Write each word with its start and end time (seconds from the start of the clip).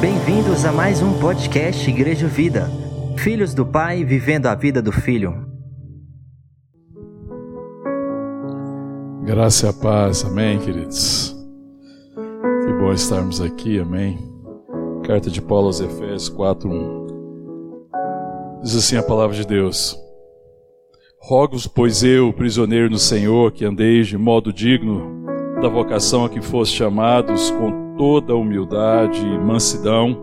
Bem-vindos 0.00 0.64
a 0.64 0.70
mais 0.70 1.02
um 1.02 1.18
podcast 1.18 1.90
Igreja 1.90 2.28
Vida. 2.28 2.70
Filhos 3.18 3.52
do 3.52 3.66
Pai 3.66 4.04
vivendo 4.04 4.46
a 4.46 4.54
vida 4.54 4.80
do 4.80 4.92
Filho. 4.92 5.44
Graça 9.24 9.66
e 9.66 9.70
a 9.70 9.72
paz, 9.72 10.24
amém, 10.24 10.60
queridos. 10.60 11.36
Que 12.14 12.72
bom 12.74 12.92
estarmos 12.92 13.40
aqui, 13.40 13.80
amém. 13.80 14.18
Carta 15.04 15.28
de 15.28 15.42
Paulo 15.42 15.66
aos 15.66 15.80
Efésios 15.80 16.28
4:1. 16.28 17.02
Diz 18.62 18.76
assim 18.76 18.96
a 18.96 19.02
palavra 19.02 19.34
de 19.34 19.44
Deus: 19.44 20.01
Rogo-vos, 21.24 21.68
pois 21.68 22.02
eu, 22.02 22.32
prisioneiro 22.32 22.90
no 22.90 22.98
Senhor, 22.98 23.52
que 23.52 23.64
andeis 23.64 24.08
de 24.08 24.18
modo 24.18 24.52
digno 24.52 25.24
da 25.62 25.68
vocação 25.68 26.24
a 26.24 26.28
que 26.28 26.40
foste 26.40 26.76
chamados, 26.76 27.48
com 27.52 27.94
toda 27.96 28.34
humildade 28.34 29.24
e 29.24 29.38
mansidão, 29.38 30.18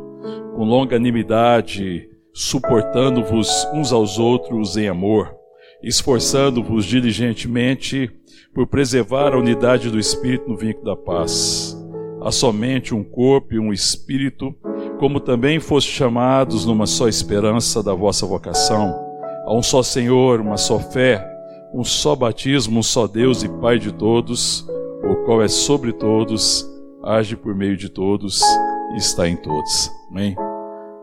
com 0.54 0.66
longanimidade, 0.66 2.09
suportando-vos 2.34 3.66
uns 3.73 3.94
aos 3.94 4.20
outros 4.20 4.76
em 4.76 4.90
amor, 4.90 5.34
esforçando-vos 5.82 6.84
diligentemente 6.84 8.12
por 8.54 8.68
preservar 8.68 9.34
a 9.34 9.40
unidade 9.40 9.90
do 9.90 9.98
Espírito 9.98 10.50
no 10.50 10.58
vínculo 10.58 10.84
da 10.84 10.98
paz. 10.98 11.78
Há 12.22 12.30
somente 12.30 12.94
um 12.94 13.06
corpo 13.06 13.54
e 13.54 13.59
um 13.59 13.72
Espírito, 13.72 14.54
como 15.00 15.22
também 15.22 15.62
foste 15.62 15.94
chamados 15.94 16.66
numa 16.66 16.86
só 16.86 17.08
esperança 17.08 17.81
da 17.81 17.94
vossa 17.94 18.26
vocação 18.26 19.09
Há 19.49 19.53
um 19.55 19.63
só 19.63 19.81
Senhor, 19.81 20.41
uma 20.41 20.58
só 20.58 20.77
fé, 20.77 21.27
um 21.73 21.84
só 21.84 22.16
batismo, 22.16 22.77
um 22.77 22.84
só 22.84 23.08
Deus 23.08 23.41
e 23.41 23.49
Pai 23.49 23.80
de 23.80 23.91
todos, 23.91 24.63
o 25.03 25.25
qual 25.25 25.41
é 25.41 25.48
sobre 25.48 25.91
todos, 25.91 26.69
age 27.03 27.36
por 27.36 27.56
meio 27.56 27.75
de 27.75 27.89
todos 27.89 28.44
e 28.94 28.97
está 28.97 29.28
em 29.28 29.36
todos. 29.36 29.89
Amém? 30.11 30.36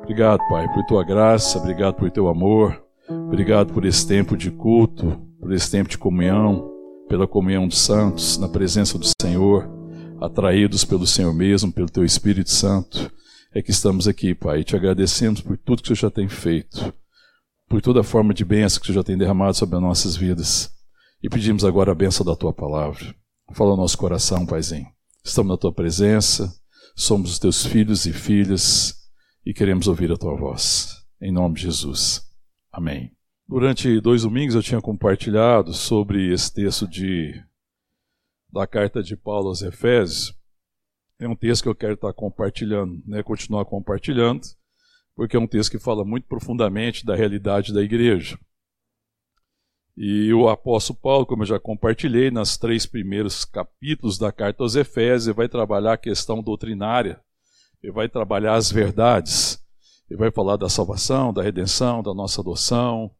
Obrigado, 0.00 0.38
Pai, 0.48 0.72
por 0.72 0.84
tua 0.86 1.03
graça, 1.05 1.58
obrigado 1.58 1.94
por 1.94 2.08
teu 2.08 2.28
amor, 2.28 2.80
obrigado 3.11 3.72
por 3.72 3.84
esse 3.84 4.06
tempo 4.06 4.36
de 4.36 4.53
culto, 4.53 5.20
por 5.41 5.53
esse 5.53 5.69
tempo 5.69 5.91
de 5.91 5.98
comunhão, 5.98 6.70
pela 7.08 7.27
comunhão 7.27 7.66
dos 7.66 7.78
santos, 7.78 8.38
na 8.38 8.48
presença 8.48 8.97
do 8.97 9.06
Senhor, 9.20 9.69
atraídos 10.20 10.84
pelo 10.84 11.05
Senhor 11.05 11.34
mesmo, 11.34 11.72
pelo 11.72 11.91
teu 11.91 12.05
Espírito 12.05 12.50
Santo. 12.50 13.10
É 13.53 13.60
que 13.60 13.72
estamos 13.72 14.06
aqui, 14.06 14.36
Pai, 14.36 14.60
e 14.60 14.64
te 14.64 14.77
agradecemos 14.77 15.41
por 15.41 15.58
tudo 15.58 15.83
que 15.83 15.91
o 15.91 15.97
Senhor 15.97 16.08
já 16.08 16.14
tem 16.14 16.28
feito 16.28 16.94
por 17.69 17.83
toda 17.83 18.03
forma 18.03 18.33
de 18.33 18.45
bênção 18.45 18.81
que 18.81 18.91
o 18.91 18.95
já 18.95 19.03
tem 19.03 19.19
derramado 19.19 19.56
sobre 19.56 19.77
as 19.77 19.83
nossas 19.83 20.17
vidas. 20.17 20.70
E 21.22 21.28
pedimos 21.28 21.64
agora 21.64 21.92
a 21.92 21.95
bênção 21.95 22.25
da 22.25 22.36
tua 22.36 22.53
palavra. 22.53 23.14
Fala 23.53 23.70
no 23.70 23.78
nosso 23.78 23.98
coração, 23.98 24.47
Paizinho. 24.47 24.86
Estamos 25.25 25.50
na 25.50 25.56
tua 25.56 25.72
presença, 25.72 26.53
somos 26.94 27.33
os 27.33 27.39
teus 27.39 27.67
filhos 27.67 28.06
e 28.06 28.12
filhas 28.12 28.94
e 29.44 29.53
queremos 29.53 29.89
ouvir 29.89 30.11
a 30.12 30.17
tua 30.17 30.37
voz. 30.37 31.05
Em 31.20 31.33
nome 31.33 31.56
de 31.56 31.62
Jesus. 31.62 32.22
Amém. 32.70 33.12
Durante 33.48 34.00
dois 34.00 34.22
domingos 34.22 34.55
eu 34.55 34.62
tinha 34.62 34.81
compartilhado 34.81 35.72
sobre 35.72 36.33
esse 36.33 36.53
texto 36.53 36.87
de 36.87 37.33
da 38.53 38.67
carta 38.67 39.03
de 39.03 39.17
Paulo 39.17 39.48
aos 39.48 39.62
Efésios. 39.62 40.34
É 41.19 41.28
um 41.28 41.37
texto 41.37 41.62
que 41.62 41.69
eu 41.69 41.75
quero 41.75 41.94
estar 41.94 42.12
compartilhando, 42.12 43.03
né, 43.06 43.22
continuar 43.22 43.64
compartilhando 43.64 44.42
porque 45.17 45.36
é 45.36 45.41
um 45.41 45.47
texto 45.47 45.70
que 45.70 45.78
fala 45.78 46.05
muito 46.05 46.28
profundamente 46.28 47.05
da 47.05 47.17
realidade 47.17 47.72
da 47.72 47.83
igreja. 47.83 48.39
E 49.97 50.31
o 50.34 50.47
apóstolo 50.47 50.98
Paulo, 51.00 51.25
como 51.25 51.42
eu 51.42 51.47
já 51.47 51.59
compartilhei, 51.59 52.31
nas 52.31 52.59
três 52.59 52.84
primeiros 52.84 53.47
capítulos 53.47 54.19
da 54.19 54.31
carta 54.31 54.62
aos 54.62 54.77
Efésios, 54.77 55.34
vai 55.34 55.48
trabalhar 55.48 55.94
a 55.94 55.98
questão 55.98 56.42
doutrinária, 56.42 57.19
ele 57.83 57.92
vai 57.92 58.06
trabalhar 58.06 58.56
as 58.56 58.70
verdades, 58.70 59.59
ele 60.10 60.19
vai 60.19 60.31
falar 60.31 60.59
da 60.59 60.69
salvação, 60.69 61.33
da 61.33 61.43
redenção, 61.43 62.03
da 62.03 62.12
nossa 62.12 62.43
adoção, 62.43 63.10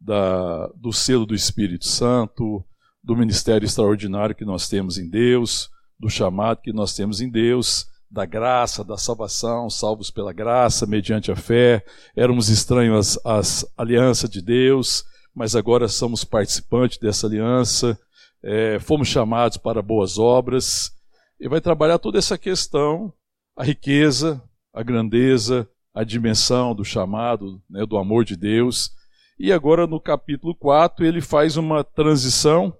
da, 0.00 0.66
do 0.74 0.92
selo 0.92 1.24
do 1.24 1.34
Espírito 1.34 1.86
Santo, 1.86 2.64
do 3.04 3.16
ministério 3.16 3.64
extraordinário 3.64 4.34
que 4.34 4.44
nós 4.44 4.68
temos 4.68 4.98
em 4.98 5.08
Deus, 5.08 5.70
do 5.98 6.10
chamado 6.10 6.60
que 6.60 6.72
nós 6.72 6.92
temos 6.92 7.20
em 7.20 7.30
Deus, 7.30 7.86
da 8.10 8.24
graça, 8.24 8.84
da 8.84 8.96
salvação, 8.96 9.68
salvos 9.68 10.10
pela 10.10 10.32
graça, 10.32 10.86
mediante 10.86 11.30
a 11.30 11.36
fé. 11.36 11.84
Éramos 12.14 12.48
estranhos 12.48 13.18
às, 13.24 13.62
às 13.62 13.72
alianças 13.76 14.30
de 14.30 14.40
Deus, 14.40 15.04
mas 15.34 15.56
agora 15.56 15.88
somos 15.88 16.24
participantes 16.24 16.98
dessa 16.98 17.26
aliança. 17.26 17.98
É, 18.42 18.78
fomos 18.78 19.08
chamados 19.08 19.56
para 19.56 19.82
boas 19.82 20.18
obras. 20.18 20.92
E 21.38 21.48
vai 21.48 21.60
trabalhar 21.60 21.98
toda 21.98 22.18
essa 22.18 22.38
questão, 22.38 23.12
a 23.56 23.62
riqueza, 23.62 24.42
a 24.72 24.82
grandeza, 24.82 25.68
a 25.94 26.02
dimensão 26.04 26.74
do 26.74 26.84
chamado, 26.84 27.60
né, 27.68 27.84
do 27.84 27.98
amor 27.98 28.24
de 28.24 28.36
Deus. 28.36 28.90
E 29.38 29.52
agora 29.52 29.86
no 29.86 30.00
capítulo 30.00 30.54
4 30.54 31.04
ele 31.04 31.20
faz 31.20 31.58
uma 31.58 31.84
transição, 31.84 32.74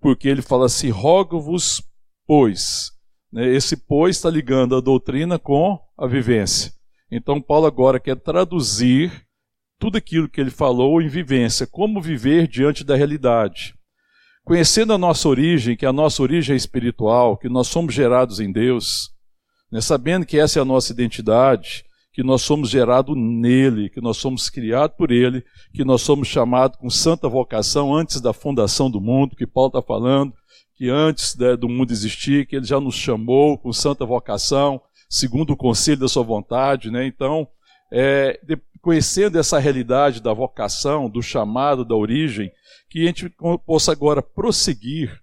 porque 0.00 0.28
ele 0.28 0.42
fala 0.42 0.66
assim: 0.66 0.90
rogo-vos, 0.90 1.82
pois 2.26 2.92
esse 3.34 3.76
pois 3.76 4.16
está 4.16 4.28
ligando 4.28 4.76
a 4.76 4.80
doutrina 4.80 5.38
com 5.38 5.78
a 5.96 6.06
vivência. 6.06 6.72
Então, 7.10 7.40
Paulo 7.40 7.66
agora 7.66 8.00
quer 8.00 8.16
traduzir 8.16 9.26
tudo 9.78 9.96
aquilo 9.96 10.28
que 10.28 10.40
ele 10.40 10.50
falou 10.50 11.00
em 11.00 11.08
vivência, 11.08 11.66
como 11.66 12.02
viver 12.02 12.46
diante 12.46 12.84
da 12.84 12.94
realidade. 12.94 13.74
Conhecendo 14.44 14.92
a 14.92 14.98
nossa 14.98 15.28
origem, 15.28 15.76
que 15.76 15.86
a 15.86 15.92
nossa 15.92 16.22
origem 16.22 16.54
é 16.54 16.56
espiritual, 16.56 17.36
que 17.36 17.48
nós 17.48 17.68
somos 17.68 17.94
gerados 17.94 18.40
em 18.40 18.52
Deus, 18.52 19.10
né, 19.70 19.80
sabendo 19.80 20.26
que 20.26 20.38
essa 20.38 20.58
é 20.58 20.62
a 20.62 20.64
nossa 20.64 20.92
identidade, 20.92 21.84
que 22.12 22.22
nós 22.22 22.42
somos 22.42 22.68
gerados 22.68 23.16
nele, 23.16 23.88
que 23.88 24.00
nós 24.00 24.16
somos 24.16 24.50
criados 24.50 24.96
por 24.96 25.10
ele, 25.10 25.44
que 25.72 25.84
nós 25.84 26.02
somos 26.02 26.28
chamados 26.28 26.76
com 26.78 26.90
santa 26.90 27.28
vocação 27.28 27.94
antes 27.94 28.20
da 28.20 28.32
fundação 28.32 28.90
do 28.90 29.00
mundo, 29.00 29.36
que 29.36 29.46
Paulo 29.46 29.68
está 29.68 29.82
falando, 29.82 30.34
que 30.80 30.88
antes 30.88 31.36
né, 31.36 31.58
do 31.58 31.68
mundo 31.68 31.92
existir, 31.92 32.46
que 32.46 32.56
ele 32.56 32.64
já 32.64 32.80
nos 32.80 32.94
chamou 32.94 33.58
com 33.58 33.70
santa 33.70 34.06
vocação, 34.06 34.80
segundo 35.10 35.50
o 35.50 35.56
conselho 35.56 35.98
da 35.98 36.08
sua 36.08 36.22
vontade. 36.22 36.90
Né? 36.90 37.06
Então, 37.06 37.46
é, 37.92 38.40
de, 38.42 38.58
conhecendo 38.80 39.38
essa 39.38 39.58
realidade 39.58 40.22
da 40.22 40.32
vocação, 40.32 41.10
do 41.10 41.20
chamado, 41.20 41.84
da 41.84 41.94
origem, 41.94 42.50
que 42.88 43.02
a 43.02 43.06
gente 43.08 43.28
possa 43.66 43.92
agora 43.92 44.22
prosseguir 44.22 45.20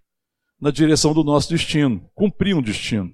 na 0.62 0.70
direção 0.70 1.12
do 1.12 1.24
nosso 1.24 1.50
destino, 1.50 2.08
cumprir 2.14 2.56
um 2.56 2.62
destino, 2.62 3.12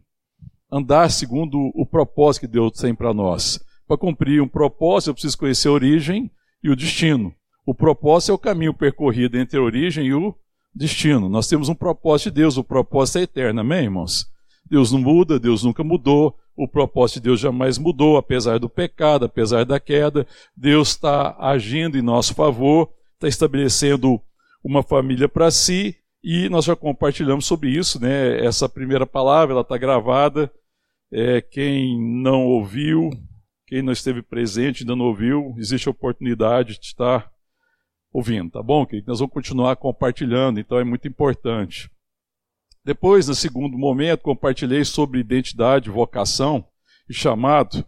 andar 0.69 1.11
segundo 1.11 1.71
o 1.73 1.85
propósito 1.85 2.41
que 2.41 2.51
Deus 2.51 2.73
tem 2.73 2.93
para 2.93 3.13
nós. 3.13 3.57
Para 3.87 3.97
cumprir 3.97 4.41
um 4.41 4.49
propósito, 4.49 5.11
eu 5.11 5.13
preciso 5.13 5.37
conhecer 5.37 5.69
a 5.69 5.71
origem 5.71 6.29
e 6.61 6.69
o 6.69 6.75
destino. 6.75 7.33
O 7.65 7.73
propósito 7.73 8.33
é 8.33 8.35
o 8.35 8.37
caminho 8.37 8.73
percorrido 8.73 9.39
entre 9.39 9.57
a 9.57 9.63
origem 9.63 10.07
e 10.07 10.13
o 10.13 10.35
destino. 10.73 11.29
Nós 11.29 11.47
temos 11.47 11.69
um 11.69 11.75
propósito 11.75 12.29
de 12.29 12.41
Deus, 12.41 12.57
o 12.57 12.63
propósito 12.63 13.19
é 13.19 13.21
eterno, 13.23 13.61
amém, 13.61 13.83
irmãos? 13.83 14.27
Deus 14.69 14.91
não 14.91 14.99
muda, 14.99 15.39
Deus 15.39 15.63
nunca 15.63 15.83
mudou, 15.83 16.35
o 16.55 16.67
propósito 16.67 17.17
de 17.17 17.23
Deus 17.23 17.39
jamais 17.39 17.77
mudou, 17.77 18.17
apesar 18.17 18.59
do 18.59 18.69
pecado, 18.69 19.25
apesar 19.25 19.65
da 19.65 19.79
queda. 19.79 20.25
Deus 20.55 20.89
está 20.89 21.35
agindo 21.39 21.97
em 21.97 22.01
nosso 22.01 22.33
favor, 22.33 22.89
está 23.13 23.27
estabelecendo 23.27 24.19
uma 24.63 24.81
família 24.81 25.27
para 25.27 25.51
si, 25.51 25.95
e 26.23 26.47
nós 26.47 26.65
já 26.65 26.75
compartilhamos 26.75 27.45
sobre 27.45 27.69
isso, 27.69 28.01
né? 28.01 28.43
Essa 28.43 28.69
primeira 28.69 29.05
palavra, 29.05 29.53
ela 29.53 29.61
está 29.61 29.77
gravada. 29.77 30.51
É, 31.11 31.41
quem 31.41 31.99
não 31.99 32.45
ouviu, 32.45 33.09
quem 33.67 33.81
não 33.81 33.91
esteve 33.91 34.21
presente, 34.21 34.83
ainda 34.83 34.95
não 34.95 35.05
ouviu, 35.05 35.53
existe 35.57 35.87
a 35.87 35.91
oportunidade 35.91 36.79
de 36.79 36.85
estar 36.85 37.29
ouvindo, 38.13 38.51
tá 38.51 38.61
bom? 38.61 38.85
Nós 39.07 39.19
vamos 39.19 39.33
continuar 39.33 39.75
compartilhando, 39.75 40.59
então 40.59 40.77
é 40.77 40.83
muito 40.83 41.07
importante. 41.07 41.89
Depois, 42.85 43.27
no 43.27 43.33
segundo 43.33 43.77
momento, 43.77 44.21
compartilhei 44.21 44.85
sobre 44.85 45.19
identidade, 45.19 45.89
vocação 45.89 46.63
e 47.09 47.13
chamado, 47.13 47.83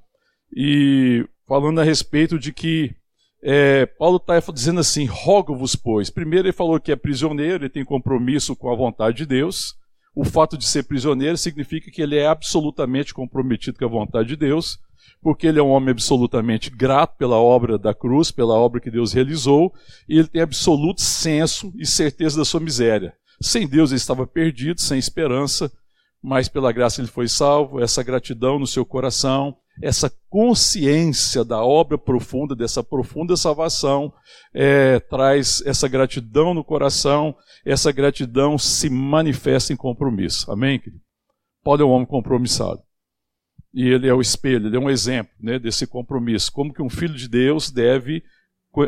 e 0.51 1.27
falando 1.47 1.79
a 1.79 1.83
respeito 1.83 2.39
de 2.39 2.51
que 2.51 2.95
é, 3.43 3.85
Paulo 3.85 4.17
está 4.17 4.39
dizendo 4.51 4.79
assim: 4.79 5.05
rogo-vos, 5.05 5.75
pois. 5.75 6.09
Primeiro, 6.09 6.47
ele 6.47 6.53
falou 6.53 6.79
que 6.79 6.91
é 6.91 6.95
prisioneiro, 6.95 7.65
ele 7.65 7.69
tem 7.69 7.85
compromisso 7.85 8.55
com 8.55 8.71
a 8.71 8.75
vontade 8.75 9.17
de 9.17 9.25
Deus. 9.25 9.75
O 10.15 10.23
fato 10.23 10.57
de 10.57 10.65
ser 10.65 10.83
prisioneiro 10.83 11.37
significa 11.37 11.91
que 11.91 12.01
ele 12.01 12.15
é 12.15 12.25
absolutamente 12.25 13.13
comprometido 13.13 13.77
com 13.77 13.85
a 13.85 13.89
vontade 13.89 14.29
de 14.29 14.37
Deus 14.37 14.79
porque 15.25 15.47
ele 15.47 15.57
é 15.57 15.63
um 15.63 15.71
homem 15.71 15.89
absolutamente 15.89 16.69
grato 16.69 17.17
pela 17.17 17.37
obra 17.37 17.79
da 17.79 17.95
cruz, 17.95 18.29
pela 18.29 18.53
obra 18.53 18.79
que 18.79 18.91
Deus 18.91 19.11
realizou, 19.11 19.73
e 20.07 20.19
ele 20.19 20.27
tem 20.27 20.39
absoluto 20.39 21.01
senso 21.01 21.73
e 21.79 21.83
certeza 21.83 22.37
da 22.37 22.45
sua 22.45 22.59
miséria. 22.59 23.11
Sem 23.41 23.67
Deus 23.67 23.89
ele 23.89 23.97
estava 23.97 24.27
perdido, 24.27 24.79
sem 24.79 24.99
esperança, 24.99 25.71
mas 26.21 26.47
pela 26.47 26.71
graça 26.71 27.01
ele 27.01 27.07
foi 27.07 27.27
salvo, 27.27 27.81
essa 27.81 28.03
gratidão 28.03 28.59
no 28.59 28.67
seu 28.67 28.85
coração, 28.85 29.57
essa 29.81 30.13
consciência 30.29 31.43
da 31.43 31.59
obra 31.59 31.97
profunda, 31.97 32.55
dessa 32.55 32.83
profunda 32.83 33.35
salvação, 33.35 34.13
é, 34.53 34.99
traz 34.99 35.59
essa 35.65 35.87
gratidão 35.87 36.53
no 36.53 36.63
coração, 36.63 37.35
essa 37.65 37.91
gratidão 37.91 38.59
se 38.59 38.91
manifesta 38.91 39.73
em 39.73 39.75
compromisso. 39.75 40.51
Amém, 40.51 40.77
querido? 40.77 41.01
Paulo 41.63 41.81
é 41.81 41.85
um 41.85 41.89
homem 41.89 42.05
compromissado. 42.05 42.84
E 43.75 43.89
ele 43.89 44.07
é 44.07 44.13
o 44.13 44.21
espelho, 44.21 44.67
ele 44.67 44.77
é 44.77 44.79
um 44.79 44.89
exemplo 44.89 45.33
né, 45.37 45.59
desse 45.59 45.85
compromisso. 45.85 46.49
Como 46.49 46.73
que 46.73 46.81
um 46.81 46.89
filho 46.89 47.13
de 47.13 47.27
Deus 47.27 47.69
deve 47.69 48.23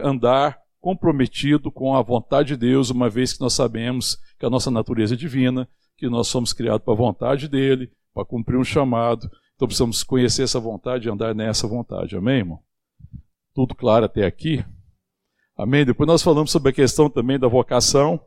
andar 0.01 0.57
comprometido 0.79 1.69
com 1.69 1.93
a 1.93 2.01
vontade 2.01 2.49
de 2.49 2.57
Deus, 2.57 2.89
uma 2.89 3.09
vez 3.09 3.33
que 3.33 3.41
nós 3.41 3.51
sabemos 3.51 4.17
que 4.39 4.45
a 4.45 4.49
nossa 4.49 4.71
natureza 4.71 5.13
é 5.13 5.17
divina, 5.17 5.67
que 5.97 6.07
nós 6.07 6.29
somos 6.29 6.53
criados 6.53 6.85
para 6.85 6.93
a 6.93 6.97
vontade 6.97 7.49
dele, 7.49 7.91
para 8.13 8.23
cumprir 8.23 8.57
um 8.57 8.63
chamado. 8.63 9.29
Então 9.55 9.67
precisamos 9.67 10.03
conhecer 10.03 10.43
essa 10.43 10.59
vontade 10.59 11.05
e 11.05 11.11
andar 11.11 11.35
nessa 11.35 11.67
vontade. 11.67 12.15
Amém, 12.15 12.37
irmão? 12.37 12.59
Tudo 13.53 13.75
claro 13.75 14.05
até 14.05 14.25
aqui? 14.25 14.63
Amém? 15.57 15.83
Depois 15.83 16.07
nós 16.07 16.23
falamos 16.23 16.49
sobre 16.49 16.69
a 16.69 16.73
questão 16.73 17.09
também 17.09 17.37
da 17.37 17.49
vocação, 17.49 18.21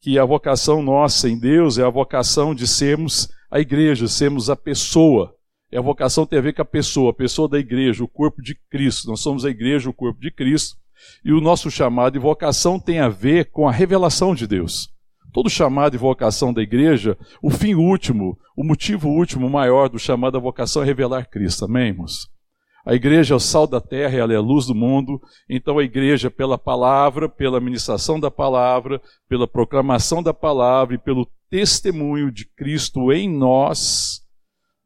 que 0.00 0.18
a 0.18 0.24
vocação 0.24 0.82
nossa 0.82 1.28
em 1.28 1.38
Deus 1.38 1.78
é 1.78 1.84
a 1.84 1.90
vocação 1.90 2.52
de 2.52 2.66
sermos 2.66 3.28
a 3.48 3.60
igreja, 3.60 4.08
sermos 4.08 4.50
a 4.50 4.56
pessoa. 4.56 5.36
E 5.72 5.76
a 5.76 5.80
vocação 5.80 6.26
tem 6.26 6.38
a 6.38 6.42
ver 6.42 6.52
com 6.52 6.62
a 6.62 6.64
pessoa, 6.64 7.10
a 7.10 7.14
pessoa 7.14 7.48
da 7.48 7.58
igreja, 7.58 8.02
o 8.02 8.08
corpo 8.08 8.42
de 8.42 8.56
Cristo. 8.68 9.08
Nós 9.08 9.20
somos 9.20 9.44
a 9.44 9.50
igreja, 9.50 9.88
o 9.88 9.94
corpo 9.94 10.20
de 10.20 10.30
Cristo. 10.30 10.76
E 11.24 11.32
o 11.32 11.40
nosso 11.40 11.70
chamado 11.70 12.16
e 12.16 12.20
vocação 12.20 12.78
tem 12.78 12.98
a 12.98 13.08
ver 13.08 13.50
com 13.50 13.68
a 13.68 13.72
revelação 13.72 14.34
de 14.34 14.46
Deus. 14.46 14.90
Todo 15.32 15.48
chamado 15.48 15.94
e 15.94 15.98
vocação 15.98 16.52
da 16.52 16.60
igreja, 16.60 17.16
o 17.40 17.50
fim 17.50 17.74
último, 17.74 18.36
o 18.56 18.64
motivo 18.64 19.08
último 19.08 19.48
maior 19.48 19.88
do 19.88 19.98
chamado 19.98 20.36
à 20.36 20.40
vocação 20.40 20.82
é 20.82 20.86
revelar 20.86 21.30
Cristo. 21.30 21.64
Amém, 21.64 21.88
irmãos? 21.88 22.28
A 22.84 22.94
igreja 22.94 23.34
é 23.34 23.36
o 23.36 23.40
sal 23.40 23.66
da 23.66 23.80
terra, 23.80 24.18
ela 24.18 24.32
é 24.32 24.36
a 24.36 24.40
luz 24.40 24.66
do 24.66 24.74
mundo. 24.74 25.20
Então 25.48 25.78
a 25.78 25.84
igreja, 25.84 26.30
pela 26.30 26.58
palavra, 26.58 27.28
pela 27.28 27.60
ministração 27.60 28.18
da 28.18 28.30
palavra, 28.30 29.00
pela 29.28 29.46
proclamação 29.46 30.22
da 30.22 30.34
palavra 30.34 30.96
e 30.96 30.98
pelo 30.98 31.28
testemunho 31.48 32.32
de 32.32 32.46
Cristo 32.56 33.12
em 33.12 33.28
nós, 33.28 34.19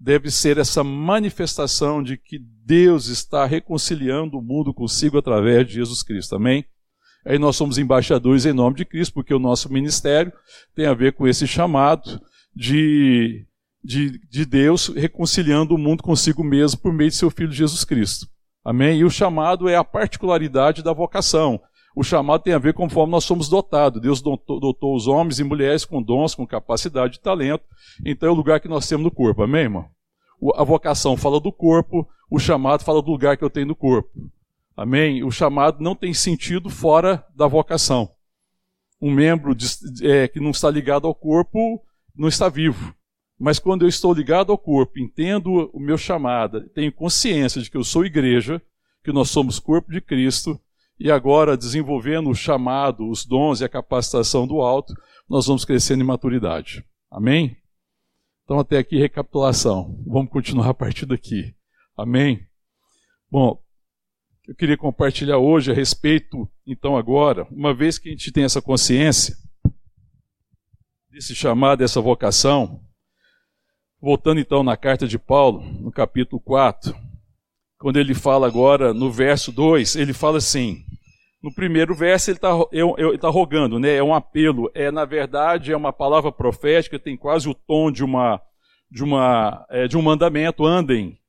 deve 0.05 0.31
ser 0.31 0.59
essa 0.59 0.85
manifestação 0.85 2.03
de 2.03 2.19
que 2.19 2.39
Deus 2.39 3.06
está 3.06 3.47
reconciliando 3.47 4.39
o 4.39 4.43
mundo 4.43 4.75
consigo 4.75 5.17
através 5.17 5.67
de 5.67 5.75
Jesus 5.75 6.03
Cristo. 6.03 6.37
Amém? 6.37 6.62
Aí 7.25 7.39
nós 7.39 7.56
somos 7.56 7.79
embaixadores 7.79 8.45
em 8.45 8.53
nome 8.53 8.77
de 8.77 8.85
Cristo, 8.85 9.15
porque 9.15 9.33
o 9.33 9.39
nosso 9.39 9.73
ministério 9.73 10.31
tem 10.75 10.85
a 10.85 10.93
ver 10.93 11.15
com 11.15 11.27
esse 11.27 11.47
chamado 11.47 12.21
de, 12.55 13.47
de, 13.83 14.21
de 14.29 14.45
Deus 14.45 14.89
reconciliando 14.89 15.75
o 15.75 15.79
mundo 15.79 16.03
consigo 16.03 16.45
mesmo 16.45 16.83
por 16.83 16.93
meio 16.93 17.09
de 17.09 17.17
seu 17.17 17.31
Filho 17.31 17.50
Jesus 17.50 17.83
Cristo. 17.83 18.27
Amém? 18.62 18.99
E 18.99 19.05
o 19.05 19.11
chamado 19.11 19.71
é 19.71 19.77
a 19.77 19.85
particularidade 19.85 20.83
da 20.83 20.93
vocação. 20.93 21.59
O 21.97 22.05
chamado 22.05 22.43
tem 22.43 22.53
a 22.53 22.59
ver 22.59 22.75
conforme 22.75 23.12
nós 23.12 23.25
somos 23.25 23.49
dotados. 23.49 24.03
Deus 24.03 24.21
dotou, 24.21 24.61
dotou, 24.61 24.95
os 24.95 25.07
homens 25.07 25.39
e 25.39 25.45
mulheres 25.45 25.87
com 25.87 26.03
dons, 26.03 26.35
com 26.35 26.47
capacidade 26.47 27.17
e 27.17 27.21
talento. 27.21 27.65
Então 28.05 28.29
é 28.29 28.33
o 28.33 28.35
lugar 28.35 28.61
que 28.61 28.69
nós 28.69 28.87
temos 28.87 29.05
no 29.05 29.11
corpo. 29.11 29.43
Amém, 29.43 29.62
irmão? 29.62 29.94
A 30.55 30.64
vocação 30.64 31.17
fala 31.17 31.41
do 31.41 31.52
corpo, 31.52 32.08
o 32.31 32.38
chamado 32.38 32.85
fala 32.85 33.00
do 33.00 33.11
lugar 33.11 33.37
que 33.37 33.44
eu 33.44 33.50
tenho 33.50 33.67
no 33.67 33.76
corpo. 33.76 34.11
Amém? 34.76 35.23
O 35.23 35.31
chamado 35.31 35.82
não 35.82 35.94
tem 35.94 36.12
sentido 36.12 36.69
fora 36.69 37.25
da 37.35 37.46
vocação. 37.46 38.11
Um 39.00 39.12
membro 39.12 39.55
de, 39.55 39.67
é, 40.02 40.26
que 40.26 40.41
não 40.41 40.50
está 40.50 40.70
ligado 40.70 41.06
ao 41.06 41.14
corpo 41.14 41.82
não 42.14 42.29
está 42.29 42.49
vivo. 42.49 42.94
Mas 43.38 43.58
quando 43.58 43.82
eu 43.82 43.88
estou 43.88 44.12
ligado 44.12 44.52
ao 44.52 44.58
corpo, 44.58 44.99
entendo 44.99 45.70
o 45.73 45.81
meu 45.81 45.99
chamado, 45.99 46.69
tenho 46.70 46.93
consciência 46.93 47.61
de 47.61 47.70
que 47.70 47.76
eu 47.76 47.85
sou 47.85 48.05
igreja, 48.05 48.62
que 49.02 49.12
nós 49.12 49.31
somos 49.31 49.58
corpo 49.58 49.93
de 49.93 50.00
Cristo, 50.00 50.58
e 50.99 51.11
agora 51.11 51.56
desenvolvendo 51.56 52.31
o 52.31 52.35
chamado, 52.35 53.08
os 53.08 53.25
dons 53.25 53.61
e 53.61 53.64
a 53.64 53.69
capacitação 53.69 54.47
do 54.47 54.61
alto, 54.61 54.94
nós 55.29 55.47
vamos 55.47 55.64
crescendo 55.64 56.02
em 56.02 56.06
maturidade. 56.06 56.85
Amém? 57.11 57.56
Então, 58.44 58.58
até 58.58 58.76
aqui, 58.79 58.99
recapitulação. 58.99 59.99
Vamos 60.06 60.31
continuar 60.31 60.69
a 60.69 60.75
partir 60.75 61.06
daqui. 61.06 61.55
Amém? 61.96 62.46
Bom, 63.31 63.58
eu 64.46 64.55
queria 64.55 64.76
compartilhar 64.76 65.38
hoje 65.38 65.73
a 65.73 65.75
respeito, 65.75 66.46
então, 66.67 66.96
agora, 66.96 67.49
uma 67.50 67.73
vez 67.73 67.99
que 67.99 68.08
a 68.08 68.12
gente 68.12 68.31
tem 68.31 68.44
essa 68.44 68.61
consciência 68.61 69.35
desse 71.11 71.35
chamado, 71.35 71.79
dessa 71.79 72.00
vocação, 72.00 72.85
voltando 73.99 74.41
então 74.41 74.62
na 74.62 74.76
carta 74.76 75.08
de 75.08 75.19
Paulo, 75.19 75.62
no 75.81 75.90
capítulo 75.90 76.38
4, 76.43 76.94
quando 77.79 77.99
ele 77.99 78.12
fala 78.12 78.47
agora 78.47 78.93
no 78.93 79.11
verso 79.11 79.50
2, 79.50 79.97
ele 79.97 80.12
fala 80.12 80.37
assim: 80.37 80.85
no 81.44 81.52
primeiro 81.52 81.94
verso 81.94 82.31
ele 82.31 82.38
está 82.38 82.49
tá 83.20 83.29
rogando, 83.29 83.79
né? 83.79 83.96
é 83.96 84.02
um 84.02 84.14
apelo, 84.14 84.70
é 84.75 84.91
na 84.91 85.05
verdade 85.05 85.73
é 85.73 85.76
uma 85.76 85.93
palavra 85.93 86.32
profética, 86.32 86.99
tem 86.99 87.19
quase 87.19 87.46
o 87.46 87.52
tom 87.52 87.93
de, 87.93 88.02
uma, 88.02 88.41
de, 88.91 89.05
uma, 89.05 89.67
é, 89.69 89.87
de 89.87 89.94
um 89.94 90.00
mandamento: 90.00 90.64
andem 90.64 91.20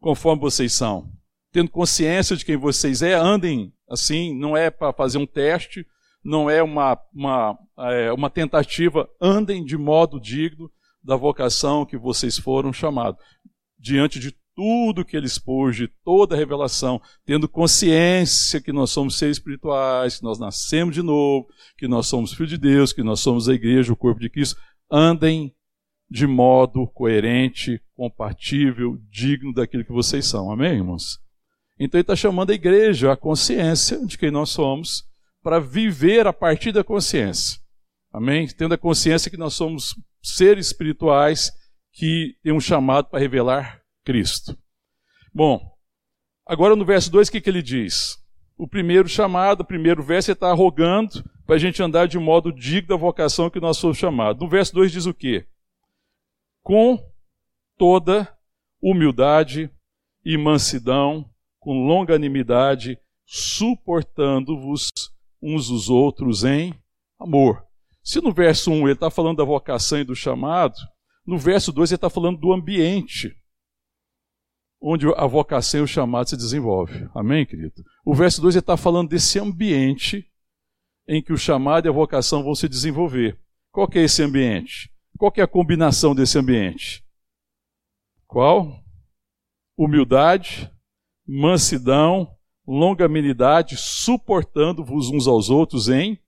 conforme 0.00 0.42
vocês 0.42 0.72
são. 0.72 1.08
Tendo 1.52 1.70
consciência 1.70 2.36
de 2.36 2.44
quem 2.44 2.56
vocês 2.56 3.02
é, 3.02 3.14
andem 3.14 3.72
assim, 3.88 4.36
não 4.36 4.56
é 4.56 4.68
para 4.68 4.92
fazer 4.92 5.18
um 5.18 5.26
teste, 5.26 5.86
não 6.24 6.50
é 6.50 6.60
uma, 6.60 7.00
uma, 7.14 7.56
é, 7.78 8.12
uma 8.12 8.28
tentativa, 8.28 9.08
andem 9.20 9.64
de 9.64 9.78
modo 9.78 10.20
digno 10.20 10.68
da 11.00 11.14
vocação 11.14 11.86
que 11.86 11.96
vocês 11.96 12.36
foram 12.36 12.72
chamados. 12.72 13.24
Diante 13.78 14.18
de 14.18 14.34
tudo 14.56 15.04
que 15.04 15.14
ele 15.14 15.26
expôs, 15.26 15.76
de 15.76 15.86
toda 16.02 16.34
a 16.34 16.38
revelação, 16.38 17.00
tendo 17.26 17.46
consciência 17.46 18.60
que 18.60 18.72
nós 18.72 18.90
somos 18.90 19.18
seres 19.18 19.36
espirituais, 19.36 20.16
que 20.16 20.24
nós 20.24 20.38
nascemos 20.38 20.94
de 20.94 21.02
novo, 21.02 21.46
que 21.76 21.86
nós 21.86 22.06
somos 22.06 22.32
filhos 22.32 22.50
de 22.50 22.58
Deus, 22.58 22.92
que 22.92 23.02
nós 23.02 23.20
somos 23.20 23.50
a 23.50 23.54
igreja, 23.54 23.92
o 23.92 23.96
corpo 23.96 24.18
de 24.18 24.30
Cristo, 24.30 24.58
andem 24.90 25.54
de 26.10 26.26
modo 26.26 26.86
coerente, 26.86 27.80
compatível, 27.94 28.98
digno 29.10 29.52
daquilo 29.52 29.84
que 29.84 29.92
vocês 29.92 30.24
são. 30.24 30.50
Amém, 30.50 30.76
irmãos? 30.76 31.18
Então 31.78 31.98
ele 31.98 32.02
está 32.02 32.16
chamando 32.16 32.50
a 32.50 32.54
igreja 32.54 33.12
a 33.12 33.16
consciência 33.16 34.04
de 34.06 34.16
quem 34.16 34.30
nós 34.30 34.48
somos 34.48 35.04
para 35.42 35.60
viver 35.60 36.26
a 36.26 36.32
partir 36.32 36.72
da 36.72 36.82
consciência. 36.82 37.58
Amém? 38.10 38.46
Tendo 38.46 38.72
a 38.72 38.78
consciência 38.78 39.30
que 39.30 39.36
nós 39.36 39.52
somos 39.52 39.94
seres 40.22 40.68
espirituais 40.68 41.52
que 41.92 42.36
têm 42.42 42.52
um 42.52 42.60
chamado 42.60 43.08
para 43.10 43.20
revelar 43.20 43.85
Cristo. 44.06 44.56
Bom, 45.34 45.60
agora 46.46 46.76
no 46.76 46.84
verso 46.84 47.10
2, 47.10 47.26
o 47.26 47.32
que, 47.32 47.40
que 47.40 47.50
ele 47.50 47.60
diz? 47.60 48.16
O 48.56 48.68
primeiro 48.68 49.08
chamado, 49.08 49.62
o 49.62 49.66
primeiro 49.66 50.00
verso, 50.00 50.30
ele 50.30 50.36
está 50.36 50.52
rogando 50.52 51.24
para 51.44 51.56
a 51.56 51.58
gente 51.58 51.82
andar 51.82 52.06
de 52.06 52.16
modo 52.16 52.52
digno 52.52 52.88
da 52.88 52.96
vocação 52.96 53.50
que 53.50 53.58
nós 53.58 53.76
somos 53.78 53.98
chamados. 53.98 54.40
No 54.40 54.48
verso 54.48 54.72
2 54.74 54.92
diz 54.92 55.06
o 55.06 55.12
quê? 55.12 55.44
Com 56.62 56.98
toda 57.76 58.32
humildade 58.80 59.70
e 60.24 60.38
mansidão, 60.38 61.28
com 61.58 61.84
longanimidade, 61.84 62.98
suportando-vos 63.26 64.88
uns 65.42 65.68
os 65.68 65.90
outros 65.90 66.44
em 66.44 66.72
amor. 67.18 67.64
Se 68.04 68.20
no 68.20 68.32
verso 68.32 68.70
1 68.70 68.82
ele 68.84 68.92
está 68.92 69.10
falando 69.10 69.38
da 69.38 69.44
vocação 69.44 69.98
e 69.98 70.04
do 70.04 70.14
chamado, 70.14 70.76
no 71.26 71.36
verso 71.36 71.72
2 71.72 71.90
ele 71.90 71.96
está 71.96 72.08
falando 72.08 72.38
do 72.38 72.52
ambiente 72.52 73.36
onde 74.80 75.06
a 75.16 75.26
vocação 75.26 75.80
e 75.80 75.82
o 75.82 75.86
chamado 75.86 76.28
se 76.28 76.36
desenvolve. 76.36 77.08
Amém, 77.14 77.46
querido? 77.46 77.82
O 78.04 78.14
verso 78.14 78.40
2 78.40 78.56
ele 78.56 78.60
está 78.60 78.76
falando 78.76 79.08
desse 79.08 79.38
ambiente 79.38 80.26
em 81.08 81.22
que 81.22 81.32
o 81.32 81.38
chamado 81.38 81.86
e 81.86 81.88
a 81.88 81.92
vocação 81.92 82.42
vão 82.42 82.54
se 82.54 82.68
desenvolver. 82.68 83.38
Qual 83.70 83.88
é 83.94 84.00
esse 84.00 84.22
ambiente? 84.22 84.90
Qual 85.18 85.32
é 85.36 85.42
a 85.42 85.46
combinação 85.46 86.14
desse 86.14 86.38
ambiente? 86.38 87.04
Qual? 88.26 88.82
Humildade, 89.76 90.70
mansidão, 91.26 92.36
longanimidade, 92.66 93.76
suportando-vos 93.76 95.10
uns 95.10 95.26
aos 95.26 95.48
outros 95.48 95.88
em 95.88 96.18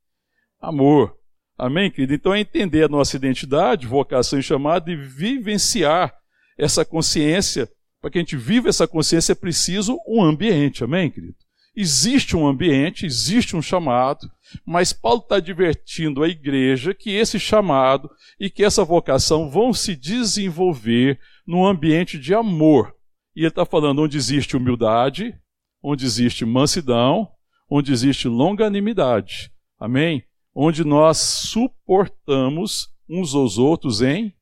amor. 0.61 1.17
Amém, 1.57 1.91
querido? 1.91 2.15
Então 2.15 2.35
é 2.35 2.41
entender 2.41 2.85
a 2.85 2.89
nossa 2.89 3.17
identidade, 3.17 3.87
vocação 3.87 4.39
e 4.39 4.43
chamada 4.43 4.91
e 4.91 4.97
vivenciar 4.97 6.17
essa 6.57 6.85
consciência. 6.85 7.69
Para 8.01 8.11
que 8.11 8.19
a 8.19 8.21
gente 8.21 8.37
viva 8.37 8.69
essa 8.69 8.87
consciência 8.87 9.33
é 9.33 9.35
preciso 9.35 9.99
um 10.07 10.23
ambiente. 10.23 10.85
Amém, 10.85 11.11
querido? 11.11 11.37
Existe 11.75 12.37
um 12.37 12.47
ambiente, 12.47 13.07
existe 13.07 13.55
um 13.55 13.63
chamado, 13.63 14.29
mas 14.67 14.93
Paulo 14.93 15.21
está 15.21 15.37
advertindo 15.37 16.23
a 16.25 16.29
igreja 16.29 16.93
que 16.93 17.11
esse 17.11 17.39
chamado 17.39 18.11
e 18.39 18.51
que 18.51 18.65
essa 18.65 18.85
vocação 18.85 19.49
vão 19.49 19.73
se 19.73 19.95
desenvolver 19.95 21.21
num 21.47 21.65
ambiente 21.65 22.19
de 22.19 22.35
amor, 22.35 22.93
e 23.35 23.43
ele 23.43 23.49
está 23.49 23.65
falando 23.65 24.03
onde 24.03 24.17
existe 24.17 24.57
humildade, 24.57 25.33
onde 25.81 26.05
existe 26.05 26.45
mansidão, 26.45 27.29
onde 27.71 27.93
existe 27.93 28.27
longanimidade. 28.27 29.53
Amém? 29.79 30.25
Onde 30.53 30.83
nós 30.83 31.19
suportamos 31.19 32.89
uns 33.09 33.35
aos 33.35 33.57
outros 33.57 34.03
em 34.03 34.35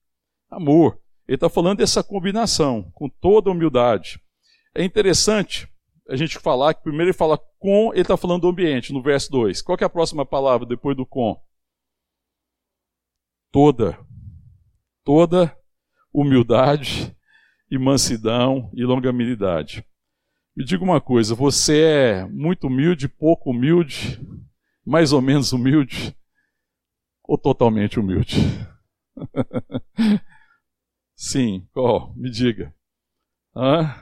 Amor. 0.51 0.99
Ele 1.27 1.37
está 1.37 1.49
falando 1.49 1.79
dessa 1.79 2.05
combinação, 2.05 2.91
com 2.93 3.09
toda 3.09 3.51
humildade. 3.51 4.21
É 4.75 4.85
interessante 4.85 5.69
a 6.09 6.15
gente 6.15 6.39
falar 6.39 6.75
que 6.75 6.83
primeiro 6.83 7.11
ele 7.11 7.17
fala 7.17 7.37
com, 7.59 7.93
ele 7.93 8.03
está 8.03 8.17
falando 8.17 8.43
do 8.43 8.49
ambiente, 8.49 8.93
no 8.93 9.03
verso 9.03 9.31
2. 9.33 9.61
Qual 9.63 9.77
é 9.81 9.85
a 9.85 9.91
próxima 9.91 10.25
palavra 10.25 10.67
depois 10.67 10.97
do 10.97 11.05
com? 11.05 11.37
Toda. 13.51 13.99
Toda 15.05 15.57
humildade 16.13 17.15
e 17.71 17.77
mansidão 17.77 18.71
e 18.73 18.85
longanimidade. 18.85 19.85
Me 20.57 20.65
diga 20.65 20.83
uma 20.83 21.01
coisa, 21.01 21.35
você 21.35 21.83
é 21.83 22.25
muito 22.25 22.69
humilde, 22.69 23.09
pouco 23.09 23.51
humilde, 23.51 24.21
mais 24.85 25.13
ou 25.13 25.21
menos 25.21 25.53
humilde 25.53 26.17
ou 27.25 27.37
totalmente 27.37 27.99
humilde? 27.99 28.37
Sim, 31.17 31.67
qual? 31.73 32.15
Me 32.15 32.31
diga. 32.31 32.75
Hã? 33.57 33.95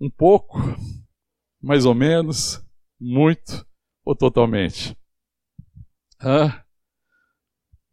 Um 0.00 0.08
pouco, 0.08 0.58
mais 1.60 1.84
ou 1.84 1.94
menos, 1.94 2.64
muito 3.00 3.66
ou 4.04 4.14
totalmente? 4.14 4.96
Hã? 6.22 6.62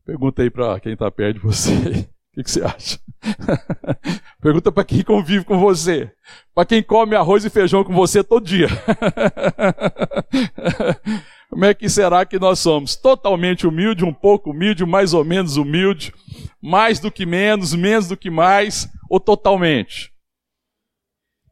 Pergunta 0.06 0.44
aí 0.44 0.52
para 0.52 0.80
quem 0.80 0.94
está 0.94 1.10
perto 1.10 1.40
de 1.40 1.44
você. 1.44 2.08
O 2.32 2.34
que, 2.34 2.46
que, 2.46 2.52
você 2.52 2.64
acha? 2.64 2.98
Pergunta 4.42 4.72
para 4.72 4.86
quem 4.86 5.04
convive 5.04 5.44
com 5.44 5.60
você. 5.60 6.10
Para 6.56 6.66
quem 6.66 6.82
come 6.82 7.14
arroz 7.14 7.44
e 7.44 7.50
feijão 7.50 7.84
com 7.84 7.94
você 7.94 8.24
todo 8.24 8.46
dia. 8.46 8.70
Como 11.52 11.66
é 11.66 11.74
que 11.74 11.90
será 11.90 12.26
que 12.26 12.40
nós 12.40 12.60
somos? 12.60 12.96
Totalmente 12.96 13.68
humilde, 13.68 14.06
um 14.06 14.14
pouco 14.14 14.52
humilde, 14.52 14.86
mais 14.86 15.14
ou 15.14 15.26
menos 15.26 15.58
humilde, 15.58 16.14
mais 16.62 17.00
do 17.00 17.12
que 17.12 17.26
menos, 17.26 17.74
menos 17.74 18.08
do 18.08 18.16
que 18.16 18.30
mais, 18.30 18.88
ou 19.10 19.20
totalmente? 19.20 20.14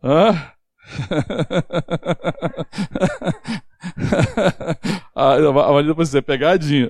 Hã? 0.03 0.53
a 5.15 5.71
Marina 5.73 5.95
precisa 5.95 6.21
pegadinha. 6.21 6.89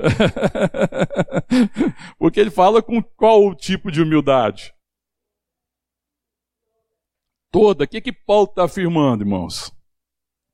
Porque 2.17 2.39
ele 2.39 2.51
fala 2.51 2.81
com 2.81 3.01
qual 3.01 3.55
tipo 3.55 3.91
de 3.91 4.01
humildade? 4.01 4.73
Toda. 7.51 7.83
O 7.83 7.87
que, 7.87 8.01
que 8.01 8.11
Paulo 8.13 8.45
está 8.49 8.65
afirmando, 8.65 9.23
irmãos? 9.23 9.71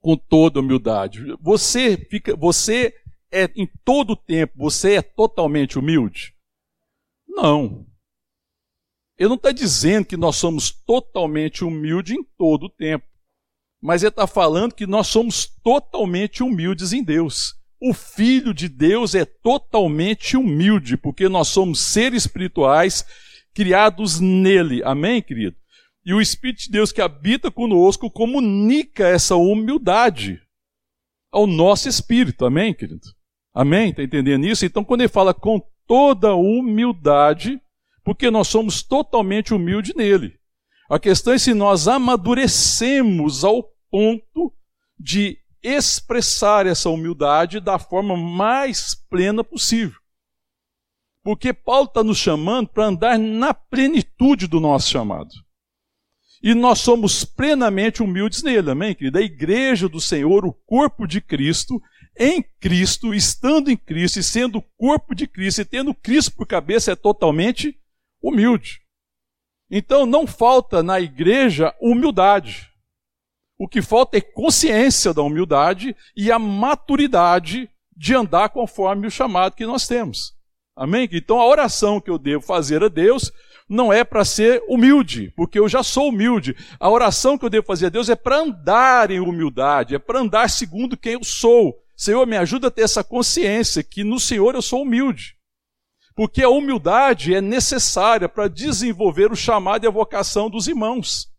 Com 0.01 0.15
toda 0.15 0.59
humildade. 0.59 1.35
Você 1.41 1.97
fica, 1.97 2.35
você 2.35 2.93
é 3.31 3.49
em 3.55 3.67
todo 3.83 4.11
o 4.11 4.15
tempo, 4.15 4.53
você 4.55 4.95
é 4.95 5.01
totalmente 5.01 5.79
humilde? 5.79 6.34
Não. 7.35 7.85
Ele 9.17 9.29
não 9.29 9.35
está 9.35 9.51
dizendo 9.51 10.05
que 10.05 10.17
nós 10.17 10.35
somos 10.35 10.71
totalmente 10.71 11.63
humildes 11.63 12.17
em 12.17 12.23
todo 12.37 12.65
o 12.65 12.69
tempo 12.69 13.05
mas 13.85 14.01
ele 14.01 14.09
está 14.09 14.25
falando 14.25 14.73
que 14.73 14.87
nós 14.87 15.05
somos 15.05 15.45
totalmente 15.63 16.41
humildes 16.41 16.91
em 16.91 17.03
Deus. 17.03 17.53
O 17.79 17.93
Filho 17.93 18.51
de 18.51 18.67
Deus 18.67 19.13
é 19.13 19.25
totalmente 19.25 20.35
humilde, 20.35 20.97
porque 20.97 21.29
nós 21.29 21.49
somos 21.49 21.81
seres 21.81 22.23
espirituais 22.23 23.05
criados 23.53 24.19
nele. 24.19 24.81
Amém, 24.83 25.21
querido? 25.21 25.55
E 26.03 26.15
o 26.15 26.19
Espírito 26.19 26.63
de 26.63 26.71
Deus 26.71 26.91
que 26.91 26.99
habita 26.99 27.51
conosco 27.51 28.09
comunica 28.09 29.07
essa 29.07 29.35
humildade 29.35 30.41
ao 31.31 31.45
nosso 31.45 31.87
espírito. 31.87 32.43
Amém, 32.43 32.73
querido? 32.73 33.05
Amém? 33.53 33.91
Está 33.91 34.01
entendendo 34.01 34.47
isso? 34.47 34.65
Então, 34.65 34.83
quando 34.83 35.01
ele 35.01 35.09
fala 35.09 35.31
com 35.31 35.61
toda 35.87 36.35
humildade, 36.35 37.61
porque 38.03 38.29
nós 38.29 38.47
somos 38.47 38.83
totalmente 38.83 39.53
humildes 39.53 39.95
nele. 39.95 40.37
A 40.89 40.99
questão 40.99 41.33
é 41.33 41.37
se 41.37 41.53
nós 41.53 41.87
amadurecemos 41.87 43.43
ao 43.43 43.63
ponto 43.89 44.53
de 44.99 45.37
expressar 45.63 46.67
essa 46.67 46.89
humildade 46.89 47.59
da 47.59 47.79
forma 47.79 48.15
mais 48.15 48.93
plena 49.09 49.43
possível. 49.43 49.99
Porque 51.23 51.51
Paulo 51.51 51.87
está 51.87 52.03
nos 52.03 52.19
chamando 52.19 52.69
para 52.69 52.85
andar 52.85 53.17
na 53.17 53.51
plenitude 53.51 54.45
do 54.45 54.59
nosso 54.59 54.91
chamado. 54.91 55.31
E 56.43 56.53
nós 56.53 56.79
somos 56.79 57.25
plenamente 57.25 58.03
humildes 58.03 58.43
nele, 58.43 58.69
amém, 58.69 58.93
querida? 58.93 59.17
A 59.17 59.23
igreja 59.23 59.89
do 59.89 59.99
Senhor, 59.99 60.45
o 60.45 60.53
corpo 60.53 61.07
de 61.07 61.19
Cristo, 61.19 61.81
em 62.17 62.43
Cristo, 62.59 63.13
estando 63.13 63.69
em 63.69 63.77
Cristo 63.77 64.19
e 64.19 64.23
sendo 64.23 64.59
o 64.59 64.61
corpo 64.77 65.13
de 65.13 65.27
Cristo 65.27 65.61
e 65.61 65.65
tendo 65.65 65.93
Cristo 65.93 66.35
por 66.35 66.47
cabeça, 66.47 66.91
é 66.91 66.95
totalmente 66.95 67.77
humilde. 68.21 68.81
Então 69.69 70.05
não 70.05 70.27
falta 70.27 70.81
na 70.81 70.99
igreja 70.99 71.73
humildade. 71.81 72.69
O 73.57 73.67
que 73.67 73.81
falta 73.81 74.17
é 74.17 74.21
consciência 74.21 75.13
da 75.13 75.21
humildade 75.21 75.95
e 76.15 76.31
a 76.31 76.37
maturidade 76.37 77.69
de 77.95 78.13
andar 78.13 78.49
conforme 78.49 79.07
o 79.07 79.11
chamado 79.11 79.55
que 79.55 79.65
nós 79.65 79.87
temos. 79.87 80.33
Amém? 80.75 81.07
Então 81.11 81.39
a 81.39 81.47
oração 81.47 82.01
que 82.01 82.09
eu 82.09 82.17
devo 82.17 82.43
fazer 82.43 82.83
a 82.83 82.89
Deus 82.89 83.31
não 83.67 83.91
é 83.91 84.03
para 84.03 84.25
ser 84.25 84.61
humilde, 84.67 85.31
porque 85.35 85.57
eu 85.57 85.67
já 85.67 85.81
sou 85.81 86.09
humilde. 86.09 86.55
A 86.79 86.89
oração 86.89 87.37
que 87.37 87.45
eu 87.45 87.49
devo 87.49 87.65
fazer 87.65 87.87
a 87.87 87.89
Deus 87.89 88.09
é 88.09 88.15
para 88.15 88.39
andar 88.39 89.09
em 89.09 89.19
humildade, 89.19 89.95
é 89.95 89.99
para 89.99 90.19
andar 90.19 90.49
segundo 90.49 90.97
quem 90.97 91.13
eu 91.13 91.23
sou. 91.23 91.73
Senhor, 91.95 92.25
me 92.27 92.35
ajuda 92.35 92.67
a 92.67 92.71
ter 92.71 92.81
essa 92.81 93.03
consciência 93.03 93.83
que 93.83 94.03
no 94.03 94.19
Senhor 94.19 94.53
eu 94.53 94.61
sou 94.61 94.81
humilde. 94.81 95.37
Porque 96.13 96.43
a 96.43 96.49
humildade 96.49 97.33
é 97.33 97.41
necessária 97.41 98.27
para 98.27 98.47
desenvolver 98.47 99.31
o 99.31 99.35
chamado 99.35 99.85
e 99.85 99.87
a 99.87 99.91
vocação 99.91 100.49
dos 100.49 100.67
irmãos. 100.67 101.33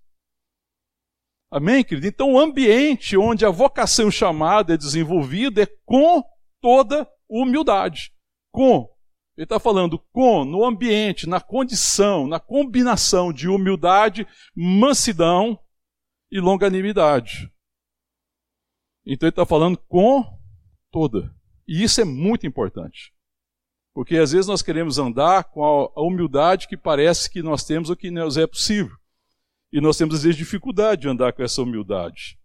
Amém, 1.51 1.85
querido? 1.85 2.07
Então, 2.07 2.33
o 2.33 2.39
ambiente 2.39 3.17
onde 3.17 3.47
a 3.47 3.51
vocação 3.51 4.11
chamada 4.11 4.75
é 4.75 4.77
desenvolvida 4.77 5.63
é 5.63 5.67
com 5.85 6.23
toda 6.61 7.09
humildade. 7.29 8.13
Com. 8.53 8.91
Ele 9.37 9.45
está 9.45 9.61
falando 9.61 9.99
com, 10.13 10.45
no 10.45 10.65
ambiente, 10.65 11.29
na 11.29 11.41
condição, 11.41 12.27
na 12.27 12.41
combinação 12.41 13.33
de 13.33 13.49
humildade, 13.49 14.27
mansidão 14.55 15.59
e 16.31 16.41
longanimidade. 16.41 17.51
Então, 19.07 19.27
ele 19.27 19.33
está 19.33 19.47
falando 19.47 19.79
com 19.87 20.36
toda. 20.97 21.31
E 21.69 21.83
isso 21.83 22.01
é 22.01 22.07
muito 22.07 22.47
importante. 22.47 23.13
Porque 23.93 24.17
às 24.17 24.33
vezes 24.33 24.47
nós 24.47 24.63
queremos 24.63 24.97
andar 24.97 25.45
com 25.45 25.63
a 25.63 26.01
humildade 26.01 26.67
que 26.67 26.75
parece 26.75 27.31
que 27.31 27.43
nós 27.43 27.65
temos 27.65 27.91
ou 27.91 27.97
que 27.97 28.11
nos 28.11 28.39
é 28.39 28.47
possível. 28.47 28.97
E 29.71 29.79
nós 29.79 29.99
temos, 29.99 30.15
às 30.15 30.23
vezes, 30.23 30.39
dificuldade 30.39 31.03
de 31.03 31.09
andar 31.09 31.35
com 31.35 31.43
essa 31.43 31.61
humildade. 31.61 32.39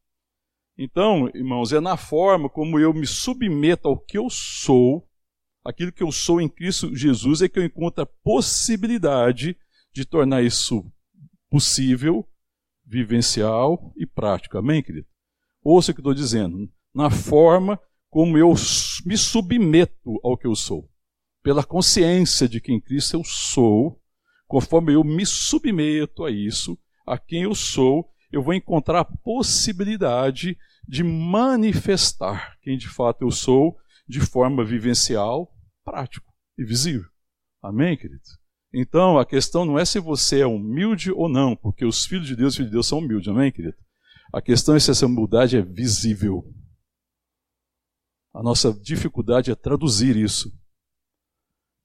Então, 0.77 1.29
irmãos, 1.33 1.71
é 1.71 1.79
na 1.79 1.95
forma 1.95 2.49
como 2.49 2.77
eu 2.77 2.93
me 2.93 3.07
submeto 3.07 3.87
ao 3.87 3.97
que 3.97 4.17
eu 4.17 4.29
sou, 4.29 5.07
aquilo 5.63 5.93
que 5.93 6.03
eu 6.03 6.11
sou 6.11 6.41
em 6.41 6.49
Cristo 6.49 6.93
Jesus, 6.93 7.41
é 7.41 7.47
que 7.47 7.57
eu 7.57 7.63
encontro 7.63 8.03
a 8.03 8.09
possibilidade 8.21 9.55
de 9.93 10.03
tornar 10.03 10.41
isso 10.41 10.85
possível, 11.49 12.27
vivencial 12.85 13.93
e 13.95 14.05
prático. 14.05 14.57
Amém, 14.57 14.83
querido? 14.83 15.07
Ouça 15.63 15.91
o 15.91 15.95
que 15.95 16.01
estou 16.01 16.13
dizendo. 16.13 16.69
Na 16.93 17.09
forma 17.09 17.79
como 18.11 18.37
eu 18.37 18.53
me 19.05 19.17
submeto 19.17 20.19
ao 20.21 20.37
que 20.37 20.45
eu 20.45 20.53
sou. 20.53 20.87
Pela 21.41 21.63
consciência 21.63 22.47
de 22.47 22.59
que 22.59 22.71
em 22.71 22.79
Cristo 22.79 23.15
eu 23.15 23.23
sou, 23.23 23.99
conforme 24.45 24.93
eu 24.93 25.03
me 25.03 25.25
submeto 25.25 26.25
a 26.25 26.29
isso, 26.29 26.77
a 27.07 27.17
quem 27.17 27.43
eu 27.43 27.55
sou, 27.55 28.07
eu 28.31 28.43
vou 28.43 28.53
encontrar 28.53 28.99
a 28.99 29.05
possibilidade 29.05 30.57
de 30.87 31.03
manifestar 31.03 32.57
quem 32.61 32.77
de 32.77 32.89
fato 32.89 33.23
eu 33.23 33.31
sou 33.31 33.77
de 34.07 34.19
forma 34.19 34.63
vivencial, 34.63 35.49
prático 35.83 36.31
e 36.57 36.65
visível. 36.65 37.09
Amém, 37.63 37.95
querido? 37.97 38.21
Então, 38.73 39.17
a 39.17 39.25
questão 39.25 39.65
não 39.65 39.79
é 39.79 39.85
se 39.85 39.99
você 39.99 40.41
é 40.41 40.45
humilde 40.45 41.11
ou 41.11 41.29
não, 41.29 41.55
porque 41.55 41.85
os 41.85 42.05
filhos 42.05 42.27
de 42.27 42.35
Deus 42.35 42.53
e 42.53 42.57
filhos 42.57 42.69
de 42.69 42.75
Deus 42.75 42.87
são 42.87 42.99
humildes, 42.99 43.29
amém, 43.29 43.51
querido? 43.51 43.77
A 44.33 44.41
questão 44.41 44.75
é 44.75 44.79
se 44.79 44.91
essa 44.91 45.05
humildade 45.05 45.57
é 45.57 45.61
visível. 45.61 46.45
A 48.33 48.41
nossa 48.41 48.73
dificuldade 48.73 49.51
é 49.51 49.55
traduzir 49.55 50.15
isso. 50.15 50.51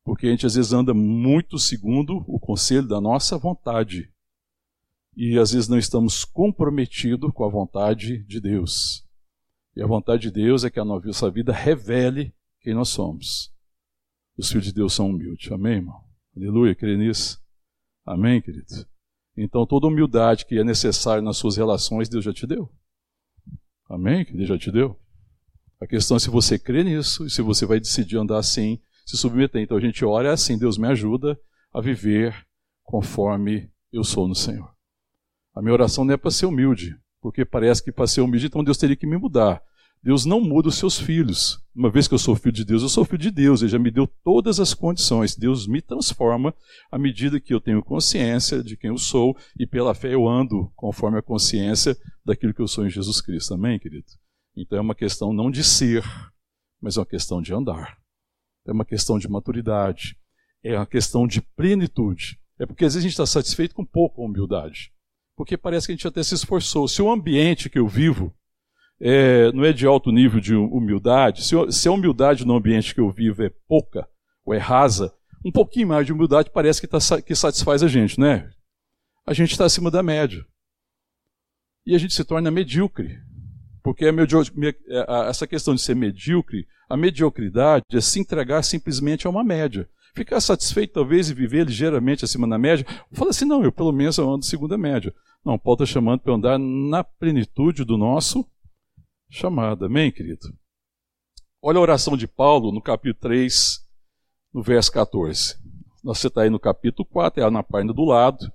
Porque 0.05 0.27
a 0.27 0.31
gente 0.31 0.47
às 0.47 0.55
vezes 0.55 0.73
anda 0.73 0.95
muito 0.95 1.59
segundo 1.59 2.25
o 2.29 2.39
conselho 2.39 2.87
da 2.87 3.01
nossa 3.01 3.37
vontade 3.37 4.13
e 5.17 5.39
às 5.39 5.53
vezes 5.53 5.69
não 5.69 5.79
estamos 5.79 6.25
comprometidos 6.25 7.33
com 7.33 7.45
a 7.45 7.49
vontade 7.49 8.23
de 8.25 8.39
Deus. 8.39 9.05
E 9.75 9.83
a 9.83 9.87
vontade 9.87 10.23
de 10.23 10.31
Deus 10.31 10.63
é 10.63 10.71
que 10.71 10.79
a 10.79 10.85
nossa 10.85 11.31
vida 11.31 11.53
revele 11.53 12.35
quem 12.61 12.75
nós 12.75 12.91
somos. 12.91 13.53
Os 14.37 14.49
filhos 14.49 14.67
de 14.67 14.73
Deus 14.73 14.93
são 14.93 15.09
humildes. 15.09 15.51
Amém, 15.51 15.77
irmão? 15.77 16.05
Aleluia, 16.37 16.75
crê 16.75 16.97
nisso? 16.99 17.43
Amém, 18.05 18.43
querido? 18.43 18.87
Então, 19.37 19.67
toda 19.67 19.87
humildade 19.87 20.45
que 20.45 20.59
é 20.59 20.65
necessária 20.65 21.23
nas 21.23 21.39
suas 21.39 21.57
relações, 21.57 22.09
Deus 22.09 22.25
já 22.25 22.33
te 22.33 22.47
deu. 22.47 22.71
Amém? 23.89 24.25
Que 24.25 24.35
Deus 24.35 24.49
já 24.49 24.59
te 24.59 24.71
deu. 24.71 24.99
A 25.81 25.87
questão 25.87 26.17
é 26.17 26.21
se 26.21 26.31
você 26.31 26.59
crê 26.59 26.83
nisso 26.83 27.27
e 27.27 27.31
se 27.31 27.43
você 27.43 27.67
vai 27.67 27.79
decidir 27.79 28.17
andar 28.17 28.39
assim, 28.39 28.79
se 29.05 29.17
submeter. 29.17 29.63
Então 29.63 29.77
a 29.77 29.81
gente 29.81 30.05
ora 30.05 30.33
assim: 30.33 30.59
Deus 30.59 30.79
me 30.79 30.89
ajuda 30.89 31.39
a 31.73 31.81
viver 31.81 32.35
conforme 32.83 33.71
eu 33.93 34.03
sou 34.03 34.27
no 34.27 34.35
Senhor. 34.35 34.71
A 35.55 35.61
minha 35.61 35.73
oração 35.73 36.05
não 36.05 36.15
é 36.15 36.17
para 36.17 36.31
ser 36.31 36.47
humilde, 36.47 36.97
porque 37.21 37.45
parece 37.45 37.83
que 37.83 37.93
para 37.93 38.07
ser 38.07 38.21
humilde, 38.21 38.47
então 38.47 38.65
Deus 38.65 38.79
teria 38.79 38.97
que 38.97 39.07
me 39.07 39.17
mudar. 39.17 39.63
Deus 40.03 40.25
não 40.25 40.41
muda 40.41 40.69
os 40.69 40.77
seus 40.77 40.99
filhos. 40.99 41.59
Uma 41.75 41.91
vez 41.91 42.07
que 42.07 42.15
eu 42.15 42.19
sou 42.19 42.37
filho 42.37 42.53
de 42.53 42.65
Deus, 42.65 42.83
eu 42.83 42.89
sou 42.89 43.05
filho 43.05 43.19
de 43.19 43.31
Deus. 43.31 43.61
Ele 43.61 43.71
já 43.71 43.79
me 43.79 43.91
deu 43.91 44.07
todas 44.23 44.61
as 44.61 44.73
condições. 44.73 45.35
Deus 45.35 45.67
me 45.67 45.83
transforma 45.83 46.55
à 46.93 46.99
medida 46.99 47.41
que 47.41 47.53
eu 47.53 47.61
tenho 47.61 47.83
consciência 47.83 48.63
de 48.63 48.77
quem 48.77 48.91
eu 48.91 48.99
sou 48.99 49.37
e 49.59 49.67
pela 49.67 49.95
fé 49.95 50.15
eu 50.15 50.29
ando 50.29 50.71
conforme 50.77 51.19
a 51.19 51.23
consciência 51.23 51.97
daquilo 52.25 52.55
que 52.55 52.63
eu 52.63 52.69
sou 52.69 52.87
em 52.87 52.91
Jesus 52.91 53.21
Cristo. 53.21 53.55
Amém, 53.55 53.79
querido? 53.79 54.07
Então 54.57 54.79
é 54.79 54.81
uma 54.81 54.95
questão 54.95 55.33
não 55.33 55.51
de 55.51 55.63
ser, 55.63 56.03
mas 56.81 56.97
é 56.97 57.01
uma 57.01 57.07
questão 57.07 57.43
de 57.43 57.53
andar. 57.53 57.99
É 58.67 58.73
uma 58.73 58.85
questão 58.85 59.19
de 59.19 59.29
maturidade. 59.29 60.17
É 60.63 60.77
uma 60.77 60.87
questão 60.87 61.27
de 61.27 61.41
plenitude. 61.41 62.41
É 62.59 62.65
porque 62.65 62.85
às 62.85 62.95
vezes 62.95 63.05
a 63.05 63.09
gente 63.09 63.13
está 63.13 63.27
satisfeito 63.27 63.75
com 63.75 63.85
pouca 63.85 64.21
humildade. 64.21 64.93
Porque 65.37 65.57
parece 65.57 65.87
que 65.87 65.93
a 65.93 65.95
gente 65.97 66.09
até 66.09 66.23
se 66.23 66.35
esforçou. 66.35 66.89
Se 66.89 67.03
o 67.03 67.11
ambiente 67.11 67.69
que 67.69 67.79
eu 67.79 67.87
vivo 67.87 68.35
é, 68.99 69.53
não 69.53 69.65
é 69.65 69.73
de 69.73 69.87
alto 69.87 70.11
nível 70.11 70.41
de 70.41 70.55
humildade, 70.55 71.45
se, 71.45 71.55
se, 71.71 71.87
a 71.87 71.93
humildade 71.93 72.47
no 72.47 72.57
ambiente 72.57 72.95
que 72.95 73.01
eu 73.01 73.11
vivo 73.11 73.43
é 73.43 73.51
pouca 73.69 74.09
ou 74.43 74.55
é 74.55 74.59
rasa, 74.59 75.13
um 75.45 75.53
pouquinho 75.53 75.89
mais 75.89 76.07
de 76.07 76.13
humildade 76.13 76.51
parece 76.51 76.81
que, 76.81 76.87
tá, 76.87 76.99
que 77.21 77.35
satisfaz 77.35 77.83
a 77.83 77.89
gente, 77.89 78.19
né? 78.19 78.51
A 79.27 79.35
gente 79.35 79.53
está 79.53 79.67
acima 79.67 79.91
da 79.91 80.03
média. 80.03 80.45
E 81.85 81.95
a 81.95 81.99
gente 81.99 82.15
se 82.15 82.25
torna 82.25 82.51
medíocre. 82.51 83.21
Porque 83.87 84.05
a 84.05 84.11
a, 85.07 85.29
essa 85.29 85.47
questão 85.47 85.73
de 85.73 85.81
ser 85.81 85.95
medíocre, 85.95 86.67
a 86.89 86.97
mediocridade 86.97 87.85
é 87.93 88.01
se 88.01 88.19
entregar 88.19 88.65
simplesmente 88.65 89.29
a 89.29 89.31
uma 89.31 89.45
média. 89.45 89.89
Ficar 90.13 90.41
satisfeito, 90.41 90.95
talvez, 90.95 91.31
e 91.31 91.35
viver 91.35 91.65
ligeiramente 91.67 92.25
acima 92.25 92.49
da 92.49 92.59
média. 92.59 92.85
Fala 93.13 93.31
assim, 93.31 93.45
não, 93.45 93.63
eu 93.63 93.71
pelo 93.71 93.93
menos 93.93 94.19
eu 94.19 94.29
ando 94.29 94.45
segunda 94.45 94.77
média. 94.77 95.15
Não, 95.45 95.57
Paulo 95.57 95.85
está 95.85 95.87
chamando 95.87 96.19
para 96.19 96.35
andar 96.35 96.59
na 96.59 97.05
plenitude 97.05 97.85
do 97.85 97.97
nosso 97.97 98.45
chamado. 99.31 99.85
Amém, 99.85 100.11
querido? 100.11 100.53
Olha 101.63 101.79
a 101.79 101.83
oração 101.83 102.17
de 102.17 102.27
Paulo 102.27 102.73
no 102.73 102.83
capítulo 102.83 103.21
3, 103.21 103.87
no 104.53 104.65
verso 104.65 104.91
14. 104.91 105.55
Você 106.03 106.27
está 106.27 106.43
aí 106.43 106.51
no 106.51 106.59
capítulo 106.59 107.07
4, 107.07 107.41
é 107.41 107.49
na 107.49 107.63
página 107.63 107.93
do 107.93 108.05
lado. 108.05 108.53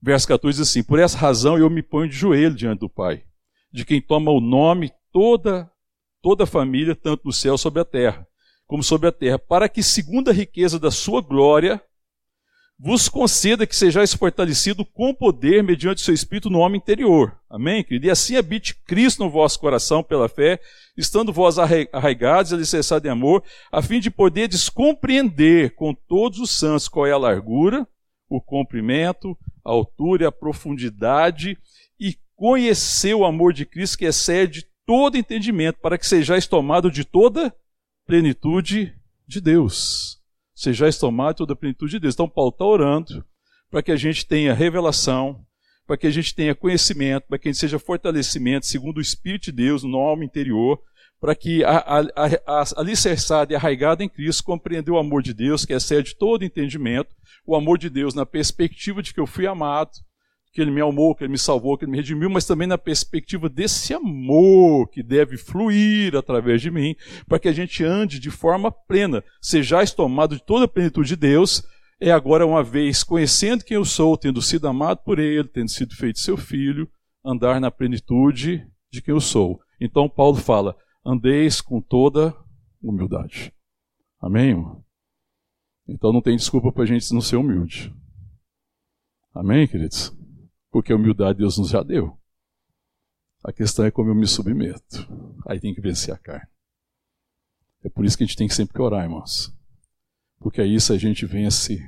Verso 0.00 0.28
14 0.28 0.60
diz 0.60 0.68
assim: 0.68 0.84
Por 0.84 1.00
essa 1.00 1.18
razão 1.18 1.58
eu 1.58 1.68
me 1.68 1.82
ponho 1.82 2.08
de 2.08 2.14
joelho 2.14 2.54
diante 2.54 2.78
do 2.78 2.88
Pai, 2.88 3.24
de 3.74 3.84
quem 3.84 4.00
toma 4.00 4.30
o 4.30 4.40
nome 4.40 4.92
toda, 5.12 5.68
toda 6.22 6.44
a 6.44 6.46
família, 6.46 6.94
tanto 6.94 7.22
no 7.24 7.32
céu 7.32 7.58
sobre 7.58 7.82
a 7.82 7.84
terra, 7.84 8.24
como 8.68 8.84
sobre 8.84 9.08
a 9.08 9.12
terra, 9.12 9.36
para 9.36 9.68
que, 9.68 9.82
segundo 9.82 10.30
a 10.30 10.32
riqueza 10.32 10.78
da 10.78 10.92
sua 10.92 11.20
glória, 11.20 11.82
vos 12.78 13.08
conceda 13.08 13.66
que 13.66 13.74
sejais 13.74 14.14
fortalecido 14.14 14.84
com 14.84 15.12
poder 15.12 15.64
mediante 15.64 15.98
o 15.98 16.04
seu 16.04 16.14
Espírito 16.14 16.48
no 16.48 16.60
homem 16.60 16.78
interior. 16.78 17.36
Amém, 17.50 17.82
querido? 17.82 18.06
E 18.06 18.10
assim 18.10 18.36
habite 18.36 18.76
Cristo 18.84 19.24
no 19.24 19.30
vosso 19.30 19.58
coração 19.58 20.04
pela 20.04 20.28
fé, 20.28 20.60
estando 20.96 21.32
vós 21.32 21.58
arraigados 21.58 22.52
e 22.52 22.54
alicerçados 22.54 23.04
em 23.04 23.10
amor, 23.10 23.42
a 23.72 23.82
fim 23.82 23.98
de 23.98 24.08
poderdes 24.08 24.68
compreender 24.68 25.74
com 25.74 25.92
todos 25.92 26.38
os 26.38 26.56
santos 26.56 26.86
qual 26.86 27.08
é 27.08 27.12
a 27.12 27.18
largura, 27.18 27.84
o 28.28 28.40
comprimento, 28.40 29.36
a 29.64 29.70
altura 29.70 30.22
e 30.22 30.26
a 30.26 30.32
profundidade, 30.32 31.58
conhecer 32.36 33.14
o 33.14 33.24
amor 33.24 33.52
de 33.52 33.64
Cristo 33.64 33.98
que 33.98 34.06
excede 34.06 34.66
todo 34.86 35.16
entendimento, 35.16 35.78
para 35.80 35.96
que 35.96 36.06
sejais 36.06 36.46
tomado 36.46 36.90
de 36.90 37.04
toda 37.04 37.54
plenitude 38.06 38.94
de 39.26 39.40
Deus 39.40 40.22
sejais 40.54 40.96
tomados 40.96 41.38
toda 41.38 41.52
a 41.52 41.56
plenitude 41.56 41.92
de 41.92 42.00
Deus. 42.00 42.14
Então, 42.14 42.28
Paulo 42.28 42.50
está 42.50 42.64
orando 42.64 43.24
para 43.70 43.82
que 43.82 43.90
a 43.90 43.96
gente 43.96 44.24
tenha 44.24 44.54
revelação, 44.54 45.44
para 45.86 45.96
que 45.96 46.06
a 46.06 46.10
gente 46.10 46.34
tenha 46.34 46.54
conhecimento, 46.54 47.26
para 47.26 47.38
que 47.38 47.48
a 47.48 47.52
gente 47.52 47.60
seja 47.60 47.78
fortalecimento 47.78 48.66
segundo 48.66 48.98
o 48.98 49.02
Espírito 49.02 49.46
de 49.46 49.52
Deus 49.52 49.82
no 49.82 49.98
alma 49.98 50.24
interior, 50.24 50.80
para 51.20 51.34
que 51.34 51.64
a, 51.64 51.78
a, 51.78 52.60
a 52.60 52.64
alicerçada 52.76 53.52
e 53.52 53.56
arraigada 53.56 54.04
em 54.04 54.08
Cristo 54.08 54.44
compreenda 54.44 54.92
o 54.92 54.98
amor 54.98 55.22
de 55.22 55.34
Deus, 55.34 55.64
que 55.64 55.72
excede 55.72 56.14
todo 56.16 56.44
entendimento, 56.44 57.14
o 57.44 57.56
amor 57.56 57.78
de 57.78 57.90
Deus 57.90 58.14
na 58.14 58.24
perspectiva 58.24 59.02
de 59.02 59.12
que 59.12 59.20
eu 59.20 59.26
fui 59.26 59.46
amado, 59.46 59.90
que 60.54 60.62
ele 60.62 60.70
me 60.70 60.80
amou, 60.80 61.16
que 61.16 61.24
ele 61.24 61.32
me 61.32 61.38
salvou, 61.38 61.76
que 61.76 61.84
ele 61.84 61.90
me 61.90 61.98
redimiu, 61.98 62.30
mas 62.30 62.46
também 62.46 62.68
na 62.68 62.78
perspectiva 62.78 63.48
desse 63.48 63.92
amor 63.92 64.88
que 64.88 65.02
deve 65.02 65.36
fluir 65.36 66.14
através 66.14 66.62
de 66.62 66.70
mim, 66.70 66.94
para 67.26 67.40
que 67.40 67.48
a 67.48 67.52
gente 67.52 67.82
ande 67.82 68.20
de 68.20 68.30
forma 68.30 68.70
plena, 68.70 69.24
sejais 69.42 69.92
tomado 69.92 70.36
de 70.36 70.44
toda 70.44 70.66
a 70.66 70.68
plenitude 70.68 71.08
de 71.08 71.16
Deus, 71.16 71.66
é 72.00 72.12
agora 72.12 72.46
uma 72.46 72.62
vez 72.62 73.02
conhecendo 73.02 73.64
quem 73.64 73.74
eu 73.74 73.84
sou, 73.84 74.16
tendo 74.16 74.40
sido 74.40 74.68
amado 74.68 74.98
por 74.98 75.18
ele, 75.18 75.48
tendo 75.48 75.68
sido 75.68 75.96
feito 75.96 76.20
seu 76.20 76.36
filho, 76.36 76.88
andar 77.24 77.60
na 77.60 77.70
plenitude 77.70 78.64
de 78.92 79.02
quem 79.02 79.12
eu 79.12 79.20
sou. 79.20 79.60
Então 79.80 80.08
Paulo 80.08 80.36
fala: 80.36 80.76
andeis 81.04 81.60
com 81.60 81.80
toda 81.80 82.32
humildade. 82.80 83.52
Amém? 84.20 84.54
Então 85.88 86.12
não 86.12 86.22
tem 86.22 86.36
desculpa 86.36 86.70
para 86.70 86.84
a 86.84 86.86
gente 86.86 87.12
não 87.12 87.20
ser 87.20 87.36
humilde. 87.36 87.92
Amém, 89.34 89.66
queridos? 89.66 90.16
Porque 90.74 90.92
a 90.92 90.96
humildade 90.96 91.38
Deus 91.38 91.56
nos 91.56 91.68
já 91.68 91.84
deu. 91.84 92.20
A 93.44 93.52
questão 93.52 93.84
é 93.84 93.92
como 93.92 94.10
eu 94.10 94.14
me 94.16 94.26
submeto. 94.26 95.06
Aí 95.46 95.60
tem 95.60 95.72
que 95.72 95.80
vencer 95.80 96.12
a 96.12 96.18
carne. 96.18 96.50
É 97.84 97.88
por 97.88 98.04
isso 98.04 98.18
que 98.18 98.24
a 98.24 98.26
gente 98.26 98.36
tem 98.36 98.48
que 98.48 98.54
sempre 98.54 98.82
orar, 98.82 99.04
irmãos. 99.04 99.56
Porque 100.40 100.60
é 100.60 100.66
isso 100.66 100.92
a 100.92 100.98
gente 100.98 101.26
vence 101.26 101.78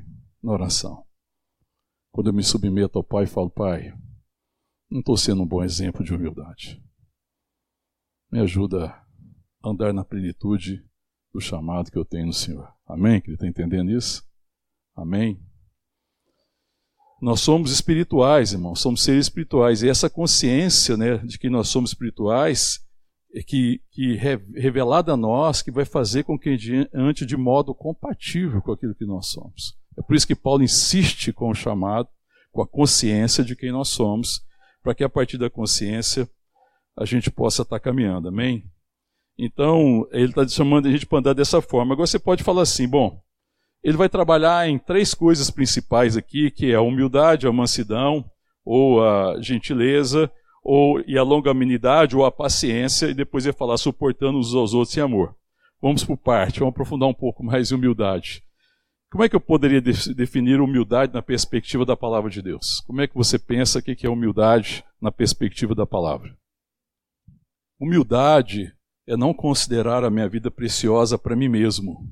na 0.40 0.53
oração. 0.53 1.05
Quando 2.12 2.29
eu 2.29 2.33
me 2.33 2.44
submeto 2.44 2.96
ao 2.96 3.03
Pai 3.03 3.25
e 3.25 3.27
falo, 3.27 3.51
Pai, 3.51 3.92
não 4.88 5.01
estou 5.01 5.16
sendo 5.16 5.42
um 5.42 5.49
bom 5.49 5.64
exemplo 5.64 6.05
de 6.05 6.14
humildade. 6.14 6.81
Me 8.31 8.38
ajuda 8.38 8.87
a 9.64 9.68
andar 9.68 9.92
na 9.92 10.05
plenitude 10.05 10.88
do 11.33 11.40
chamado 11.40 11.90
que 11.90 11.99
eu 11.99 12.05
tenho 12.05 12.27
no 12.27 12.33
Senhor. 12.33 12.72
Amém? 12.87 13.20
Ele 13.25 13.35
está 13.35 13.49
entendendo 13.49 13.90
isso? 13.90 14.25
Amém? 14.94 15.44
Nós 17.20 17.40
somos 17.40 17.70
espirituais, 17.70 18.52
irmãos, 18.52 18.81
somos 18.81 19.02
seres 19.02 19.26
espirituais. 19.26 19.83
E 19.83 19.88
essa 19.88 20.11
consciência 20.11 20.96
né, 20.96 21.18
de 21.18 21.38
que 21.38 21.48
nós 21.48 21.68
somos 21.68 21.90
espirituais 21.90 22.81
é 23.35 23.42
que, 23.42 23.81
que 23.90 24.14
revelada 24.14 25.12
a 25.12 25.16
nós, 25.16 25.62
que 25.62 25.70
vai 25.70 25.85
fazer 25.85 26.24
com 26.24 26.38
que 26.38 26.57
ande 26.94 27.24
de 27.24 27.37
modo 27.37 27.74
compatível 27.74 28.61
com 28.62 28.72
aquilo 28.72 28.94
que 28.94 29.07
nós 29.07 29.29
somos. 29.29 29.76
É 29.98 30.02
por 30.02 30.14
isso 30.14 30.26
que 30.26 30.35
Paulo 30.35 30.62
insiste 30.62 31.33
com 31.33 31.50
o 31.50 31.55
chamado, 31.55 32.09
com 32.52 32.62
a 32.62 32.66
consciência 32.66 33.42
de 33.42 33.57
quem 33.57 33.72
nós 33.72 33.88
somos, 33.88 34.42
para 34.83 34.94
que 34.94 35.05
a 35.05 35.09
partir 35.09 35.38
da 35.38 35.50
consciência 35.50 36.29
a 36.96 37.05
gente 37.05 37.31
possa 37.31 37.62
estar 37.62 37.81
caminhando. 37.81 38.29
Amém? 38.29 38.64
Então, 39.38 40.07
ele 40.12 40.31
está 40.31 40.46
chamando 40.48 40.87
a 40.87 40.90
gente 40.90 41.07
para 41.07 41.18
andar 41.18 41.35
dessa 41.35 41.61
forma. 41.61 41.92
Agora 41.92 42.07
você 42.07 42.18
pode 42.18 42.42
falar 42.42 42.62
assim: 42.62 42.88
bom, 42.88 43.20
ele 43.87 43.96
vai 43.96 44.09
trabalhar 44.09 44.68
em 44.68 44.81
três 44.81 45.14
coisas 45.14 45.49
principais 45.49 46.16
aqui, 46.16 46.51
que 46.51 46.72
é 46.72 46.75
a 46.75 46.81
humildade, 46.81 47.46
a 47.46 47.53
mansidão, 47.53 48.29
ou 48.64 49.01
a 49.01 49.40
gentileza, 49.40 50.29
ou 50.61 51.01
e 51.07 51.16
a 51.16 51.22
longanimidade, 51.22 52.16
ou 52.16 52.25
a 52.25 52.33
paciência, 52.33 53.07
e 53.07 53.14
depois 53.14 53.44
vai 53.44 53.53
falar 53.53 53.77
suportando 53.77 54.38
uns 54.38 54.53
aos 54.53 54.75
outros 54.75 54.96
em 54.96 55.03
amor. 55.03 55.37
Vamos 55.81 56.03
por 56.03 56.16
parte, 56.16 56.59
vamos 56.59 56.72
aprofundar 56.72 57.09
um 57.09 57.14
pouco 57.14 57.44
mais 57.44 57.70
humildade. 57.70 58.42
Como 59.09 59.22
é 59.22 59.29
que 59.29 59.37
eu 59.37 59.40
poderia 59.40 59.81
definir 59.81 60.61
humildade 60.61 61.14
na 61.14 61.22
perspectiva 61.22 61.85
da 61.85 61.96
palavra 61.96 62.29
de 62.29 62.42
Deus? 62.42 62.81
Como 62.88 63.01
é 63.01 63.07
que 63.07 63.14
você 63.14 63.38
pensa 63.38 63.81
que 63.81 64.05
é 64.05 64.11
humildade 64.11 64.85
na 65.01 65.12
perspectiva 65.12 65.77
da 65.77 65.87
palavra? 65.87 66.37
Humildade 67.79 68.75
é 69.07 69.16
não 69.16 69.33
considerar 69.33 70.03
a 70.03 70.11
minha 70.11 70.29
vida 70.29 70.51
preciosa 70.51 71.16
para 71.16 71.37
mim 71.37 71.49
mesmo. 71.49 72.05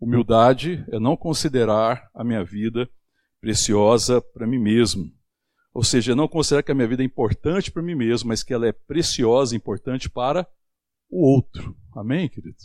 Humildade 0.00 0.84
é 0.90 0.98
não 0.98 1.16
considerar 1.16 2.10
a 2.14 2.22
minha 2.22 2.44
vida 2.44 2.88
preciosa 3.40 4.20
para 4.20 4.46
mim 4.46 4.58
mesmo. 4.58 5.10
Ou 5.72 5.82
seja, 5.82 6.14
não 6.14 6.28
considerar 6.28 6.62
que 6.62 6.72
a 6.72 6.74
minha 6.74 6.88
vida 6.88 7.02
é 7.02 7.06
importante 7.06 7.70
para 7.70 7.82
mim 7.82 7.94
mesmo, 7.94 8.28
mas 8.28 8.42
que 8.42 8.52
ela 8.52 8.66
é 8.66 8.72
preciosa 8.72 9.54
e 9.54 9.58
importante 9.58 10.08
para 10.08 10.46
o 11.10 11.26
outro. 11.26 11.76
Amém, 11.94 12.28
querido? 12.28 12.56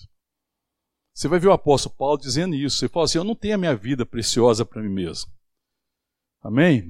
Você 1.13 1.27
vai 1.27 1.39
ver 1.39 1.47
o 1.47 1.53
apóstolo 1.53 1.95
Paulo 1.95 2.17
dizendo 2.17 2.55
isso. 2.55 2.83
Ele 2.83 2.91
fala 2.91 3.05
assim: 3.05 3.17
Eu 3.17 3.23
não 3.23 3.35
tenho 3.35 3.55
a 3.55 3.57
minha 3.57 3.75
vida 3.75 4.05
preciosa 4.05 4.65
para 4.65 4.81
mim 4.81 4.93
mesmo. 4.93 5.31
Amém? 6.41 6.87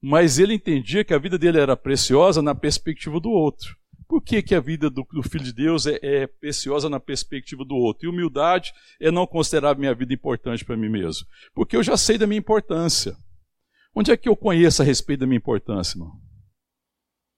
Mas 0.00 0.38
ele 0.38 0.54
entendia 0.54 1.04
que 1.04 1.12
a 1.12 1.18
vida 1.18 1.38
dele 1.38 1.58
era 1.58 1.76
preciosa 1.76 2.40
na 2.40 2.54
perspectiva 2.54 3.20
do 3.20 3.30
outro. 3.30 3.76
Por 4.08 4.22
que, 4.22 4.42
que 4.42 4.54
a 4.54 4.60
vida 4.60 4.88
do, 4.88 5.06
do 5.12 5.22
Filho 5.22 5.44
de 5.44 5.52
Deus 5.52 5.86
é, 5.86 5.98
é, 6.02 6.26
preciosa 6.26 6.88
na 6.88 6.98
perspectiva 6.98 7.62
do 7.62 7.74
outro? 7.74 8.06
E 8.06 8.08
humildade 8.08 8.72
é 8.98 9.10
não 9.10 9.26
considerar 9.26 9.78
minha 9.78 9.94
vida 9.94 10.14
importante 10.14 10.64
para 10.64 10.78
mim 10.78 10.88
mesmo. 10.88 11.26
Porque 11.54 11.76
eu 11.76 11.82
já 11.82 11.96
sei 11.96 12.16
da 12.16 12.26
minha 12.26 12.38
importância. 12.38 13.14
Onde 13.94 14.10
é 14.10 14.16
que 14.16 14.28
eu 14.28 14.34
conheço 14.34 14.80
a 14.80 14.84
respeito 14.84 15.20
da 15.20 15.26
minha 15.26 15.36
importância, 15.36 15.96
irmão? 15.96 16.12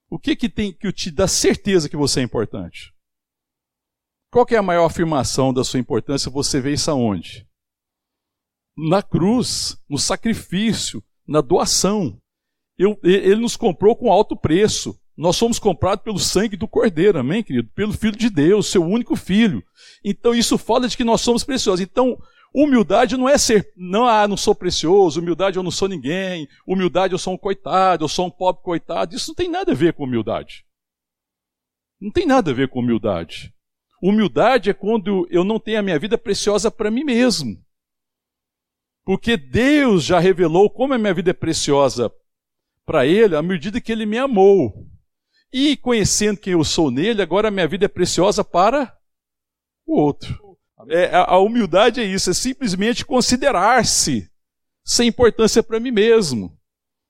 O 0.08 0.18
que, 0.18 0.36
que 0.36 0.48
tem 0.48 0.72
que 0.72 0.92
te 0.92 1.10
dá 1.10 1.26
certeza 1.26 1.88
que 1.88 1.96
você 1.96 2.20
é 2.20 2.22
importante? 2.22 2.92
Qual 4.30 4.46
é 4.50 4.56
a 4.56 4.62
maior 4.62 4.86
afirmação 4.86 5.52
da 5.52 5.64
sua 5.64 5.80
importância? 5.80 6.30
Você 6.30 6.60
vê 6.60 6.72
isso 6.72 6.90
aonde? 6.90 7.48
Na 8.76 9.02
cruz, 9.02 9.76
no 9.88 9.98
sacrifício, 9.98 11.02
na 11.26 11.40
doação. 11.40 12.16
Eu, 12.78 12.98
ele 13.02 13.36
nos 13.36 13.56
comprou 13.56 13.96
com 13.96 14.10
alto 14.10 14.36
preço. 14.36 15.00
Nós 15.20 15.36
somos 15.36 15.58
comprados 15.58 16.02
pelo 16.02 16.18
sangue 16.18 16.56
do 16.56 16.66
Cordeiro, 16.66 17.18
amém, 17.18 17.42
querido? 17.42 17.68
Pelo 17.74 17.92
Filho 17.92 18.16
de 18.16 18.30
Deus, 18.30 18.68
seu 18.68 18.82
único 18.82 19.14
filho. 19.14 19.62
Então 20.02 20.34
isso 20.34 20.56
fala 20.56 20.88
de 20.88 20.96
que 20.96 21.04
nós 21.04 21.20
somos 21.20 21.44
preciosos. 21.44 21.82
Então, 21.82 22.18
humildade 22.54 23.18
não 23.18 23.28
é 23.28 23.36
ser, 23.36 23.70
não, 23.76 24.06
ah, 24.06 24.26
não 24.26 24.34
sou 24.34 24.54
precioso, 24.54 25.20
humildade 25.20 25.58
eu 25.58 25.62
não 25.62 25.70
sou 25.70 25.88
ninguém, 25.88 26.48
humildade 26.66 27.12
eu 27.12 27.18
sou 27.18 27.34
um 27.34 27.36
coitado, 27.36 28.02
eu 28.02 28.08
sou 28.08 28.28
um 28.28 28.30
pobre 28.30 28.62
coitado. 28.62 29.14
Isso 29.14 29.28
não 29.28 29.34
tem 29.34 29.50
nada 29.50 29.72
a 29.72 29.74
ver 29.74 29.92
com 29.92 30.04
humildade. 30.04 30.64
Não 32.00 32.10
tem 32.10 32.24
nada 32.24 32.50
a 32.50 32.54
ver 32.54 32.70
com 32.70 32.80
humildade. 32.80 33.52
Humildade 34.02 34.70
é 34.70 34.72
quando 34.72 35.28
eu 35.30 35.44
não 35.44 35.60
tenho 35.60 35.80
a 35.80 35.82
minha 35.82 35.98
vida 35.98 36.16
preciosa 36.16 36.70
para 36.70 36.90
mim 36.90 37.04
mesmo. 37.04 37.62
Porque 39.04 39.36
Deus 39.36 40.02
já 40.02 40.18
revelou 40.18 40.70
como 40.70 40.94
a 40.94 40.98
minha 40.98 41.12
vida 41.12 41.28
é 41.28 41.34
preciosa 41.34 42.10
para 42.86 43.04
Ele 43.04 43.36
à 43.36 43.42
medida 43.42 43.82
que 43.82 43.92
Ele 43.92 44.06
me 44.06 44.16
amou. 44.16 44.88
E 45.52 45.76
conhecendo 45.76 46.38
quem 46.38 46.52
eu 46.52 46.64
sou 46.64 46.90
nele, 46.90 47.22
agora 47.22 47.48
a 47.48 47.50
minha 47.50 47.66
vida 47.66 47.86
é 47.86 47.88
preciosa 47.88 48.44
para 48.44 48.96
o 49.86 49.98
outro. 49.98 50.56
É, 50.88 51.10
a 51.14 51.38
humildade 51.38 52.00
é 52.00 52.04
isso, 52.04 52.30
é 52.30 52.34
simplesmente 52.34 53.04
considerar-se 53.04 54.30
sem 54.84 55.08
importância 55.08 55.62
para 55.62 55.80
mim 55.80 55.90
mesmo. 55.90 56.56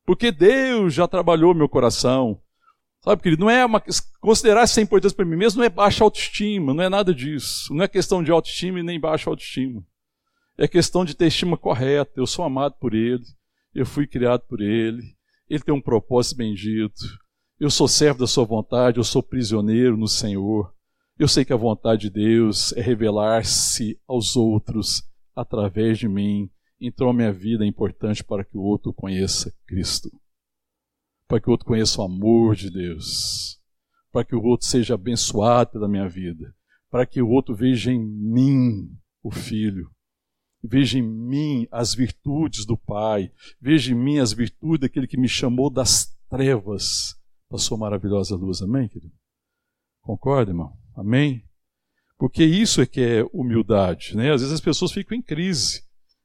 Porque 0.05 0.33
Deus 0.33 0.95
já 0.95 1.07
trabalhou 1.07 1.55
meu 1.55 1.69
coração. 1.69 2.41
Sabe, 3.03 3.23
querido, 3.23 3.43
não 3.43 3.51
é 3.51 3.65
uma, 3.65 3.83
considerar 4.21 4.67
sem 4.67 4.85
importância 4.85 5.17
para 5.17 5.25
mim 5.25 5.37
mesmo 5.37 5.59
não 5.59 5.65
é 5.65 5.71
baixa 5.71 6.05
autoestima, 6.05 6.75
não 6.75 6.83
é 6.83 6.89
nada 6.89 7.15
disso. 7.15 7.73
Não 7.73 7.85
é 7.85 7.89
questão 7.89 8.23
de 8.23 8.31
autoestima 8.31 8.81
e 8.81 8.83
nem 8.83 9.01
baixa 9.01 9.31
autoestima. 9.31 9.85
É 10.59 10.69
questão 10.69 11.05
de 11.05 11.15
ter 11.15 11.27
estima 11.27 11.57
correta. 11.57 12.13
Eu 12.17 12.27
sou 12.27 12.45
amado 12.45 12.75
por 12.79 12.95
Ele, 12.95 13.25
eu 13.75 13.87
fui 13.87 14.07
criado 14.07 14.43
por 14.43 14.61
Ele, 14.61 15.03
Ele 15.49 15.63
tem 15.63 15.75
um 15.75 15.81
propósito 15.81 16.37
bendito. 16.37 17.01
Eu 17.61 17.69
sou 17.69 17.87
servo 17.87 18.21
da 18.21 18.27
sua 18.27 18.47
vontade, 18.47 18.97
eu 18.97 19.05
sou 19.05 19.23
prisioneiro 19.23 19.95
no 19.95 20.09
Senhor. 20.09 20.75
Eu 21.19 21.29
sei 21.29 21.45
que 21.45 21.53
a 21.53 21.57
vontade 21.57 22.09
de 22.09 22.11
Deus 22.11 22.73
é 22.73 22.81
revelar-se 22.81 24.01
aos 24.09 24.35
outros 24.35 25.07
através 25.37 25.99
de 25.99 26.09
mim. 26.09 26.49
Então 26.81 27.11
a 27.11 27.13
minha 27.13 27.31
vida 27.31 27.63
é 27.63 27.69
importante 27.69 28.25
para 28.25 28.47
que 28.47 28.57
o 28.57 28.63
outro 28.63 28.95
conheça 28.95 29.55
Cristo. 29.67 30.11
Para 31.29 31.39
que 31.39 31.49
o 31.49 31.51
outro 31.51 31.67
conheça 31.67 32.01
o 32.01 32.05
amor 32.05 32.57
de 32.57 32.71
Deus. 32.71 33.61
Para 34.11 34.25
que 34.25 34.35
o 34.35 34.43
outro 34.43 34.67
seja 34.67 34.95
abençoado 34.95 35.73
pela 35.73 35.87
minha 35.87 36.09
vida. 36.09 36.55
Para 36.91 37.05
que 37.05 37.21
o 37.21 37.29
outro 37.29 37.55
veja 37.55 37.93
em 37.93 38.01
mim 38.03 38.91
o 39.23 39.31
Filho. 39.31 39.91
Veja 40.65 40.99
em 40.99 41.03
mim 41.03 41.69
as 41.71 41.95
virtudes 41.95 42.65
do 42.65 42.79
Pai. 42.79 43.31
Veja 43.61 43.93
em 43.93 43.95
mim 43.95 44.19
as 44.19 44.33
virtudes 44.33 44.81
daquele 44.81 45.07
que 45.07 45.21
me 45.21 45.29
chamou 45.29 45.69
das 45.69 46.17
trevas 46.31 47.20
da 47.51 47.59
sua 47.59 47.77
maravilhosa 47.77 48.37
luz. 48.37 48.63
Amém, 48.63 48.89
querido? 48.89 49.13
Concorda, 50.01 50.53
irmão? 50.53 50.73
Amém? 50.97 51.45
Porque 52.17 52.45
isso 52.45 52.81
é 52.81 52.87
que 52.87 53.01
é 53.01 53.25
humildade. 53.33 54.17
Né? 54.17 54.33
Às 54.33 54.41
vezes 54.41 54.55
as 54.55 54.61
pessoas 54.61 54.93
ficam 54.93 55.17
em 55.17 55.23
crise, 55.23 55.83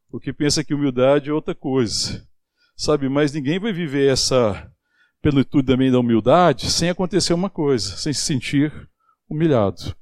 porque 0.10 0.32
pensam 0.32 0.64
que 0.64 0.74
humildade 0.74 1.30
é 1.30 1.34
outra 1.34 1.56
coisa. 1.56 2.26
Sabe, 2.78 3.10
mas 3.10 3.32
ninguém 3.34 3.58
vai 3.58 3.72
viver 3.72 4.12
essa 4.12 4.72
plenitude 5.22 5.66
também 5.66 5.92
da 5.92 6.00
humildade 6.00 6.70
sem 6.70 6.90
acontecer 6.90 7.34
uma 7.34 7.50
coisa, 7.50 7.96
sem 7.98 8.14
se 8.14 8.22
sentir 8.22 8.90
humilhado. 9.30 9.96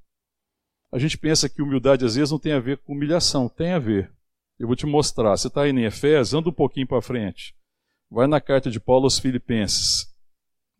A 0.92 1.00
gente 1.00 1.18
pensa 1.18 1.48
que 1.48 1.62
humildade 1.62 2.06
às 2.06 2.16
vezes 2.16 2.32
não 2.32 2.40
tem 2.40 2.52
a 2.52 2.60
ver 2.60 2.80
com 2.80 2.94
humilhação, 2.94 3.48
tem 3.48 3.72
a 3.72 3.80
ver. 3.80 4.12
Eu 4.60 4.68
vou 4.68 4.76
te 4.76 4.86
mostrar. 4.86 5.38
Você 5.38 5.48
está 5.48 5.62
aí 5.62 5.72
em 5.72 5.86
Efésios, 5.86 6.34
anda 6.34 6.50
um 6.50 6.54
pouquinho 6.54 6.88
para 6.88 7.02
frente. 7.02 7.56
Vai 8.10 8.28
na 8.28 8.42
carta 8.42 8.70
de 8.70 8.80
Paulo 8.80 9.06
aos 9.06 9.18
Filipenses 9.18 10.13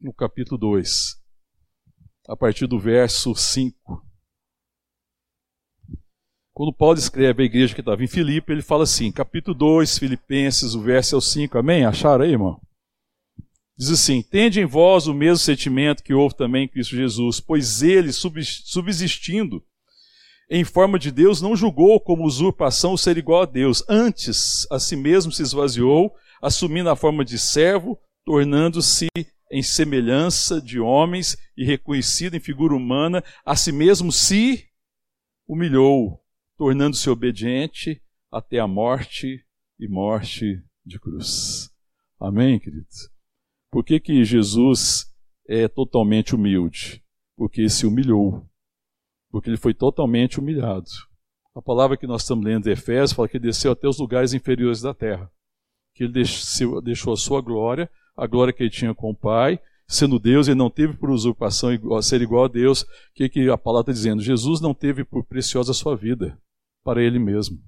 no 0.04 0.14
capítulo 0.14 0.58
2, 0.58 1.16
a 2.28 2.36
partir 2.36 2.68
do 2.68 2.78
verso 2.78 3.34
5. 3.34 4.06
Quando 6.54 6.74
Paulo 6.74 7.00
escreve 7.00 7.42
a 7.42 7.46
igreja 7.46 7.74
que 7.74 7.80
estava 7.80 8.04
em 8.04 8.08
Filipe, 8.08 8.52
ele 8.52 8.62
fala 8.62 8.84
assim, 8.84 9.12
capítulo 9.12 9.58
2, 9.58 9.98
Filipenses, 9.98 10.76
o 10.76 10.82
verso 10.82 11.16
é 11.16 11.18
o 11.18 11.22
5, 11.22 11.58
amém? 11.58 11.86
Acharam 11.86 12.26
aí, 12.26 12.32
irmão? 12.32 12.62
Diz 13.76 13.90
assim: 13.90 14.22
Tende 14.22 14.62
em 14.62 14.66
vós 14.66 15.08
o 15.08 15.16
mesmo 15.16 15.38
sentimento 15.38 16.04
que 16.04 16.14
houve 16.14 16.36
também 16.36 16.66
em 16.66 16.68
Cristo 16.68 16.96
Jesus, 16.96 17.40
pois 17.40 17.82
ele, 17.82 18.12
subsistindo 18.12 19.66
em 20.50 20.64
forma 20.64 21.00
de 21.00 21.10
Deus, 21.12 21.42
não 21.42 21.56
julgou 21.56 22.00
como 22.00 22.26
usurpação 22.26 22.94
o 22.94 22.98
ser 22.98 23.18
igual 23.18 23.42
a 23.42 23.46
Deus. 23.46 23.84
Antes, 23.90 24.68
a 24.70 24.78
si 24.78 24.96
mesmo 24.96 25.32
se 25.32 25.42
esvaziou, 25.42 26.14
assumindo 26.40 26.90
a 26.90 26.96
forma 26.96 27.26
de 27.26 27.40
servo, 27.40 28.00
tornando-se 28.24 29.08
em 29.54 29.62
semelhança 29.62 30.60
de 30.60 30.80
homens 30.80 31.38
e 31.56 31.64
reconhecido 31.64 32.36
em 32.36 32.40
figura 32.40 32.76
humana, 32.76 33.24
a 33.46 33.56
si 33.56 33.72
mesmo 33.72 34.12
se 34.12 34.68
humilhou, 35.48 36.20
tornando-se 36.58 37.08
obediente 37.08 38.02
até 38.32 38.58
a 38.58 38.68
morte 38.68 39.46
e 39.80 39.88
morte 39.88 40.60
de 40.84 41.00
cruz. 41.00 41.72
Amém, 42.20 42.60
queridos? 42.60 43.12
Por 43.70 43.86
que, 43.86 44.00
que 44.00 44.26
Jesus 44.26 45.14
é 45.48 45.68
totalmente 45.68 46.34
humilde? 46.34 47.04
Porque 47.38 47.70
se 47.70 47.86
humilhou. 47.86 48.50
Porque 49.30 49.52
ele 49.52 49.58
foi 49.58 49.76
totalmente 49.76 50.40
humilhado. 50.40 50.90
A 51.54 51.62
palavra 51.62 51.96
que 51.96 52.08
nós 52.08 52.24
estamos 52.24 52.44
lendo 52.44 52.64
de 52.64 52.72
Efésios 52.72 53.14
fala 53.14 53.28
que 53.28 53.38
ele 53.38 53.46
desceu 53.46 53.72
até 53.72 53.88
os 53.88 54.00
lugares 54.00 54.34
inferiores 54.34 54.82
da 54.82 54.96
terra. 54.96 55.32
Que 55.94 56.06
ele 56.06 56.14
deixou, 56.14 56.82
deixou 56.82 57.14
a 57.14 57.18
sua 57.18 57.40
glória 57.40 57.88
a 58.16 58.28
glória 58.28 58.54
que 58.54 58.64
ele 58.64 58.70
tinha 58.70 58.94
com 58.94 59.12
o 59.12 59.16
Pai, 59.16 59.60
sendo 59.88 60.20
Deus, 60.20 60.48
ele 60.48 60.58
não 60.58 60.70
teve 60.70 60.96
por 60.96 61.10
usurpação 61.10 61.70
ser 62.02 62.22
igual 62.22 62.46
a 62.46 62.48
Deus. 62.48 62.82
O 62.82 62.88
que, 63.16 63.30
que 63.30 63.50
a 63.50 63.58
palavra 63.58 63.92
está 63.92 63.94
dizendo? 63.94 64.22
Jesus 64.22 64.62
não 64.62 64.74
teve 64.74 65.04
por 65.04 65.24
preciosa 65.24 65.72
a 65.72 65.76
sua 65.76 65.96
vida 65.96 66.38
para 66.84 67.02
ele 67.02 67.20
mesmo. 67.20 67.60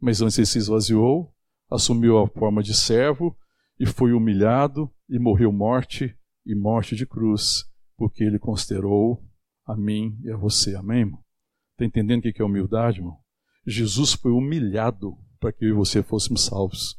Mas 0.00 0.20
antes 0.22 0.38
ele 0.38 0.46
se 0.46 0.58
esvaziou, 0.58 1.32
assumiu 1.70 2.18
a 2.18 2.28
forma 2.28 2.62
de 2.62 2.74
servo 2.74 3.36
e 3.78 3.86
foi 3.86 4.12
humilhado 4.12 4.90
e 5.08 5.18
morreu 5.18 5.52
morte 5.52 6.16
e 6.44 6.54
morte 6.54 6.96
de 6.96 7.06
cruz, 7.06 7.64
porque 7.96 8.24
ele 8.24 8.38
considerou 8.38 9.22
a 9.66 9.76
mim 9.76 10.18
e 10.22 10.30
a 10.30 10.36
você. 10.36 10.74
Amém, 10.74 11.00
irmão? 11.00 11.24
Está 11.72 11.84
entendendo 11.84 12.20
o 12.20 12.22
que 12.32 12.42
é 12.42 12.44
humildade, 12.44 12.98
irmão? 12.98 13.18
Jesus 13.66 14.14
foi 14.14 14.32
humilhado 14.32 15.16
para 15.38 15.52
que 15.52 15.64
eu 15.64 15.68
e 15.68 15.72
você 15.72 16.02
fôssemos 16.02 16.44
salvos. 16.44 16.98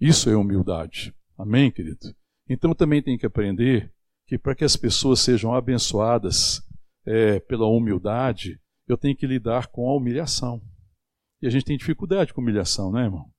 Isso 0.00 0.28
é 0.28 0.36
humildade. 0.36 1.14
Amém, 1.38 1.70
querido? 1.70 2.14
Então 2.48 2.74
também 2.74 3.02
tem 3.02 3.18
que 3.18 3.26
aprender 3.26 3.92
que 4.26 4.38
para 4.38 4.54
que 4.54 4.64
as 4.64 4.76
pessoas 4.76 5.20
sejam 5.20 5.54
abençoadas 5.54 6.62
é, 7.06 7.40
pela 7.40 7.66
humildade, 7.66 8.60
eu 8.86 8.96
tenho 8.96 9.16
que 9.16 9.26
lidar 9.26 9.68
com 9.68 9.88
a 9.88 9.96
humilhação. 9.96 10.62
E 11.42 11.46
a 11.46 11.50
gente 11.50 11.64
tem 11.64 11.76
dificuldade 11.76 12.32
com 12.32 12.40
humilhação, 12.40 12.92
né, 12.92 13.04
irmão? 13.04 13.30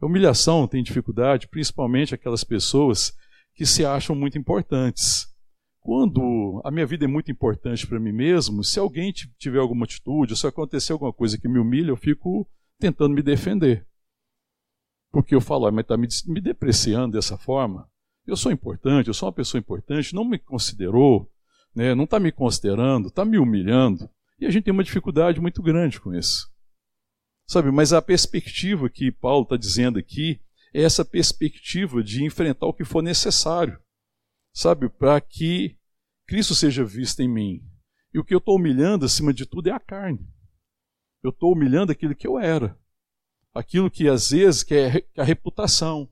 A 0.00 0.06
humilhação 0.06 0.66
tem 0.66 0.82
dificuldade, 0.82 1.48
principalmente 1.48 2.14
aquelas 2.14 2.44
pessoas 2.44 3.12
que 3.54 3.64
se 3.64 3.84
acham 3.84 4.14
muito 4.14 4.36
importantes. 4.36 5.26
Quando 5.80 6.60
a 6.64 6.70
minha 6.70 6.84
vida 6.84 7.04
é 7.04 7.08
muito 7.08 7.30
importante 7.30 7.86
para 7.86 8.00
mim 8.00 8.12
mesmo, 8.12 8.64
se 8.64 8.78
alguém 8.78 9.12
tiver 9.38 9.58
alguma 9.58 9.84
atitude, 9.84 10.36
se 10.36 10.46
acontecer 10.46 10.92
alguma 10.92 11.12
coisa 11.12 11.38
que 11.38 11.48
me 11.48 11.58
humilha, 11.58 11.90
eu 11.90 11.96
fico 11.96 12.48
tentando 12.78 13.14
me 13.14 13.22
defender. 13.22 13.86
Porque 15.16 15.34
eu 15.34 15.40
falo, 15.40 15.64
ah, 15.64 15.72
mas 15.72 15.84
está 15.84 15.96
me, 15.96 16.06
me 16.26 16.42
depreciando 16.42 17.16
dessa 17.16 17.38
forma? 17.38 17.90
Eu 18.26 18.36
sou 18.36 18.52
importante, 18.52 19.08
eu 19.08 19.14
sou 19.14 19.26
uma 19.26 19.32
pessoa 19.32 19.58
importante, 19.58 20.14
não 20.14 20.26
me 20.26 20.38
considerou, 20.38 21.32
né, 21.74 21.94
não 21.94 22.04
está 22.04 22.20
me 22.20 22.30
considerando, 22.30 23.08
está 23.08 23.24
me 23.24 23.38
humilhando. 23.38 24.10
E 24.38 24.44
a 24.44 24.50
gente 24.50 24.64
tem 24.64 24.74
uma 24.74 24.84
dificuldade 24.84 25.40
muito 25.40 25.62
grande 25.62 25.98
com 25.98 26.12
isso. 26.12 26.52
Sabe, 27.48 27.70
mas 27.70 27.94
a 27.94 28.02
perspectiva 28.02 28.90
que 28.90 29.10
Paulo 29.10 29.44
está 29.44 29.56
dizendo 29.56 29.98
aqui 29.98 30.38
é 30.74 30.82
essa 30.82 31.02
perspectiva 31.02 32.04
de 32.04 32.22
enfrentar 32.22 32.66
o 32.66 32.74
que 32.74 32.84
for 32.84 33.00
necessário, 33.00 33.80
sabe, 34.52 34.86
para 34.86 35.18
que 35.18 35.78
Cristo 36.26 36.54
seja 36.54 36.84
visto 36.84 37.20
em 37.20 37.28
mim. 37.28 37.62
E 38.12 38.18
o 38.18 38.24
que 38.24 38.34
eu 38.34 38.38
estou 38.38 38.56
humilhando, 38.56 39.06
acima 39.06 39.32
de 39.32 39.46
tudo, 39.46 39.70
é 39.70 39.72
a 39.72 39.80
carne. 39.80 40.28
Eu 41.22 41.30
estou 41.30 41.54
humilhando 41.54 41.90
aquilo 41.90 42.14
que 42.14 42.26
eu 42.26 42.38
era 42.38 42.78
aquilo 43.56 43.90
que 43.90 44.08
às 44.08 44.30
vezes 44.30 44.62
que 44.62 44.74
é 44.74 45.06
a 45.16 45.24
reputação, 45.24 46.08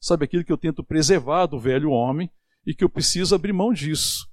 sabe, 0.00 0.24
aquilo 0.24 0.44
que 0.44 0.52
eu 0.52 0.58
tento 0.58 0.84
preservar 0.84 1.46
do 1.46 1.58
velho 1.58 1.90
homem 1.90 2.30
e 2.66 2.74
que 2.74 2.84
eu 2.84 2.88
preciso 2.88 3.34
abrir 3.34 3.52
mão 3.52 3.72
disso. 3.72 4.28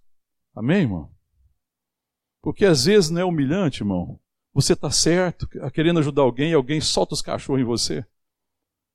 Amém, 0.55 0.81
irmão? 0.81 1.11
Porque 2.41 2.65
às 2.65 2.85
vezes 2.85 3.09
não 3.09 3.21
é 3.21 3.25
humilhante, 3.25 3.81
irmão. 3.81 4.19
Você 4.53 4.73
está 4.73 4.89
certo, 4.89 5.47
querendo 5.71 5.99
ajudar 5.99 6.23
alguém 6.23 6.51
e 6.51 6.55
alguém 6.55 6.81
solta 6.81 7.13
os 7.13 7.21
cachorros 7.21 7.61
em 7.61 7.65
você. 7.65 8.05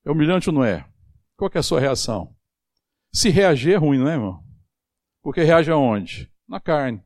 É 0.05 0.11
humilhante 0.11 0.49
ou 0.51 0.55
não 0.55 0.65
é? 0.65 0.87
Qual 1.37 1.51
é 1.55 1.59
a 1.59 1.63
sua 1.63 1.81
reação? 1.81 2.35
Se 3.13 3.31
reagir 3.31 3.75
é 3.75 3.77
ruim, 3.77 3.99
não 3.99 4.09
é, 4.09 4.15
irmão? 4.15 4.45
Porque 5.23 5.43
reage 5.43 5.71
aonde? 5.71 6.31
Na 6.49 6.61
carne. 6.61 7.03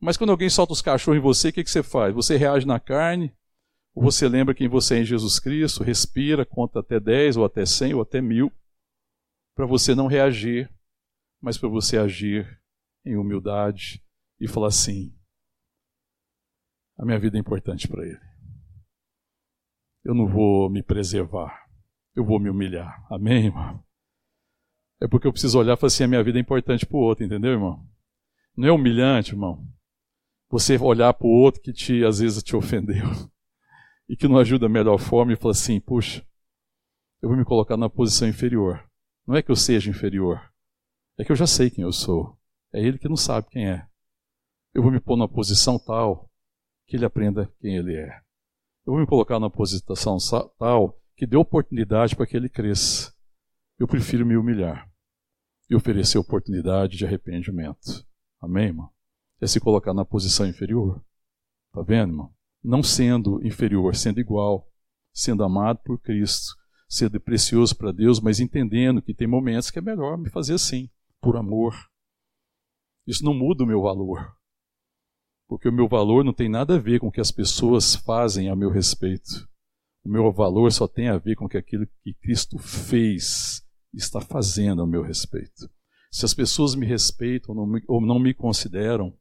Mas 0.00 0.16
quando 0.16 0.30
alguém 0.30 0.48
solta 0.48 0.72
os 0.72 0.80
cachorros 0.80 1.18
em 1.18 1.22
você, 1.22 1.48
o 1.48 1.52
que, 1.52 1.64
que 1.64 1.70
você 1.70 1.82
faz? 1.82 2.14
Você 2.14 2.36
reage 2.36 2.66
na 2.66 2.78
carne, 2.78 3.34
ou 3.94 4.02
você 4.02 4.28
lembra 4.28 4.54
quem 4.54 4.68
você 4.68 4.96
é 4.96 4.98
em 5.00 5.04
Jesus 5.04 5.38
Cristo, 5.38 5.84
respira, 5.84 6.44
conta 6.44 6.80
até 6.80 6.98
10, 6.98 7.36
ou 7.36 7.44
até 7.44 7.64
100, 7.64 7.94
ou 7.94 8.02
até 8.02 8.20
mil, 8.20 8.52
para 9.54 9.66
você 9.66 9.94
não 9.94 10.08
reagir, 10.08 10.68
mas 11.40 11.56
para 11.56 11.68
você 11.68 11.96
agir 11.96 12.60
em 13.04 13.16
humildade 13.16 14.04
e 14.40 14.48
falar 14.48 14.68
assim: 14.68 15.16
a 16.98 17.04
minha 17.04 17.20
vida 17.20 17.38
é 17.38 17.40
importante 17.40 17.86
para 17.86 18.04
Ele. 18.04 18.20
Eu 20.04 20.12
não 20.12 20.26
vou 20.26 20.68
me 20.68 20.82
preservar, 20.82 21.64
eu 22.16 22.24
vou 22.24 22.40
me 22.40 22.50
humilhar. 22.50 23.06
Amém, 23.08 23.46
irmão? 23.46 23.82
É 25.00 25.06
porque 25.06 25.26
eu 25.26 25.32
preciso 25.32 25.58
olhar 25.58 25.74
e 25.74 25.76
falar 25.76 25.86
assim: 25.86 26.04
a 26.04 26.08
minha 26.08 26.24
vida 26.24 26.38
é 26.38 26.42
importante 26.42 26.84
para 26.84 26.96
o 26.96 27.00
outro, 27.00 27.24
entendeu, 27.24 27.52
irmão? 27.52 27.88
Não 28.56 28.68
é 28.68 28.72
humilhante, 28.72 29.32
irmão, 29.32 29.64
você 30.50 30.76
olhar 30.78 31.14
para 31.14 31.26
o 31.28 31.30
outro 31.30 31.60
que 31.60 31.72
te, 31.72 32.04
às 32.04 32.18
vezes 32.18 32.42
te 32.42 32.56
ofendeu 32.56 33.04
e 34.08 34.16
que 34.16 34.28
não 34.28 34.38
ajuda 34.38 34.66
da 34.66 34.72
melhor 34.72 34.98
forma 34.98 35.32
e 35.32 35.36
falar 35.36 35.52
assim: 35.52 35.80
puxa, 35.80 36.26
eu 37.22 37.28
vou 37.28 37.38
me 37.38 37.44
colocar 37.44 37.76
na 37.76 37.88
posição 37.88 38.28
inferior. 38.28 38.88
Não 39.26 39.34
é 39.34 39.42
que 39.42 39.50
eu 39.50 39.56
seja 39.56 39.90
inferior, 39.90 40.52
é 41.18 41.24
que 41.24 41.32
eu 41.32 41.36
já 41.36 41.46
sei 41.46 41.70
quem 41.70 41.82
eu 41.82 41.92
sou. 41.92 42.38
É 42.72 42.80
ele 42.80 42.98
que 42.98 43.08
não 43.08 43.16
sabe 43.16 43.48
quem 43.48 43.70
é. 43.70 43.86
Eu 44.74 44.82
vou 44.82 44.90
me 44.90 45.00
pôr 45.00 45.16
numa 45.16 45.28
posição 45.28 45.78
tal 45.78 46.28
que 46.86 46.96
ele 46.96 47.04
aprenda 47.04 47.50
quem 47.60 47.76
ele 47.76 47.94
é. 47.94 48.20
Eu 48.84 48.92
vou 48.92 48.98
me 48.98 49.06
colocar 49.06 49.38
numa 49.38 49.50
posição 49.50 50.18
tal 50.58 51.00
que 51.16 51.26
dê 51.26 51.36
oportunidade 51.36 52.16
para 52.16 52.26
que 52.26 52.36
ele 52.36 52.48
cresça. 52.48 53.14
Eu 53.78 53.86
prefiro 53.86 54.26
me 54.26 54.36
humilhar 54.36 54.90
e 55.70 55.74
oferecer 55.74 56.18
oportunidade 56.18 56.96
de 56.96 57.06
arrependimento. 57.06 58.04
Amém, 58.40 58.66
irmão? 58.66 58.90
É 59.40 59.46
se 59.46 59.60
colocar 59.60 59.94
na 59.94 60.04
posição 60.04 60.46
inferior. 60.46 61.02
Tá 61.72 61.80
vendo, 61.82 62.10
irmão? 62.10 62.33
Não 62.64 62.82
sendo 62.82 63.44
inferior, 63.46 63.94
sendo 63.94 64.20
igual, 64.20 64.66
sendo 65.12 65.44
amado 65.44 65.80
por 65.84 66.00
Cristo, 66.00 66.54
sendo 66.88 67.20
precioso 67.20 67.76
para 67.76 67.92
Deus, 67.92 68.20
mas 68.20 68.40
entendendo 68.40 69.02
que 69.02 69.12
tem 69.12 69.26
momentos 69.26 69.70
que 69.70 69.78
é 69.78 69.82
melhor 69.82 70.16
me 70.16 70.30
fazer 70.30 70.54
assim, 70.54 70.88
por 71.20 71.36
amor. 71.36 71.74
Isso 73.06 73.24
não 73.24 73.34
muda 73.34 73.64
o 73.64 73.66
meu 73.66 73.82
valor. 73.82 74.34
Porque 75.46 75.68
o 75.68 75.72
meu 75.72 75.86
valor 75.86 76.24
não 76.24 76.32
tem 76.32 76.48
nada 76.48 76.76
a 76.76 76.78
ver 76.78 77.00
com 77.00 77.08
o 77.08 77.12
que 77.12 77.20
as 77.20 77.30
pessoas 77.30 77.94
fazem 77.94 78.48
a 78.48 78.56
meu 78.56 78.70
respeito. 78.70 79.46
O 80.02 80.08
meu 80.08 80.32
valor 80.32 80.72
só 80.72 80.88
tem 80.88 81.08
a 81.08 81.18
ver 81.18 81.36
com 81.36 81.46
aquilo 81.46 81.86
que 82.02 82.14
Cristo 82.14 82.58
fez, 82.58 83.62
está 83.92 84.20
fazendo 84.20 84.82
a 84.82 84.86
meu 84.86 85.02
respeito. 85.02 85.70
Se 86.10 86.24
as 86.24 86.32
pessoas 86.32 86.74
me 86.74 86.86
respeitam 86.86 87.54
ou 87.54 87.60
não 87.60 87.66
me, 87.66 87.82
ou 87.88 88.00
não 88.00 88.18
me 88.18 88.32
consideram, 88.32 89.16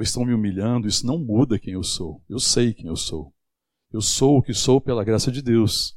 ou 0.00 0.02
estão 0.02 0.24
me 0.24 0.32
humilhando, 0.32 0.88
isso 0.88 1.06
não 1.06 1.18
muda 1.18 1.58
quem 1.58 1.74
eu 1.74 1.82
sou. 1.82 2.22
Eu 2.28 2.38
sei 2.38 2.72
quem 2.72 2.86
eu 2.86 2.96
sou. 2.96 3.34
Eu 3.92 4.00
sou 4.00 4.38
o 4.38 4.42
que 4.42 4.54
sou 4.54 4.80
pela 4.80 5.04
graça 5.04 5.30
de 5.30 5.42
Deus. 5.42 5.94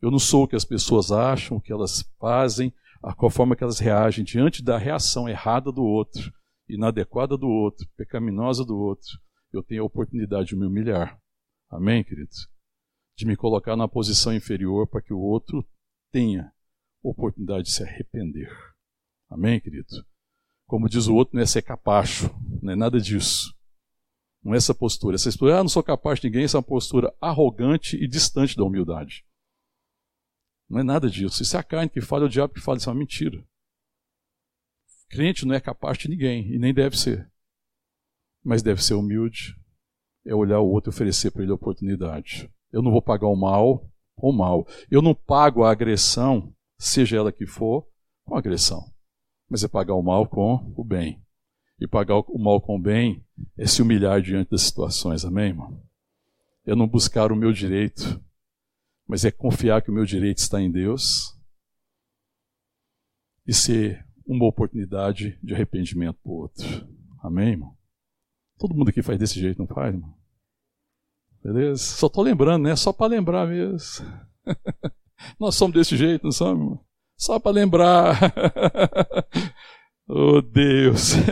Eu 0.00 0.10
não 0.10 0.18
sou 0.18 0.44
o 0.44 0.48
que 0.48 0.56
as 0.56 0.64
pessoas 0.64 1.12
acham, 1.12 1.58
o 1.58 1.60
que 1.60 1.72
elas 1.72 2.02
fazem, 2.18 2.72
a 3.02 3.14
qual 3.14 3.30
forma 3.30 3.54
que 3.54 3.62
elas 3.62 3.78
reagem 3.78 4.24
diante 4.24 4.62
da 4.62 4.78
reação 4.78 5.28
errada 5.28 5.70
do 5.70 5.82
outro 5.84 6.32
inadequada 6.68 7.36
do 7.36 7.46
outro, 7.46 7.86
pecaminosa 7.96 8.64
do 8.64 8.76
outro, 8.76 9.20
eu 9.52 9.62
tenho 9.62 9.82
a 9.82 9.86
oportunidade 9.86 10.48
de 10.48 10.56
me 10.56 10.66
humilhar. 10.66 11.20
Amém, 11.70 12.02
queridos? 12.02 12.48
De 13.16 13.26
me 13.26 13.36
colocar 13.36 13.76
na 13.76 13.86
posição 13.86 14.34
inferior 14.34 14.88
para 14.88 15.02
que 15.02 15.12
o 15.12 15.20
outro 15.20 15.64
tenha 16.10 16.50
oportunidade 17.02 17.64
de 17.64 17.70
se 17.72 17.82
arrepender. 17.82 18.50
Amém, 19.28 19.60
querido? 19.60 19.86
Como 20.66 20.88
diz 20.88 21.06
o 21.06 21.14
outro, 21.14 21.36
não 21.36 21.42
é 21.42 21.46
ser 21.46 21.62
capacho, 21.62 22.28
não 22.66 22.72
é 22.72 22.76
nada 22.76 23.00
disso. 23.00 23.54
Não 24.42 24.52
é 24.52 24.56
essa 24.56 24.74
postura. 24.74 25.14
Essa 25.14 25.28
postura, 25.30 25.58
ah, 25.58 25.62
não 25.62 25.68
sou 25.68 25.82
capaz 25.82 26.18
de 26.18 26.26
ninguém, 26.26 26.44
essa 26.44 26.56
é 26.56 26.58
uma 26.58 26.64
postura 26.64 27.14
arrogante 27.20 27.96
e 27.96 28.08
distante 28.08 28.56
da 28.56 28.64
humildade. 28.64 29.24
Não 30.68 30.80
é 30.80 30.82
nada 30.82 31.08
disso. 31.08 31.42
Isso 31.42 31.56
é 31.56 31.60
a 31.60 31.62
carne 31.62 31.88
que 31.88 32.00
fala, 32.00 32.24
é 32.24 32.26
o 32.26 32.28
diabo 32.28 32.52
que 32.52 32.60
fala, 32.60 32.78
isso 32.78 32.90
é 32.90 32.92
uma 32.92 32.98
mentira. 32.98 33.46
Crente 35.08 35.46
não 35.46 35.54
é 35.54 35.60
capaz 35.60 35.96
de 35.96 36.08
ninguém 36.08 36.52
e 36.52 36.58
nem 36.58 36.74
deve 36.74 36.98
ser. 36.98 37.30
Mas 38.44 38.62
deve 38.62 38.82
ser 38.82 38.94
humilde, 38.94 39.56
é 40.24 40.34
olhar 40.34 40.58
o 40.58 40.68
outro 40.68 40.90
e 40.90 40.92
oferecer 40.92 41.30
para 41.30 41.42
ele 41.42 41.52
a 41.52 41.54
oportunidade. 41.54 42.52
Eu 42.72 42.82
não 42.82 42.90
vou 42.90 43.00
pagar 43.00 43.28
o 43.28 43.36
mal 43.36 43.88
com 44.16 44.30
o 44.30 44.32
mal. 44.32 44.66
Eu 44.90 45.00
não 45.00 45.14
pago 45.14 45.62
a 45.62 45.70
agressão, 45.70 46.52
seja 46.78 47.16
ela 47.16 47.30
que 47.30 47.46
for, 47.46 47.86
com 48.24 48.36
agressão. 48.36 48.92
Mas 49.48 49.62
é 49.62 49.68
pagar 49.68 49.94
o 49.94 50.02
mal 50.02 50.26
com 50.26 50.74
o 50.76 50.82
bem. 50.82 51.24
E 51.78 51.86
pagar 51.86 52.18
o 52.18 52.38
mal 52.38 52.60
com 52.60 52.76
o 52.76 52.80
bem 52.80 53.24
é 53.56 53.66
se 53.66 53.82
humilhar 53.82 54.22
diante 54.22 54.50
das 54.50 54.62
situações, 54.62 55.24
amém, 55.24 55.48
irmão? 55.48 55.82
É 56.64 56.74
não 56.74 56.88
buscar 56.88 57.30
o 57.30 57.36
meu 57.36 57.52
direito, 57.52 58.20
mas 59.06 59.24
é 59.24 59.30
confiar 59.30 59.82
que 59.82 59.90
o 59.90 59.94
meu 59.94 60.04
direito 60.04 60.38
está 60.38 60.60
em 60.60 60.70
Deus 60.70 61.36
e 63.46 63.52
ser 63.52 64.04
uma 64.26 64.46
oportunidade 64.46 65.38
de 65.42 65.54
arrependimento 65.54 66.18
para 66.22 66.32
o 66.32 66.34
outro. 66.34 66.66
Amém, 67.22 67.50
irmão? 67.50 67.76
Todo 68.58 68.74
mundo 68.74 68.88
aqui 68.88 69.02
faz 69.02 69.18
desse 69.18 69.38
jeito, 69.38 69.58
não 69.58 69.66
faz, 69.66 69.94
irmão? 69.94 70.14
Beleza? 71.42 71.80
Só 71.80 72.06
estou 72.08 72.24
lembrando, 72.24 72.64
né? 72.64 72.74
Só 72.74 72.92
para 72.92 73.06
lembrar 73.06 73.46
mesmo. 73.46 74.04
Nós 75.38 75.54
somos 75.54 75.74
desse 75.74 75.96
jeito, 75.96 76.24
não 76.24 76.32
somos, 76.32 76.60
irmão? 76.60 76.84
Só 77.16 77.38
para 77.38 77.52
lembrar. 77.52 78.18
oh, 80.08 80.40
Deus. 80.40 81.14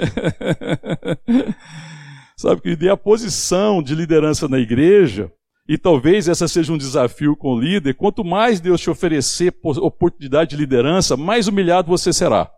Sabe 2.36 2.76
que 2.76 2.88
a 2.88 2.96
posição 2.96 3.82
de 3.82 3.94
liderança 3.94 4.48
na 4.48 4.58
igreja, 4.58 5.32
e 5.68 5.78
talvez 5.78 6.28
essa 6.28 6.46
seja 6.46 6.72
um 6.72 6.78
desafio 6.78 7.36
com 7.36 7.54
o 7.54 7.60
líder, 7.60 7.94
quanto 7.94 8.24
mais 8.24 8.60
Deus 8.60 8.80
te 8.80 8.90
oferecer 8.90 9.54
oportunidade 9.62 10.50
de 10.50 10.56
liderança, 10.56 11.16
mais 11.16 11.48
humilhado 11.48 11.88
você 11.88 12.12
será. 12.12 12.50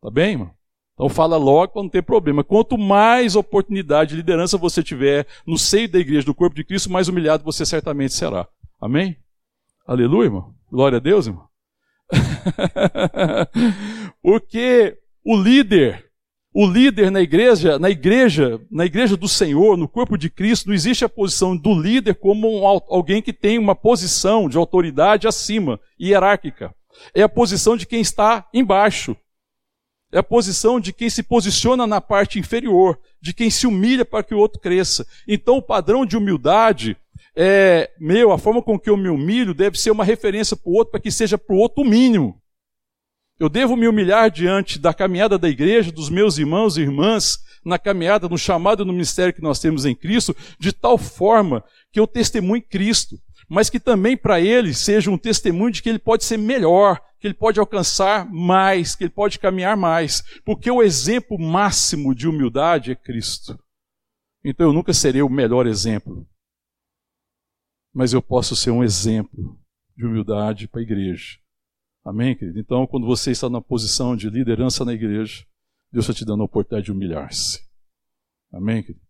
Tá 0.00 0.10
bem, 0.10 0.32
irmão? 0.32 0.50
Então 0.94 1.08
fala 1.08 1.36
logo 1.36 1.72
para 1.72 1.82
não 1.82 1.88
ter 1.88 2.02
problema. 2.02 2.44
Quanto 2.44 2.78
mais 2.78 3.34
oportunidade 3.34 4.10
de 4.10 4.16
liderança 4.16 4.56
você 4.56 4.82
tiver 4.82 5.26
no 5.46 5.58
seio 5.58 5.90
da 5.90 5.98
igreja, 5.98 6.26
do 6.26 6.34
corpo 6.34 6.54
de 6.54 6.64
Cristo, 6.64 6.90
mais 6.90 7.08
humilhado 7.08 7.44
você 7.44 7.66
certamente 7.66 8.14
será. 8.14 8.46
Amém? 8.80 9.16
Aleluia, 9.86 10.26
irmão? 10.26 10.54
Glória 10.70 10.96
a 10.96 11.00
Deus, 11.00 11.26
irmão. 11.26 11.46
Porque 14.22 14.98
o 15.24 15.36
líder, 15.36 16.04
o 16.54 16.66
líder 16.66 17.10
na 17.10 17.20
igreja, 17.20 17.78
na 17.78 17.88
igreja, 17.88 18.60
na 18.70 18.84
igreja 18.84 19.16
do 19.16 19.28
Senhor, 19.28 19.76
no 19.76 19.88
corpo 19.88 20.18
de 20.18 20.28
Cristo, 20.28 20.68
não 20.68 20.74
existe 20.74 21.04
a 21.04 21.08
posição 21.08 21.56
do 21.56 21.72
líder 21.72 22.14
como 22.14 22.48
um, 22.48 22.66
alguém 22.66 23.22
que 23.22 23.32
tem 23.32 23.58
uma 23.58 23.74
posição 23.74 24.48
de 24.48 24.56
autoridade 24.56 25.26
acima, 25.26 25.80
hierárquica. 26.00 26.74
É 27.14 27.22
a 27.22 27.28
posição 27.28 27.76
de 27.76 27.86
quem 27.86 28.00
está 28.00 28.46
embaixo. 28.52 29.16
É 30.12 30.18
a 30.18 30.22
posição 30.22 30.78
de 30.78 30.92
quem 30.92 31.08
se 31.08 31.22
posiciona 31.22 31.86
na 31.86 32.00
parte 32.00 32.38
inferior, 32.38 32.98
de 33.20 33.32
quem 33.32 33.48
se 33.48 33.66
humilha 33.66 34.04
para 34.04 34.22
que 34.22 34.34
o 34.34 34.38
outro 34.38 34.60
cresça. 34.60 35.06
Então, 35.26 35.56
o 35.56 35.62
padrão 35.62 36.04
de 36.04 36.18
humildade 36.18 36.98
é 37.34 37.90
meu, 37.98 38.30
a 38.30 38.36
forma 38.36 38.60
com 38.60 38.78
que 38.78 38.90
eu 38.90 38.96
me 38.96 39.08
humilho 39.08 39.54
deve 39.54 39.78
ser 39.78 39.90
uma 39.90 40.04
referência 40.04 40.54
para 40.54 40.70
o 40.70 40.74
outro, 40.74 40.90
para 40.90 41.00
que 41.00 41.10
seja 41.10 41.38
para 41.38 41.56
o 41.56 41.58
outro 41.58 41.82
o 41.82 41.86
mínimo. 41.88 42.41
Eu 43.42 43.48
devo 43.48 43.76
me 43.76 43.88
humilhar 43.88 44.30
diante 44.30 44.78
da 44.78 44.94
caminhada 44.94 45.36
da 45.36 45.48
igreja, 45.48 45.90
dos 45.90 46.08
meus 46.08 46.38
irmãos 46.38 46.76
e 46.76 46.82
irmãs, 46.82 47.38
na 47.64 47.76
caminhada, 47.76 48.28
no 48.28 48.38
chamado 48.38 48.84
no 48.84 48.92
ministério 48.92 49.34
que 49.34 49.42
nós 49.42 49.58
temos 49.58 49.84
em 49.84 49.96
Cristo, 49.96 50.32
de 50.60 50.72
tal 50.72 50.96
forma 50.96 51.64
que 51.90 51.98
eu 51.98 52.06
testemunhe 52.06 52.62
Cristo, 52.62 53.20
mas 53.48 53.68
que 53.68 53.80
também 53.80 54.16
para 54.16 54.40
ele 54.40 54.72
seja 54.72 55.10
um 55.10 55.18
testemunho 55.18 55.72
de 55.72 55.82
que 55.82 55.88
ele 55.88 55.98
pode 55.98 56.22
ser 56.22 56.36
melhor, 56.36 57.00
que 57.18 57.26
ele 57.26 57.34
pode 57.34 57.58
alcançar 57.58 58.30
mais, 58.30 58.94
que 58.94 59.02
ele 59.02 59.10
pode 59.10 59.40
caminhar 59.40 59.76
mais, 59.76 60.22
porque 60.44 60.70
o 60.70 60.80
exemplo 60.80 61.36
máximo 61.36 62.14
de 62.14 62.28
humildade 62.28 62.92
é 62.92 62.94
Cristo. 62.94 63.58
Então 64.44 64.68
eu 64.68 64.72
nunca 64.72 64.92
serei 64.92 65.20
o 65.20 65.28
melhor 65.28 65.66
exemplo, 65.66 66.24
mas 67.92 68.12
eu 68.12 68.22
posso 68.22 68.54
ser 68.54 68.70
um 68.70 68.84
exemplo 68.84 69.58
de 69.96 70.06
humildade 70.06 70.68
para 70.68 70.78
a 70.78 70.84
igreja. 70.84 71.41
Amém, 72.04 72.36
querido? 72.36 72.58
Então, 72.58 72.86
quando 72.86 73.06
você 73.06 73.30
está 73.30 73.48
na 73.48 73.60
posição 73.60 74.16
de 74.16 74.28
liderança 74.28 74.84
na 74.84 74.92
igreja, 74.92 75.46
Deus 75.90 76.04
está 76.04 76.14
te 76.14 76.24
dando 76.24 76.42
a 76.42 76.46
oportunidade 76.46 76.86
de 76.86 76.92
humilhar-se. 76.92 77.60
Amém, 78.52 78.82
querido? 78.82 79.04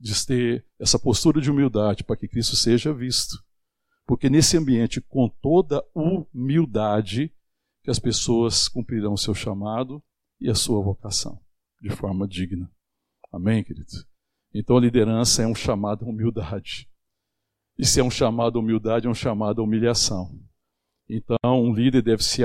De 0.00 0.26
ter 0.26 0.66
essa 0.78 0.98
postura 0.98 1.40
de 1.40 1.50
humildade 1.50 2.02
para 2.02 2.16
que 2.16 2.26
Cristo 2.26 2.56
seja 2.56 2.92
visto. 2.92 3.36
Porque 4.06 4.28
nesse 4.28 4.56
ambiente, 4.56 5.00
com 5.00 5.28
toda 5.28 5.84
humildade, 5.94 7.32
que 7.82 7.90
as 7.90 7.98
pessoas 7.98 8.68
cumprirão 8.68 9.12
o 9.12 9.18
seu 9.18 9.34
chamado 9.34 10.02
e 10.40 10.50
a 10.50 10.54
sua 10.54 10.82
vocação 10.82 11.40
de 11.80 11.90
forma 11.90 12.26
digna. 12.26 12.70
Amém, 13.30 13.62
querido? 13.62 13.86
Então 14.54 14.76
a 14.76 14.80
liderança 14.80 15.42
é 15.42 15.46
um 15.46 15.54
chamado 15.54 16.04
à 16.04 16.08
humildade. 16.08 16.88
E 17.78 17.84
se 17.84 18.00
é 18.00 18.04
um 18.04 18.10
chamado 18.10 18.58
à 18.58 18.62
humildade, 18.62 19.06
é 19.06 19.10
um 19.10 19.14
chamado 19.14 19.60
à 19.60 19.64
humilhação. 19.64 20.38
Então 21.08 21.62
um 21.62 21.74
líder 21.74 22.02
deve 22.02 22.22
se, 22.22 22.42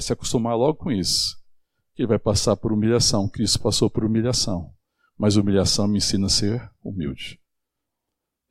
se 0.00 0.12
acostumar 0.12 0.56
logo 0.56 0.78
com 0.78 0.92
isso. 0.92 1.36
Que 1.94 2.02
ele 2.02 2.08
vai 2.08 2.18
passar 2.18 2.56
por 2.56 2.72
humilhação. 2.72 3.28
Cristo 3.28 3.60
passou 3.60 3.88
por 3.88 4.04
humilhação. 4.04 4.72
mas 5.18 5.36
humilhação 5.36 5.86
me 5.86 5.98
ensina 5.98 6.26
a 6.26 6.30
ser 6.30 6.70
humilde. 6.82 7.40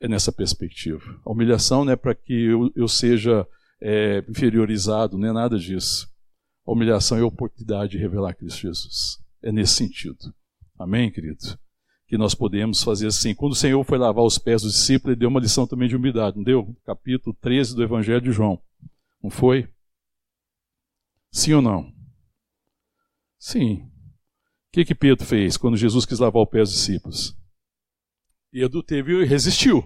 É 0.00 0.08
nessa 0.08 0.32
perspectiva. 0.32 1.04
A 1.24 1.30
humilhação 1.30 1.84
não 1.84 1.92
é 1.92 1.96
para 1.96 2.14
que 2.14 2.32
eu, 2.32 2.70
eu 2.74 2.88
seja 2.88 3.46
é, 3.80 4.24
inferiorizado, 4.28 5.16
não 5.18 5.28
é 5.28 5.32
nada 5.32 5.58
disso. 5.58 6.08
A 6.66 6.72
humilhação 6.72 7.18
é 7.18 7.20
a 7.20 7.26
oportunidade 7.26 7.92
de 7.92 7.98
revelar 7.98 8.34
Cristo 8.34 8.60
Jesus. 8.60 9.18
É 9.42 9.52
nesse 9.52 9.74
sentido. 9.74 10.34
Amém, 10.78 11.10
querido? 11.10 11.38
Que 12.06 12.16
nós 12.16 12.34
podemos 12.34 12.82
fazer 12.82 13.06
assim. 13.06 13.34
Quando 13.34 13.52
o 13.52 13.56
Senhor 13.56 13.82
foi 13.84 13.98
lavar 13.98 14.24
os 14.24 14.38
pés 14.38 14.62
dos 14.62 14.72
discípulos, 14.72 15.12
ele 15.12 15.20
deu 15.20 15.28
uma 15.28 15.40
lição 15.40 15.66
também 15.66 15.88
de 15.88 15.96
humildade, 15.96 16.36
não 16.36 16.44
deu? 16.44 16.74
Capítulo 16.84 17.36
13 17.40 17.74
do 17.74 17.82
Evangelho 17.82 18.22
de 18.22 18.32
João. 18.32 18.60
Não 19.24 19.30
foi? 19.30 19.66
Sim 21.32 21.54
ou 21.54 21.62
não? 21.62 21.90
Sim. 23.38 23.76
O 23.76 23.90
que, 24.70 24.84
que 24.84 24.94
Pedro 24.94 25.24
fez 25.24 25.56
quando 25.56 25.78
Jesus 25.78 26.04
quis 26.04 26.18
lavar 26.18 26.42
o 26.42 26.46
pé 26.46 26.58
dos 26.58 26.72
discípulos? 26.72 27.34
Pedro 28.50 28.82
teve 28.82 29.24
resistiu. 29.24 29.82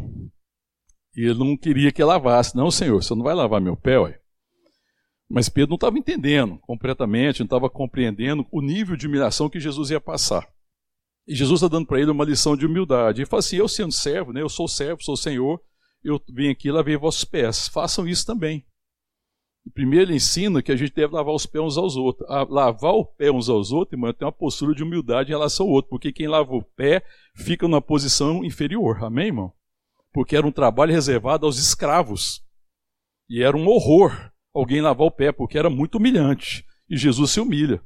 E 1.14 1.20
ele 1.20 1.38
não 1.38 1.56
queria 1.56 1.92
que 1.92 2.02
lavasse. 2.02 2.56
Não, 2.56 2.68
Senhor, 2.68 3.00
você 3.00 3.14
não 3.14 3.22
vai 3.22 3.32
lavar 3.32 3.60
meu 3.60 3.76
pé, 3.76 4.00
ué. 4.00 4.20
Mas 5.30 5.48
Pedro 5.48 5.70
não 5.70 5.76
estava 5.76 5.96
entendendo 5.96 6.58
completamente, 6.58 7.38
não 7.38 7.46
estava 7.46 7.70
compreendendo 7.70 8.44
o 8.50 8.60
nível 8.60 8.96
de 8.96 9.06
humilhação 9.06 9.48
que 9.48 9.60
Jesus 9.60 9.90
ia 9.90 10.00
passar. 10.00 10.52
E 11.28 11.34
Jesus 11.36 11.62
está 11.62 11.68
dando 11.68 11.86
para 11.86 12.00
ele 12.00 12.10
uma 12.10 12.24
lição 12.24 12.56
de 12.56 12.66
humildade. 12.66 13.20
Ele 13.20 13.30
fala 13.30 13.38
assim: 13.38 13.56
Eu 13.56 13.68
sendo 13.68 13.92
servo, 13.92 14.32
né, 14.32 14.42
eu 14.42 14.48
sou 14.48 14.66
servo, 14.66 15.00
sou 15.00 15.16
Senhor, 15.16 15.62
eu 16.02 16.20
vim 16.28 16.50
aqui 16.50 16.66
e 16.66 16.72
lavei 16.72 16.96
vossos 16.96 17.24
pés. 17.24 17.68
Façam 17.68 18.08
isso 18.08 18.26
também. 18.26 18.67
Primeiro 19.74 20.06
ele 20.06 20.16
ensina 20.16 20.62
que 20.62 20.72
a 20.72 20.76
gente 20.76 20.94
deve 20.94 21.14
lavar 21.14 21.34
os 21.34 21.46
pés 21.46 21.64
uns 21.64 21.76
aos 21.76 21.96
outros. 21.96 22.28
A 22.30 22.44
lavar 22.48 22.92
o 22.92 23.04
pé 23.04 23.30
uns 23.30 23.48
aos 23.48 23.72
outros, 23.72 23.92
irmão, 23.92 24.12
tem 24.12 24.26
uma 24.26 24.32
postura 24.32 24.74
de 24.74 24.82
humildade 24.82 25.30
em 25.30 25.34
relação 25.34 25.66
ao 25.66 25.72
outro, 25.72 25.90
porque 25.90 26.12
quem 26.12 26.28
lava 26.28 26.54
o 26.54 26.62
pé 26.62 27.02
fica 27.34 27.66
numa 27.66 27.82
posição 27.82 28.44
inferior. 28.44 29.02
Amém, 29.02 29.26
irmão? 29.26 29.52
Porque 30.12 30.36
era 30.36 30.46
um 30.46 30.52
trabalho 30.52 30.92
reservado 30.92 31.46
aos 31.46 31.58
escravos. 31.58 32.42
E 33.28 33.42
era 33.42 33.56
um 33.56 33.66
horror 33.66 34.30
alguém 34.54 34.80
lavar 34.80 35.06
o 35.06 35.10
pé, 35.10 35.32
porque 35.32 35.58
era 35.58 35.70
muito 35.70 35.96
humilhante. 35.96 36.64
E 36.88 36.96
Jesus 36.96 37.30
se 37.30 37.40
humilha. 37.40 37.82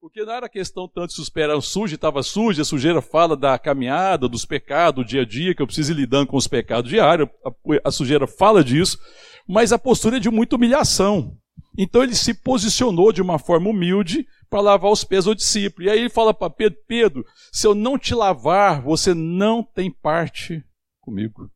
Porque 0.00 0.24
não 0.24 0.32
era 0.32 0.48
questão 0.48 0.86
tanto 0.86 1.12
se 1.12 1.20
os 1.20 1.28
pés 1.28 1.64
sujos, 1.64 1.94
estava 1.94 2.22
sujo, 2.22 2.62
a 2.62 2.64
sujeira 2.64 3.02
fala 3.02 3.36
da 3.36 3.58
caminhada, 3.58 4.28
dos 4.28 4.44
pecados, 4.44 5.04
do 5.04 5.08
dia 5.08 5.22
a 5.22 5.24
dia, 5.24 5.54
que 5.54 5.60
eu 5.60 5.66
preciso 5.66 5.92
ir 5.92 5.96
lidando 5.96 6.28
com 6.28 6.36
os 6.36 6.46
pecados 6.46 6.88
diários, 6.88 7.28
a, 7.44 7.50
a 7.88 7.90
sujeira 7.90 8.26
fala 8.26 8.62
disso, 8.62 8.96
mas 9.46 9.72
a 9.72 9.78
postura 9.78 10.18
é 10.18 10.20
de 10.20 10.30
muita 10.30 10.54
humilhação. 10.54 11.36
Então 11.76 12.02
ele 12.02 12.14
se 12.14 12.32
posicionou 12.32 13.12
de 13.12 13.20
uma 13.20 13.40
forma 13.40 13.70
humilde 13.70 14.24
para 14.48 14.60
lavar 14.60 14.90
os 14.90 15.02
pés 15.02 15.26
ao 15.26 15.34
discípulo. 15.34 15.86
E 15.86 15.90
aí 15.90 15.98
ele 15.98 16.10
fala 16.10 16.32
para 16.32 16.50
Pedro: 16.50 16.78
Pedro, 16.86 17.24
se 17.52 17.66
eu 17.66 17.74
não 17.74 17.98
te 17.98 18.14
lavar, 18.14 18.80
você 18.80 19.14
não 19.14 19.64
tem 19.64 19.90
parte 19.90 20.64
comigo. 21.00 21.50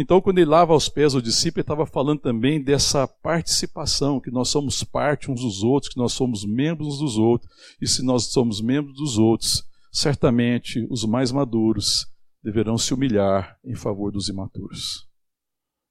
Então, 0.00 0.20
quando 0.20 0.38
ele 0.38 0.48
lava 0.48 0.76
os 0.76 0.88
pés 0.88 1.12
ao 1.12 1.20
discípulo, 1.20 1.58
ele 1.58 1.64
estava 1.64 1.84
falando 1.84 2.20
também 2.20 2.62
dessa 2.62 3.08
participação, 3.08 4.20
que 4.20 4.30
nós 4.30 4.48
somos 4.48 4.84
parte 4.84 5.28
uns 5.28 5.40
dos 5.40 5.64
outros, 5.64 5.92
que 5.92 5.98
nós 5.98 6.12
somos 6.12 6.44
membros 6.44 6.86
uns 6.86 6.98
dos 7.00 7.18
outros. 7.18 7.50
E 7.82 7.88
se 7.88 8.04
nós 8.04 8.26
somos 8.26 8.60
membros 8.60 8.94
dos 8.94 9.18
outros, 9.18 9.64
certamente 9.90 10.86
os 10.88 11.04
mais 11.04 11.32
maduros 11.32 12.06
deverão 12.40 12.78
se 12.78 12.94
humilhar 12.94 13.58
em 13.64 13.74
favor 13.74 14.12
dos 14.12 14.28
imaturos. 14.28 15.04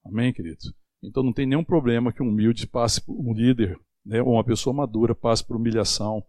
Amém, 0.06 0.32
querido? 0.32 0.74
Então 1.04 1.22
não 1.22 1.34
tem 1.34 1.46
nenhum 1.46 1.66
problema 1.66 2.14
que 2.14 2.24
um 2.24 2.30
humilde 2.30 2.66
passe 2.66 3.02
por 3.02 3.14
um 3.14 3.34
líder, 3.34 3.78
né, 4.06 4.22
ou 4.22 4.36
uma 4.36 4.44
pessoa 4.46 4.74
madura 4.74 5.14
passe 5.14 5.46
por 5.46 5.58
humilhação, 5.58 6.24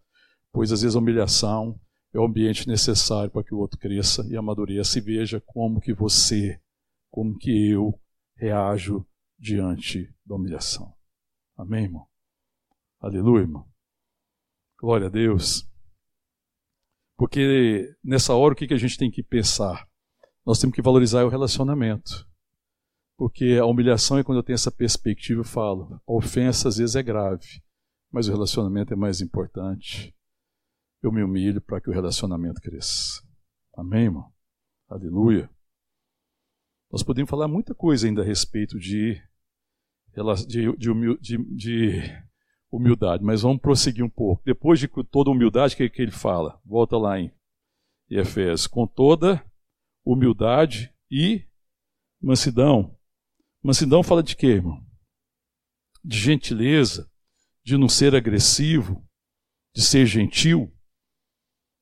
pois 0.53 0.73
às 0.73 0.83
vezes 0.83 0.97
a 0.97 0.99
humilhação 0.99 1.79
é 2.13 2.19
o 2.19 2.25
ambiente 2.25 2.67
necessário 2.67 3.31
para 3.31 3.45
que 3.45 3.55
o 3.55 3.59
outro 3.59 3.79
cresça 3.79 4.27
e 4.29 4.37
amadureça 4.37 4.99
e 4.99 5.01
veja 5.01 5.41
como 5.47 5.81
que 5.81 5.95
você, 5.95 6.59
como 7.11 7.37
que 7.37 7.71
eu 7.71 7.99
reajo 8.37 9.07
diante 9.39 10.13
da 10.25 10.35
humilhação. 10.35 10.95
Amém, 11.57 11.85
irmão? 11.85 12.07
Aleluia, 13.01 13.43
irmão. 13.43 13.69
Glória 14.79 15.07
a 15.07 15.11
Deus. 15.11 15.69
Porque 17.17 17.97
nessa 18.03 18.35
hora 18.35 18.55
o 18.55 18.57
que 18.57 18.73
a 18.73 18.79
gente 18.79 18.97
tem 18.97 19.11
que 19.11 19.23
pensar? 19.23 19.89
Nós 20.47 20.61
temos 20.61 20.75
que 20.75 20.83
valorizar 20.83 21.25
o 21.25 21.29
relacionamento. 21.29 22.29
Porque 23.17 23.59
a 23.61 23.67
humilhação 23.67 24.19
é 24.19 24.25
quando 24.25 24.39
eu 24.39 24.45
tenho 24.45 24.55
essa 24.55 24.71
perspectiva, 24.71 25.41
eu 25.41 25.45
falo, 25.45 26.01
a 26.07 26.13
ofensa 26.13 26.69
às 26.69 26.77
vezes 26.77 26.95
é 26.95 27.03
grave, 27.03 27.61
mas 28.13 28.29
o 28.29 28.33
relacionamento 28.33 28.93
é 28.93 28.97
mais 28.97 29.21
importante. 29.21 30.15
Eu 31.03 31.11
me 31.11 31.23
humilho 31.23 31.61
para 31.61 31.81
que 31.81 31.91
o 31.91 31.93
relacionamento 31.93 32.61
cresça. 32.61 33.21
Amém, 33.77 34.05
irmão? 34.05 34.33
Aleluia. 34.89 35.51
Nós 36.91 37.03
podemos 37.03 37.31
falar 37.31 37.49
muita 37.49 37.75
coisa 37.75 38.07
ainda 38.07 38.23
a 38.23 38.25
respeito 38.25 38.79
de, 38.79 39.21
de, 40.47 40.77
de, 41.21 41.39
de 41.55 42.25
humildade, 42.71 43.23
mas 43.23 43.43
vamos 43.43 43.61
prosseguir 43.61 44.05
um 44.05 44.11
pouco. 44.11 44.43
Depois 44.45 44.79
de 44.81 44.89
toda 45.11 45.31
humildade, 45.31 45.75
o 45.75 45.77
que, 45.77 45.89
que 45.89 46.03
ele 46.03 46.11
fala? 46.11 46.61
Volta 46.65 46.97
lá 46.97 47.19
em 47.19 47.33
Efésios. 48.09 48.67
Com 48.67 48.87
toda 48.87 49.45
humildade 50.05 50.93
e 51.11 51.45
mansidão 52.21 52.99
Mansidão 53.63 54.03
fala 54.03 54.23
de 54.23 54.37
quê, 54.37 54.47
irmão? 54.47 54.85
De 56.05 56.17
gentileza, 56.17 57.11
de 57.65 57.77
não 57.77 57.89
ser 57.89 58.15
agressivo, 58.15 59.05
de 59.75 59.83
ser 59.83 60.07
gentil, 60.07 60.73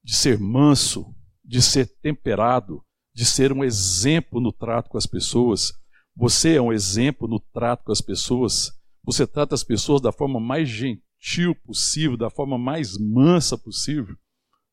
de 0.02 0.16
ser 0.16 0.38
manso, 0.38 1.14
de 1.44 1.60
ser 1.60 1.86
temperado, 2.00 2.84
de 3.16 3.24
ser 3.24 3.50
um 3.50 3.64
exemplo 3.64 4.42
no 4.42 4.52
trato 4.52 4.90
com 4.90 4.98
as 4.98 5.06
pessoas. 5.06 5.72
Você 6.14 6.56
é 6.56 6.60
um 6.60 6.70
exemplo 6.70 7.26
no 7.26 7.40
trato 7.40 7.84
com 7.84 7.90
as 7.90 8.02
pessoas. 8.02 8.70
Você 9.02 9.26
trata 9.26 9.54
as 9.54 9.64
pessoas 9.64 10.02
da 10.02 10.12
forma 10.12 10.38
mais 10.38 10.68
gentil 10.68 11.54
possível, 11.64 12.14
da 12.14 12.28
forma 12.28 12.58
mais 12.58 12.98
mansa 12.98 13.56
possível. 13.56 14.14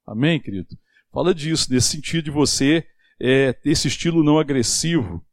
Amém, 0.06 0.41
querido? 0.41 0.67
Fala 1.10 1.34
disso, 1.34 1.71
nesse 1.71 1.91
sentido 1.91 2.25
de 2.25 2.32
você 2.32 2.86
é, 3.17 3.53
ter 3.53 3.71
esse 3.71 3.88
estilo 3.88 4.21
não 4.21 4.38
agressivo, 4.38 5.25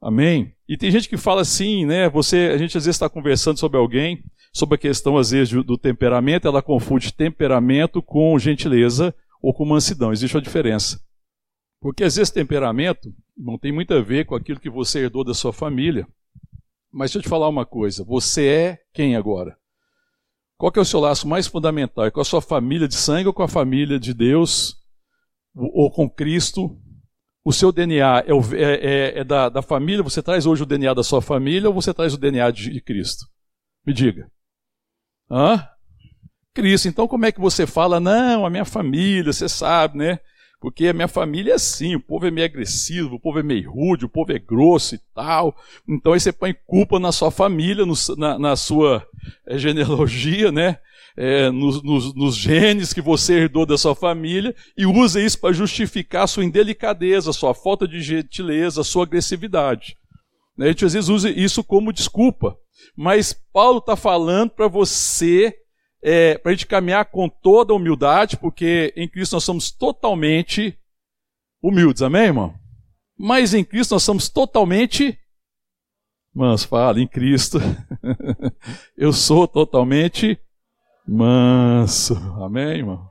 Amém? 0.00 0.54
E 0.68 0.76
tem 0.76 0.92
gente 0.92 1.08
que 1.08 1.16
fala 1.16 1.40
assim, 1.40 1.84
né? 1.84 2.08
Você, 2.10 2.52
a 2.54 2.56
gente 2.56 2.78
às 2.78 2.84
vezes 2.84 2.94
está 2.94 3.08
conversando 3.08 3.58
sobre 3.58 3.78
alguém, 3.78 4.22
sobre 4.52 4.76
a 4.76 4.78
questão 4.78 5.16
às 5.16 5.32
vezes 5.32 5.52
do 5.64 5.76
temperamento, 5.76 6.46
ela 6.46 6.62
confunde 6.62 7.12
temperamento 7.12 8.00
com 8.00 8.38
gentileza 8.38 9.12
ou 9.42 9.52
com 9.52 9.64
mansidão. 9.64 10.12
Existe 10.12 10.36
uma 10.36 10.42
diferença. 10.42 11.00
Porque 11.80 12.04
às 12.04 12.16
vezes 12.16 12.32
temperamento 12.32 13.14
não 13.36 13.58
tem 13.58 13.70
muito 13.72 13.94
a 13.94 14.00
ver 14.00 14.26
com 14.26 14.34
aquilo 14.34 14.60
que 14.60 14.70
você 14.70 15.00
herdou 15.00 15.24
da 15.24 15.34
sua 15.34 15.52
família. 15.52 16.06
Mas 16.90 17.10
deixa 17.10 17.18
eu 17.18 17.22
te 17.22 17.28
falar 17.28 17.48
uma 17.48 17.66
coisa: 17.66 18.04
você 18.04 18.46
é 18.46 18.78
quem 18.92 19.16
agora? 19.16 19.56
Qual 20.56 20.72
é 20.74 20.80
o 20.80 20.84
seu 20.84 20.98
laço 20.98 21.28
mais 21.28 21.46
fundamental? 21.46 22.04
É 22.04 22.10
com 22.10 22.20
a 22.20 22.24
sua 22.24 22.42
família 22.42 22.88
de 22.88 22.96
sangue 22.96 23.28
ou 23.28 23.34
com 23.34 23.42
a 23.42 23.48
família 23.48 23.98
de 23.98 24.12
Deus? 24.12 24.76
Ou 25.54 25.90
com 25.90 26.10
Cristo? 26.10 26.76
o 27.48 27.52
seu 27.52 27.72
DNA 27.72 28.24
é, 28.26 28.34
o, 28.34 28.40
é, 28.54 28.74
é, 28.74 29.18
é 29.20 29.24
da, 29.24 29.48
da, 29.48 29.62
família, 29.62 30.02
você 30.02 30.22
traz 30.22 30.44
hoje 30.44 30.62
o 30.62 30.66
DNA 30.66 30.92
da 30.92 31.02
sua 31.02 31.22
família 31.22 31.66
ou 31.66 31.74
você 31.74 31.94
traz 31.94 32.12
o 32.12 32.18
DNA 32.18 32.50
de, 32.50 32.70
de 32.70 32.80
Cristo? 32.82 33.24
Me 33.86 33.94
diga. 33.94 34.30
Hã? 35.30 35.66
Cristo. 36.52 36.88
Então 36.88 37.08
como 37.08 37.24
é 37.24 37.32
que 37.32 37.40
você 37.40 37.66
fala, 37.66 37.98
não, 37.98 38.44
a 38.44 38.50
minha 38.50 38.66
família, 38.66 39.32
você 39.32 39.48
sabe, 39.48 39.96
né? 39.96 40.20
Porque 40.60 40.88
a 40.88 40.92
minha 40.92 41.06
família 41.06 41.52
é 41.52 41.54
assim, 41.54 41.94
o 41.94 42.00
povo 42.00 42.26
é 42.26 42.30
meio 42.30 42.46
agressivo, 42.46 43.14
o 43.14 43.20
povo 43.20 43.38
é 43.38 43.42
meio 43.42 43.70
rude, 43.70 44.04
o 44.04 44.08
povo 44.08 44.32
é 44.32 44.38
grosso 44.38 44.96
e 44.96 45.00
tal. 45.14 45.56
Então 45.88 46.12
aí 46.12 46.20
você 46.20 46.32
põe 46.32 46.54
culpa 46.66 46.98
na 46.98 47.12
sua 47.12 47.30
família, 47.30 47.86
no, 47.86 47.94
na, 48.16 48.38
na, 48.38 48.56
sua 48.56 49.06
é, 49.46 49.56
genealogia, 49.56 50.50
né? 50.50 50.78
é, 51.18 51.50
nos, 51.50 51.82
nos, 51.82 52.14
nos, 52.14 52.36
genes 52.36 52.92
que 52.92 53.00
você 53.00 53.34
herdou 53.40 53.66
da 53.66 53.76
sua 53.76 53.92
família 53.92 54.54
e 54.76 54.86
usa 54.86 55.20
isso 55.20 55.40
para 55.40 55.52
justificar 55.52 56.22
a 56.22 56.26
sua 56.28 56.44
indelicadeza, 56.44 57.30
a 57.30 57.32
sua 57.32 57.52
falta 57.52 57.88
de 57.88 58.00
gentileza, 58.00 58.82
a 58.82 58.84
sua 58.84 59.02
agressividade. 59.02 59.96
Né, 60.56 60.66
a 60.66 60.68
gente 60.68 60.84
às 60.84 60.92
vezes 60.92 61.10
usa 61.10 61.28
isso 61.28 61.64
como 61.64 61.92
desculpa. 61.92 62.56
Mas 62.96 63.32
Paulo 63.52 63.78
está 63.78 63.96
falando 63.96 64.50
para 64.50 64.68
você, 64.68 65.52
é, 66.02 66.38
para 66.38 66.52
a 66.52 66.54
gente 66.54 66.66
caminhar 66.66 67.06
com 67.06 67.28
toda 67.28 67.74
humildade, 67.74 68.36
porque 68.36 68.92
em 68.96 69.08
Cristo 69.08 69.34
nós 69.34 69.44
somos 69.44 69.70
totalmente 69.70 70.78
humildes, 71.62 72.02
amém, 72.02 72.26
irmão? 72.26 72.54
Mas 73.18 73.52
em 73.52 73.64
Cristo 73.64 73.92
nós 73.92 74.02
somos 74.02 74.28
totalmente. 74.28 75.18
Mas 76.32 76.62
fala, 76.62 77.00
em 77.00 77.06
Cristo, 77.06 77.58
eu 78.96 79.12
sou 79.12 79.48
totalmente 79.48 80.38
manso. 81.06 82.14
Amém, 82.42 82.78
irmão? 82.78 83.08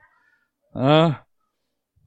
Ah, 0.73 1.23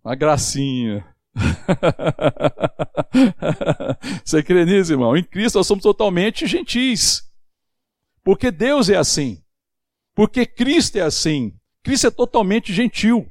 uma 0.03 0.15
gracinha. 0.15 1.07
Você 4.25 4.43
crê 4.43 4.65
nisso, 4.65 4.93
irmão? 4.93 5.17
Em 5.17 5.23
Cristo 5.23 5.57
nós 5.57 5.67
somos 5.67 5.83
totalmente 5.83 6.47
gentis. 6.47 7.23
Porque 8.25 8.51
Deus 8.51 8.89
é 8.89 8.97
assim. 8.97 9.43
Porque 10.15 10.45
Cristo 10.47 10.97
é 10.97 11.03
assim. 11.03 11.55
Cristo 11.83 12.07
é 12.09 12.11
totalmente 12.11 12.73
gentil. 12.73 13.31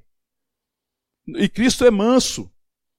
E 1.28 1.48
Cristo 1.48 1.86
é 1.86 1.92
manso. 1.92 2.52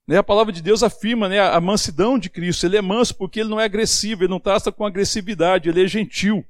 Né? 0.07 0.17
A 0.17 0.23
palavra 0.23 0.53
de 0.53 0.61
Deus 0.61 0.83
afirma 0.83 1.27
né, 1.27 1.39
a 1.39 1.59
mansidão 1.59 2.17
de 2.17 2.29
Cristo. 2.29 2.65
Ele 2.65 2.77
é 2.77 2.81
manso 2.81 3.15
porque 3.15 3.39
ele 3.39 3.49
não 3.49 3.59
é 3.59 3.65
agressivo, 3.65 4.23
ele 4.23 4.31
não 4.31 4.39
trata 4.39 4.71
com 4.71 4.85
agressividade, 4.85 5.69
ele 5.69 5.83
é 5.83 5.87
gentil. 5.87 6.45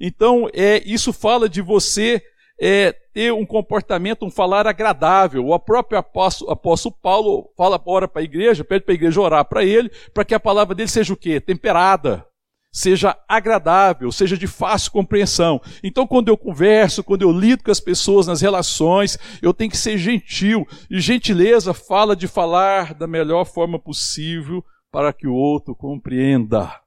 Então, 0.00 0.48
é, 0.54 0.82
isso 0.86 1.12
fala 1.12 1.48
de 1.48 1.60
você 1.60 2.22
é, 2.60 2.92
ter 3.12 3.32
um 3.32 3.44
comportamento, 3.44 4.24
um 4.24 4.30
falar 4.30 4.66
agradável. 4.66 5.48
O 5.48 5.58
próprio 5.58 5.98
apóstolo, 5.98 6.50
apóstolo 6.50 6.96
Paulo 7.02 7.52
fala, 7.56 7.80
ora 7.84 8.08
para 8.08 8.22
a 8.22 8.24
igreja, 8.24 8.64
pede 8.64 8.84
para 8.84 8.92
a 8.92 8.94
igreja 8.94 9.20
orar 9.20 9.44
para 9.44 9.64
ele, 9.64 9.90
para 10.14 10.24
que 10.24 10.34
a 10.34 10.40
palavra 10.40 10.74
dele 10.74 10.88
seja 10.88 11.12
o 11.12 11.16
quê? 11.16 11.40
Temperada 11.40 12.26
seja 12.72 13.14
agradável, 13.28 14.10
seja 14.10 14.36
de 14.36 14.46
fácil 14.46 14.90
compreensão. 14.90 15.60
Então, 15.84 16.06
quando 16.06 16.28
eu 16.28 16.38
converso, 16.38 17.04
quando 17.04 17.22
eu 17.22 17.30
lido 17.30 17.62
com 17.62 17.70
as 17.70 17.80
pessoas 17.80 18.26
nas 18.26 18.40
relações, 18.40 19.18
eu 19.42 19.52
tenho 19.52 19.70
que 19.70 19.76
ser 19.76 19.98
gentil. 19.98 20.66
E 20.90 20.98
gentileza 20.98 21.74
fala 21.74 22.16
de 22.16 22.26
falar 22.26 22.94
da 22.94 23.06
melhor 23.06 23.44
forma 23.44 23.78
possível 23.78 24.64
para 24.90 25.12
que 25.12 25.26
o 25.26 25.34
outro 25.34 25.76
compreenda. 25.76 26.80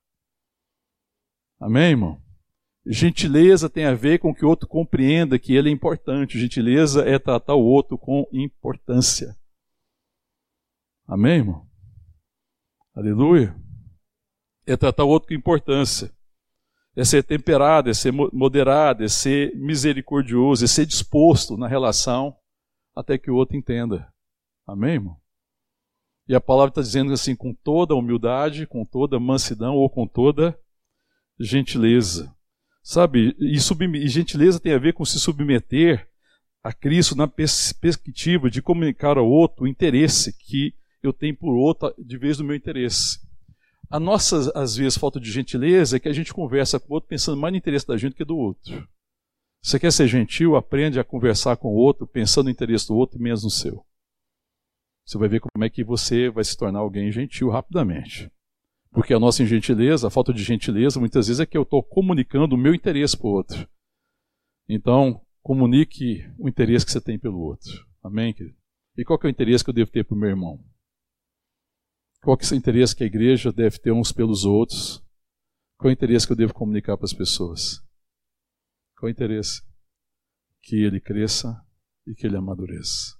Amém, 1.59 1.91
irmão? 1.91 2.21
Gentileza 2.87 3.69
tem 3.69 3.85
a 3.85 3.93
ver 3.93 4.19
com 4.19 4.33
que 4.33 4.45
o 4.45 4.49
outro 4.49 4.67
compreenda 4.67 5.39
que 5.39 5.55
ele 5.55 5.69
é 5.69 5.71
importante. 5.71 6.39
Gentileza 6.39 7.03
é 7.07 7.17
tratar 7.17 7.55
o 7.55 7.63
outro 7.63 7.97
com 7.97 8.27
importância. 8.31 9.35
Amém, 11.07 11.37
irmão? 11.37 11.67
Aleluia 12.95 13.64
é 14.65 14.75
tratar 14.75 15.03
o 15.03 15.09
outro 15.09 15.29
com 15.29 15.33
importância. 15.33 16.11
É 16.95 17.03
ser 17.03 17.23
temperado, 17.23 17.89
é 17.89 17.93
ser 17.93 18.11
moderado, 18.11 19.03
é 19.03 19.07
ser 19.07 19.53
misericordioso, 19.55 20.63
é 20.63 20.67
ser 20.67 20.85
disposto 20.85 21.57
na 21.57 21.67
relação 21.67 22.35
até 22.95 23.17
que 23.17 23.29
o 23.29 23.35
outro 23.35 23.57
entenda. 23.57 24.07
Amém, 24.65 24.93
irmão? 24.93 25.17
E 26.27 26.33
a 26.33 26.41
palavra 26.41 26.69
está 26.69 26.81
dizendo 26.81 27.13
assim, 27.13 27.35
com 27.35 27.53
toda 27.53 27.93
humildade, 27.93 28.65
com 28.65 28.85
toda 28.85 29.19
mansidão 29.19 29.75
ou 29.75 29.89
com 29.89 30.07
toda 30.07 30.57
gentileza. 31.39 32.33
Sabe, 32.81 33.35
e, 33.39 33.55
e 33.57 34.07
gentileza 34.07 34.59
tem 34.59 34.73
a 34.73 34.79
ver 34.79 34.93
com 34.93 35.03
se 35.03 35.19
submeter 35.19 36.07
a 36.63 36.73
Cristo 36.73 37.15
na 37.15 37.27
perspectiva 37.27 38.49
de 38.49 38.61
comunicar 38.61 39.17
ao 39.17 39.29
outro 39.29 39.65
o 39.65 39.67
interesse 39.67 40.35
que 40.35 40.73
eu 41.03 41.13
tenho 41.13 41.35
por 41.35 41.55
outro 41.55 41.93
de 41.97 42.17
vez 42.17 42.37
do 42.37 42.43
meu 42.43 42.55
interesse. 42.55 43.19
A 43.89 43.99
nossa, 43.99 44.51
às 44.55 44.75
vezes, 44.75 44.97
falta 44.97 45.19
de 45.19 45.31
gentileza 45.31 45.97
é 45.97 45.99
que 45.99 46.09
a 46.09 46.13
gente 46.13 46.33
conversa 46.33 46.79
com 46.79 46.91
o 46.91 46.93
outro 46.93 47.09
pensando 47.09 47.39
mais 47.39 47.51
no 47.51 47.57
interesse 47.57 47.87
da 47.87 47.97
gente 47.97 48.15
que 48.15 48.25
do 48.25 48.37
outro. 48.37 48.87
Você 49.61 49.79
quer 49.79 49.91
ser 49.91 50.07
gentil, 50.07 50.55
aprende 50.55 50.99
a 50.99 51.03
conversar 51.03 51.57
com 51.57 51.69
o 51.69 51.75
outro 51.75 52.05
pensando 52.05 52.45
no 52.45 52.51
interesse 52.51 52.87
do 52.87 52.95
outro 52.95 53.17
e 53.17 53.21
menos 53.21 53.43
no 53.43 53.49
seu. 53.49 53.85
Você 55.05 55.17
vai 55.17 55.29
ver 55.29 55.39
como 55.39 55.63
é 55.63 55.69
que 55.69 55.83
você 55.83 56.29
vai 56.29 56.43
se 56.43 56.57
tornar 56.57 56.79
alguém 56.79 57.11
gentil 57.11 57.49
rapidamente. 57.49 58.31
Porque 58.91 59.13
a 59.13 59.19
nossa 59.19 59.43
ingentileza, 59.43 60.07
a 60.07 60.11
falta 60.11 60.33
de 60.33 60.43
gentileza, 60.43 60.99
muitas 60.99 61.27
vezes 61.27 61.39
é 61.39 61.45
que 61.45 61.57
eu 61.57 61.63
estou 61.63 61.83
comunicando 61.83 62.55
o 62.55 62.57
meu 62.57 62.73
interesse 62.73 63.17
para 63.17 63.27
o 63.27 63.31
outro. 63.31 63.67
Então, 64.69 65.21
comunique 65.43 66.27
o 66.39 66.47
interesse 66.49 66.85
que 66.85 66.91
você 66.91 67.01
tem 67.01 67.19
pelo 67.19 67.39
outro. 67.39 67.85
Amém, 68.03 68.33
querido? 68.33 68.55
E 68.97 69.03
qual 69.03 69.19
é 69.21 69.27
o 69.27 69.29
interesse 69.29 69.63
que 69.63 69.69
eu 69.69 69.73
devo 69.73 69.91
ter 69.91 70.05
para 70.05 70.15
o 70.15 70.17
meu 70.17 70.29
irmão? 70.29 70.63
Qual 72.25 72.35
que 72.35 72.43
é 72.43 72.55
o 72.55 72.57
interesse 72.57 72.95
que 72.95 73.03
a 73.03 73.05
igreja 73.05 73.53
deve 73.53 73.77
ter 73.77 73.91
uns 73.91 74.11
pelos 74.11 74.45
outros? 74.45 74.99
Qual 75.77 75.91
é 75.91 75.91
o 75.91 75.93
interesse 75.93 76.25
que 76.25 76.33
eu 76.33 76.35
devo 76.35 76.55
comunicar 76.55 76.97
para 76.97 77.05
as 77.05 77.13
pessoas? 77.13 77.83
Qual 78.97 79.07
é 79.07 79.11
o 79.11 79.13
interesse? 79.13 79.61
Que 80.63 80.75
ele 80.77 80.99
cresça 80.99 81.55
e 82.03 82.15
que 82.15 82.25
ele 82.25 82.35
amadureça. 82.35 83.15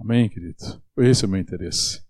Amém, 0.00 0.26
querido? 0.30 0.82
Esse 0.96 1.26
é 1.26 1.28
o 1.28 1.30
meu 1.30 1.38
interesse. 1.38 2.02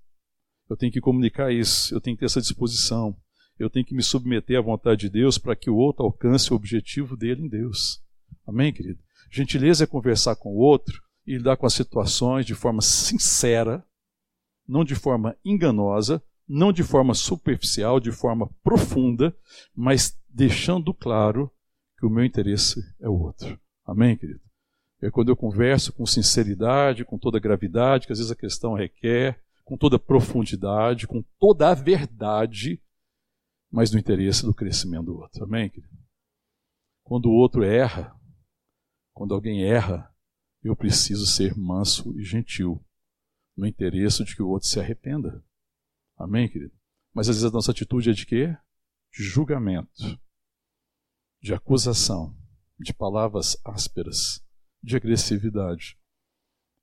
Eu 0.70 0.76
tenho 0.76 0.92
que 0.92 1.00
comunicar 1.00 1.52
isso, 1.52 1.92
eu 1.92 2.00
tenho 2.00 2.14
que 2.16 2.20
ter 2.20 2.26
essa 2.26 2.40
disposição, 2.40 3.20
eu 3.58 3.68
tenho 3.68 3.84
que 3.84 3.96
me 3.96 4.04
submeter 4.04 4.56
à 4.56 4.62
vontade 4.62 5.00
de 5.00 5.10
Deus 5.10 5.36
para 5.36 5.56
que 5.56 5.68
o 5.68 5.74
outro 5.74 6.04
alcance 6.04 6.52
o 6.52 6.56
objetivo 6.56 7.16
dele 7.16 7.42
em 7.42 7.48
Deus. 7.48 8.00
Amém, 8.46 8.72
querido? 8.72 9.02
Gentileza 9.32 9.82
é 9.82 9.88
conversar 9.88 10.36
com 10.36 10.50
o 10.50 10.58
outro 10.58 11.02
e 11.26 11.38
lidar 11.38 11.56
com 11.56 11.66
as 11.66 11.74
situações 11.74 12.46
de 12.46 12.54
forma 12.54 12.82
sincera, 12.82 13.84
não 14.72 14.84
de 14.84 14.94
forma 14.94 15.36
enganosa, 15.44 16.22
não 16.48 16.72
de 16.72 16.82
forma 16.82 17.12
superficial, 17.12 18.00
de 18.00 18.10
forma 18.10 18.48
profunda, 18.64 19.36
mas 19.76 20.18
deixando 20.30 20.94
claro 20.94 21.52
que 21.98 22.06
o 22.06 22.10
meu 22.10 22.24
interesse 22.24 22.80
é 22.98 23.06
o 23.06 23.12
outro. 23.12 23.60
Amém, 23.84 24.16
querido? 24.16 24.40
É 25.02 25.10
quando 25.10 25.28
eu 25.28 25.36
converso 25.36 25.92
com 25.92 26.06
sinceridade, 26.06 27.04
com 27.04 27.18
toda 27.18 27.38
gravidade, 27.38 28.06
que 28.06 28.12
às 28.12 28.18
vezes 28.18 28.32
a 28.32 28.36
questão 28.36 28.72
requer, 28.72 29.38
com 29.62 29.76
toda 29.76 29.98
profundidade, 29.98 31.06
com 31.06 31.22
toda 31.38 31.68
a 31.68 31.74
verdade, 31.74 32.82
mas 33.70 33.92
no 33.92 33.98
interesse 33.98 34.42
do 34.42 34.54
crescimento 34.54 35.06
do 35.06 35.18
outro. 35.18 35.44
Amém, 35.44 35.68
querido? 35.68 35.92
Quando 37.04 37.26
o 37.26 37.34
outro 37.34 37.62
erra, 37.62 38.18
quando 39.12 39.34
alguém 39.34 39.64
erra, 39.64 40.10
eu 40.62 40.74
preciso 40.74 41.26
ser 41.26 41.54
manso 41.58 42.18
e 42.18 42.24
gentil 42.24 42.82
no 43.56 43.66
interesse 43.66 44.24
de 44.24 44.34
que 44.34 44.42
o 44.42 44.48
outro 44.48 44.68
se 44.68 44.80
arrependa. 44.80 45.44
Amém, 46.16 46.48
querido? 46.48 46.74
Mas 47.14 47.28
às 47.28 47.36
vezes 47.36 47.50
a 47.50 47.52
nossa 47.52 47.70
atitude 47.70 48.10
é 48.10 48.12
de 48.12 48.26
quê? 48.26 48.56
De 49.12 49.22
julgamento, 49.22 50.18
de 51.40 51.52
acusação, 51.52 52.36
de 52.78 52.94
palavras 52.94 53.56
ásperas, 53.64 54.42
de 54.82 54.96
agressividade. 54.96 55.98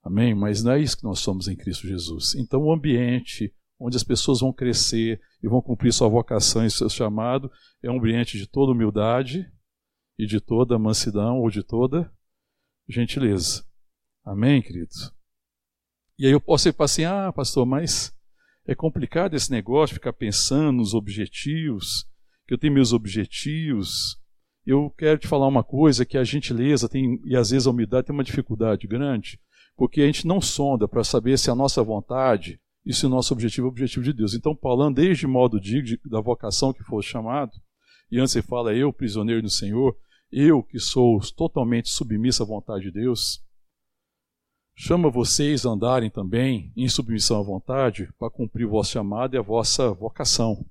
Amém? 0.03 0.33
Mas 0.33 0.63
não 0.63 0.73
é 0.73 0.79
isso 0.79 0.97
que 0.97 1.03
nós 1.03 1.19
somos 1.19 1.47
em 1.47 1.55
Cristo 1.55 1.87
Jesus. 1.87 2.35
Então, 2.35 2.61
o 2.61 2.71
ambiente 2.71 3.53
onde 3.79 3.95
as 3.95 4.03
pessoas 4.03 4.41
vão 4.41 4.53
crescer 4.53 5.21
e 5.41 5.47
vão 5.47 5.61
cumprir 5.61 5.93
sua 5.93 6.09
vocação 6.09 6.65
e 6.65 6.69
seu 6.69 6.89
chamado 6.89 7.49
é 7.81 7.89
um 7.89 7.97
ambiente 7.97 8.37
de 8.37 8.45
toda 8.45 8.73
humildade 8.73 9.49
e 10.17 10.25
de 10.25 10.41
toda 10.41 10.77
mansidão 10.77 11.39
ou 11.39 11.49
de 11.49 11.63
toda 11.63 12.13
gentileza. 12.87 13.65
Amém, 14.25 14.61
queridos? 14.61 15.13
E 16.19 16.25
aí 16.25 16.33
eu 16.33 16.41
posso 16.41 16.67
ir 16.67 16.73
para 16.73 16.83
assim, 16.83 17.05
ah, 17.05 17.31
pastor, 17.31 17.65
mas 17.65 18.13
é 18.67 18.75
complicado 18.75 19.35
esse 19.35 19.49
negócio, 19.49 19.93
ficar 19.93 20.11
pensando 20.11 20.79
nos 20.79 20.93
objetivos, 20.93 22.05
que 22.45 22.53
eu 22.53 22.57
tenho 22.57 22.73
meus 22.73 22.91
objetivos. 22.91 24.19
Eu 24.65 24.93
quero 24.97 25.17
te 25.17 25.29
falar 25.29 25.47
uma 25.47 25.63
coisa, 25.63 26.05
que 26.05 26.17
a 26.17 26.23
gentileza 26.25 26.89
tem, 26.89 27.21
e 27.23 27.37
às 27.37 27.51
vezes 27.51 27.65
a 27.65 27.69
humildade 27.69 28.07
tem 28.07 28.13
uma 28.13 28.23
dificuldade 28.23 28.85
grande, 28.85 29.39
porque 29.77 30.01
a 30.01 30.05
gente 30.07 30.27
não 30.27 30.41
sonda 30.41 30.89
para 30.89 31.05
saber 31.05 31.39
se 31.39 31.49
a 31.49 31.55
nossa 31.55 31.81
vontade 31.81 32.59
e 32.85 32.93
se 32.93 33.05
o 33.05 33.09
nosso 33.09 33.33
objetivo 33.33 33.67
é 33.67 33.69
o 33.69 33.71
objetivo 33.71 34.03
de 34.03 34.11
Deus. 34.11 34.33
Então, 34.33 34.53
falando 34.61 34.95
desde 34.95 35.25
modo 35.25 35.57
digno 35.57 35.97
da 36.03 36.19
vocação 36.19 36.73
que 36.73 36.83
foi 36.83 37.01
chamado, 37.01 37.53
e 38.11 38.19
antes 38.19 38.35
ele 38.35 38.45
fala, 38.45 38.75
eu, 38.75 38.91
prisioneiro 38.91 39.41
do 39.41 39.49
Senhor, 39.49 39.95
eu 40.29 40.61
que 40.61 40.79
sou 40.79 41.17
totalmente 41.37 41.87
submisso 41.87 42.43
à 42.43 42.45
vontade 42.45 42.83
de 42.83 42.91
Deus, 42.91 43.41
chama 44.81 45.09
vocês 45.09 45.65
a 45.65 45.71
andarem 45.71 46.09
também 46.09 46.71
em 46.73 46.87
submissão 46.87 47.37
à 47.37 47.43
vontade 47.43 48.09
para 48.17 48.29
cumprir 48.29 48.65
o 48.65 48.69
vosso 48.69 48.91
chamado 48.91 49.35
e 49.35 49.37
a 49.37 49.41
vossa 49.41 49.93
vocação. 49.93 50.65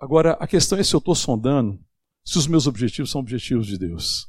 Agora, 0.00 0.32
a 0.32 0.48
questão 0.48 0.76
é 0.76 0.82
se 0.82 0.96
eu 0.96 0.98
estou 0.98 1.14
sondando 1.14 1.80
se 2.24 2.36
os 2.36 2.48
meus 2.48 2.66
objetivos 2.66 3.12
são 3.12 3.20
objetivos 3.20 3.68
de 3.68 3.78
Deus. 3.78 4.28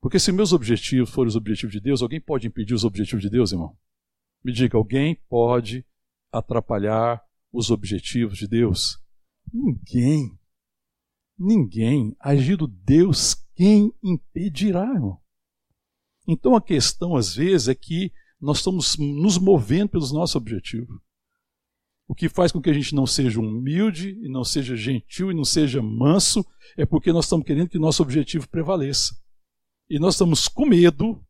Porque 0.00 0.20
se 0.20 0.30
meus 0.30 0.52
objetivos 0.52 1.10
forem 1.10 1.28
os 1.28 1.34
objetivos 1.34 1.72
de 1.72 1.80
Deus, 1.80 2.00
alguém 2.00 2.20
pode 2.20 2.46
impedir 2.46 2.74
os 2.74 2.84
objetivos 2.84 3.22
de 3.22 3.28
Deus, 3.28 3.50
irmão? 3.50 3.76
Me 4.44 4.52
diga, 4.52 4.78
alguém 4.78 5.16
pode 5.28 5.84
atrapalhar 6.30 7.24
os 7.52 7.72
objetivos 7.72 8.38
de 8.38 8.46
Deus? 8.46 9.02
Ninguém. 9.52 10.38
Ninguém. 11.36 12.14
Agindo 12.20 12.68
Deus, 12.68 13.34
quem 13.56 13.92
impedirá, 14.00 14.84
irmão? 14.94 15.23
Então 16.26 16.56
a 16.56 16.62
questão, 16.62 17.16
às 17.16 17.34
vezes, 17.34 17.68
é 17.68 17.74
que 17.74 18.12
nós 18.40 18.58
estamos 18.58 18.96
nos 18.98 19.38
movendo 19.38 19.90
pelos 19.90 20.12
nossos 20.12 20.36
objetivos. 20.36 20.98
O 22.06 22.14
que 22.14 22.28
faz 22.28 22.52
com 22.52 22.60
que 22.60 22.68
a 22.68 22.72
gente 22.72 22.94
não 22.94 23.06
seja 23.06 23.40
humilde, 23.40 24.10
e 24.22 24.28
não 24.28 24.44
seja 24.44 24.76
gentil, 24.76 25.30
e 25.30 25.34
não 25.34 25.44
seja 25.44 25.80
manso, 25.80 26.44
é 26.76 26.84
porque 26.84 27.12
nós 27.12 27.24
estamos 27.24 27.46
querendo 27.46 27.68
que 27.68 27.78
nosso 27.78 28.02
objetivo 28.02 28.48
prevaleça. 28.48 29.16
E 29.88 29.98
nós 29.98 30.14
estamos 30.14 30.46
com 30.48 30.66
medo 30.66 31.24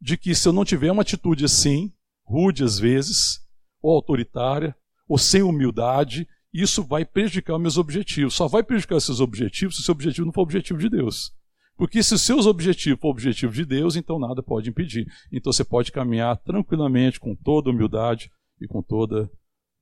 de 0.00 0.16
que, 0.16 0.34
se 0.34 0.46
eu 0.46 0.52
não 0.52 0.64
tiver 0.64 0.92
uma 0.92 1.02
atitude 1.02 1.44
assim, 1.44 1.92
rude 2.24 2.62
às 2.62 2.78
vezes, 2.78 3.40
ou 3.80 3.94
autoritária, 3.94 4.76
ou 5.08 5.16
sem 5.16 5.42
humildade, 5.42 6.28
isso 6.52 6.82
vai 6.82 7.04
prejudicar 7.04 7.58
meus 7.58 7.78
objetivos. 7.78 8.34
Só 8.34 8.46
vai 8.46 8.62
prejudicar 8.62 8.96
esses 8.96 9.20
objetivos 9.20 9.76
se 9.76 9.82
o 9.82 9.84
seu 9.84 9.92
objetivo 9.92 10.26
não 10.26 10.32
for 10.32 10.40
o 10.40 10.44
objetivo 10.44 10.78
de 10.78 10.90
Deus. 10.90 11.32
Porque 11.78 12.02
se 12.02 12.12
os 12.12 12.22
seus 12.22 12.44
objetivos 12.44 13.00
for 13.00 13.08
objetivo 13.08 13.52
de 13.52 13.64
Deus, 13.64 13.94
então 13.94 14.18
nada 14.18 14.42
pode 14.42 14.68
impedir. 14.68 15.06
Então 15.30 15.52
você 15.52 15.64
pode 15.64 15.92
caminhar 15.92 16.36
tranquilamente, 16.38 17.20
com 17.20 17.36
toda 17.36 17.70
humildade 17.70 18.32
e 18.60 18.66
com 18.66 18.82
toda 18.82 19.30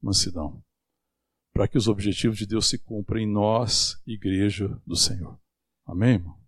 mansidão. 0.01 0.63
Para 1.55 1.67
que 1.67 1.79
os 1.79 1.89
objetivos 1.89 2.37
de 2.37 2.47
Deus 2.47 2.69
se 2.69 2.79
cumpram 2.79 3.19
em 3.19 3.27
nós, 3.27 3.99
igreja 4.07 4.69
do 4.87 4.95
Senhor. 4.95 5.41
Amém, 5.87 6.17
irmão? 6.17 6.39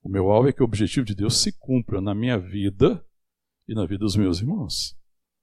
O 0.00 0.08
meu 0.08 0.30
alvo 0.30 0.48
é 0.48 0.52
que 0.52 0.62
o 0.62 0.64
objetivo 0.64 1.04
de 1.04 1.14
Deus 1.14 1.38
se 1.38 1.50
cumpra 1.58 2.00
na 2.00 2.14
minha 2.14 2.38
vida 2.38 3.04
e 3.66 3.74
na 3.74 3.84
vida 3.86 4.04
dos 4.04 4.14
meus 4.14 4.38
irmãos. 4.38 4.96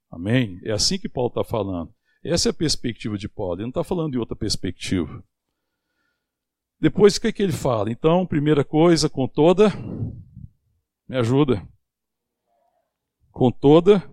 Amém? 0.10 0.62
É 0.64 0.72
assim 0.72 0.98
que 0.98 1.10
Paulo 1.10 1.28
está 1.28 1.44
falando. 1.44 1.94
Essa 2.24 2.48
é 2.48 2.52
a 2.52 2.54
perspectiva 2.54 3.18
de 3.18 3.28
Paulo. 3.28 3.56
Ele 3.56 3.64
não 3.64 3.70
está 3.70 3.84
falando 3.84 4.14
de 4.14 4.18
outra 4.18 4.36
perspectiva. 4.36 5.22
Depois, 6.82 7.16
o 7.16 7.22
que, 7.22 7.28
é 7.28 7.32
que 7.32 7.44
ele 7.44 7.52
fala? 7.52 7.92
Então, 7.92 8.26
primeira 8.26 8.64
coisa, 8.64 9.08
com 9.08 9.28
toda. 9.28 9.72
Me 11.08 11.16
ajuda. 11.18 11.66
Com 13.32 13.52
toda 13.52 14.04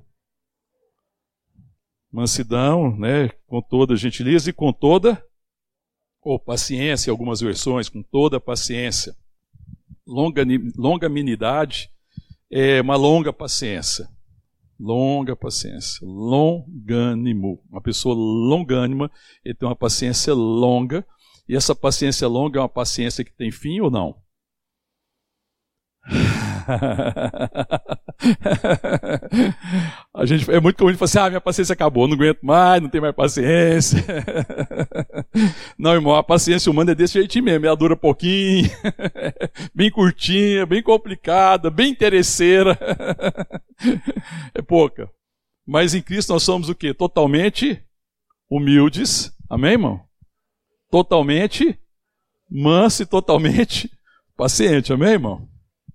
mansidão, 2.11 2.97
né? 2.97 3.29
com 3.47 3.61
toda 3.61 3.97
gentileza 3.97 4.51
e 4.51 4.53
com 4.53 4.73
toda 4.73 5.23
ou 6.21 6.39
paciência, 6.39 7.11
algumas 7.11 7.41
versões, 7.41 7.89
com 7.89 8.03
toda 8.03 8.41
paciência. 8.41 9.15
Longanimidade 10.07 11.91
é 12.51 12.81
uma 12.81 12.97
longa 12.97 13.33
paciência. 13.33 14.09
Longa 14.79 15.35
paciência. 15.35 16.07
Longânimo. 16.07 17.63
Uma 17.71 17.81
pessoa 17.81 18.15
longânima, 18.15 19.11
ele 19.45 19.55
tem 19.55 19.69
uma 19.69 19.77
paciência 19.77 20.35
longa. 20.35 21.07
E 21.49 21.57
essa 21.57 21.75
paciência 21.75 22.29
longa 22.29 22.59
é 22.59 22.63
uma 22.63 22.69
paciência 22.69 23.25
que 23.25 23.33
tem 23.33 23.51
fim 23.51 23.81
ou 23.81 23.91
não? 23.91 24.15
a 30.15 30.27
gente, 30.27 30.51
é 30.51 30.61
muito 30.61 30.77
comum 30.77 30.93
falar 30.95 31.07
assim: 31.07 31.19
ah, 31.19 31.29
minha 31.29 31.41
paciência 31.41 31.73
acabou, 31.73 32.07
não 32.07 32.15
aguento 32.15 32.43
mais, 32.43 32.83
não 32.83 32.91
tenho 32.91 33.03
mais 33.03 33.15
paciência. 33.15 34.05
não, 35.79 35.95
irmão, 35.95 36.15
a 36.15 36.23
paciência 36.23 36.71
humana 36.71 36.93
é 36.93 36.95
desse 36.95 37.15
jeitinho 37.15 37.45
mesmo, 37.45 37.67
ela 37.67 37.77
dura 37.77 37.97
pouquinho, 37.97 38.71
bem 39.75 39.91
curtinha, 39.91 40.67
bem 40.67 40.83
complicada, 40.83 41.71
bem 41.71 41.91
interesseira. 41.91 42.79
é 44.55 44.63
pouca. 44.63 45.11
Mas 45.67 45.95
em 45.95 46.03
Cristo 46.03 46.33
nós 46.33 46.43
somos 46.43 46.69
o 46.69 46.75
quê? 46.75 46.93
Totalmente 46.95 47.83
humildes. 48.51 49.33
Amém, 49.51 49.73
irmão? 49.73 50.08
Totalmente 50.91 51.79
manso 52.51 53.03
e 53.03 53.07
totalmente 53.07 53.91
paciente. 54.37 54.93
Amém, 54.93 55.11
irmão? 55.11 55.49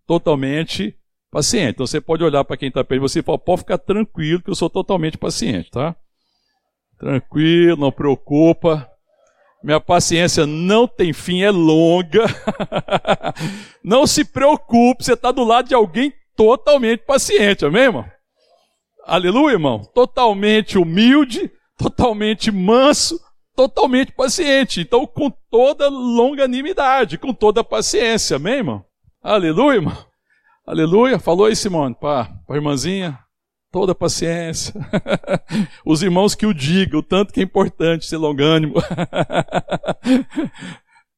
totalmente 0.05 0.95
paciente. 1.31 1.71
Então 1.71 1.87
você 1.87 1.99
pode 1.99 2.23
olhar 2.23 2.43
para 2.43 2.57
quem 2.57 2.69
está 2.69 2.83
perto 2.83 3.01
de 3.01 3.09
você 3.09 3.19
e 3.19 3.23
falar, 3.23 3.39
pode 3.39 3.61
ficar 3.61 3.77
tranquilo 3.77 4.41
que 4.41 4.49
eu 4.49 4.55
sou 4.55 4.69
totalmente 4.69 5.17
paciente, 5.17 5.71
tá? 5.71 5.95
Tranquilo, 6.99 7.77
não 7.77 7.91
preocupa. 7.91 8.89
Minha 9.63 9.79
paciência 9.79 10.45
não 10.45 10.87
tem 10.87 11.13
fim, 11.13 11.41
é 11.41 11.51
longa. 11.51 12.25
não 13.83 14.05
se 14.05 14.25
preocupe, 14.25 15.03
você 15.03 15.13
está 15.13 15.31
do 15.31 15.43
lado 15.43 15.69
de 15.69 15.75
alguém 15.75 16.13
totalmente 16.35 16.99
paciente, 17.05 17.65
amém, 17.65 17.83
irmão? 17.83 18.05
Aleluia, 19.05 19.53
irmão? 19.53 19.83
Totalmente 19.93 20.77
humilde, 20.77 21.51
totalmente 21.77 22.51
manso, 22.51 23.19
totalmente 23.55 24.11
paciente. 24.11 24.81
Então, 24.81 25.05
com 25.05 25.29
toda 25.49 25.89
longanimidade, 25.89 27.17
com 27.17 27.33
toda 27.33 27.63
paciência, 27.63 28.37
amém, 28.37 28.55
irmão? 28.55 28.85
Aleluia, 29.21 29.75
irmão. 29.75 29.97
Aleluia. 30.65 31.19
Falou 31.19 31.45
aí, 31.45 31.55
Simone, 31.55 31.95
para 31.95 32.29
a 32.49 32.55
irmãzinha. 32.55 33.19
Toda 33.71 33.95
paciência. 33.95 34.73
Os 35.85 36.03
irmãos 36.03 36.35
que 36.35 36.45
o 36.45 36.53
digam, 36.53 36.99
o 36.99 37.03
tanto 37.03 37.33
que 37.33 37.39
é 37.39 37.43
importante 37.43 38.05
ser 38.05 38.17
longânimo. 38.17 38.75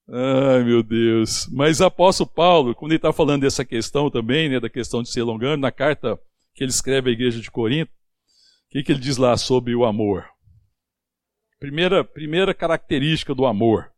Ai, 0.08 0.64
meu 0.64 0.82
Deus. 0.82 1.50
Mas 1.52 1.82
apóstolo 1.82 2.30
Paulo, 2.30 2.76
quando 2.76 2.92
ele 2.92 2.98
está 2.98 3.12
falando 3.12 3.42
dessa 3.42 3.66
questão 3.66 4.10
também, 4.10 4.48
né, 4.48 4.60
da 4.60 4.70
questão 4.70 5.04
de 5.04 5.10
ser 5.10 5.24
longânimo, 5.24 5.62
na 5.62 5.72
carta 5.72 6.18
que 6.54 6.64
ele 6.64 6.72
escreve 6.72 7.10
à 7.10 7.14
igreja 7.14 7.42
de 7.42 7.52
Corinto, 7.52 7.92
o 7.92 8.70
que, 8.70 8.84
que 8.84 8.92
ele 8.92 9.00
diz 9.00 9.18
lá 9.18 9.36
sobre 9.36 9.76
o 9.76 9.84
amor? 9.84 10.26
Primeira, 11.60 12.04
primeira 12.04 12.54
característica 12.54 13.34
do 13.34 13.46
amor. 13.46 13.92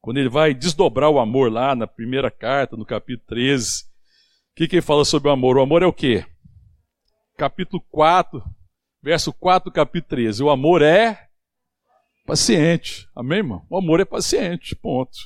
Quando 0.00 0.18
ele 0.18 0.28
vai 0.28 0.54
desdobrar 0.54 1.10
o 1.10 1.18
amor 1.18 1.50
lá 1.50 1.74
na 1.74 1.86
primeira 1.86 2.30
carta, 2.30 2.76
no 2.76 2.84
capítulo 2.84 3.26
13, 3.26 3.82
o 3.82 4.56
que, 4.56 4.68
que 4.68 4.76
ele 4.76 4.82
fala 4.82 5.04
sobre 5.04 5.28
o 5.28 5.32
amor? 5.32 5.56
O 5.56 5.62
amor 5.62 5.82
é 5.82 5.86
o 5.86 5.92
quê? 5.92 6.24
Capítulo 7.36 7.82
4, 7.90 8.42
verso 9.02 9.32
4 9.32 9.70
do 9.70 9.74
capítulo 9.74 10.08
13. 10.10 10.42
O 10.42 10.50
amor 10.50 10.82
é 10.82 11.28
paciente. 12.26 13.08
Amém, 13.14 13.38
irmão? 13.38 13.66
O 13.68 13.76
amor 13.76 13.98
é 14.00 14.04
paciente, 14.04 14.76
ponto. 14.76 15.16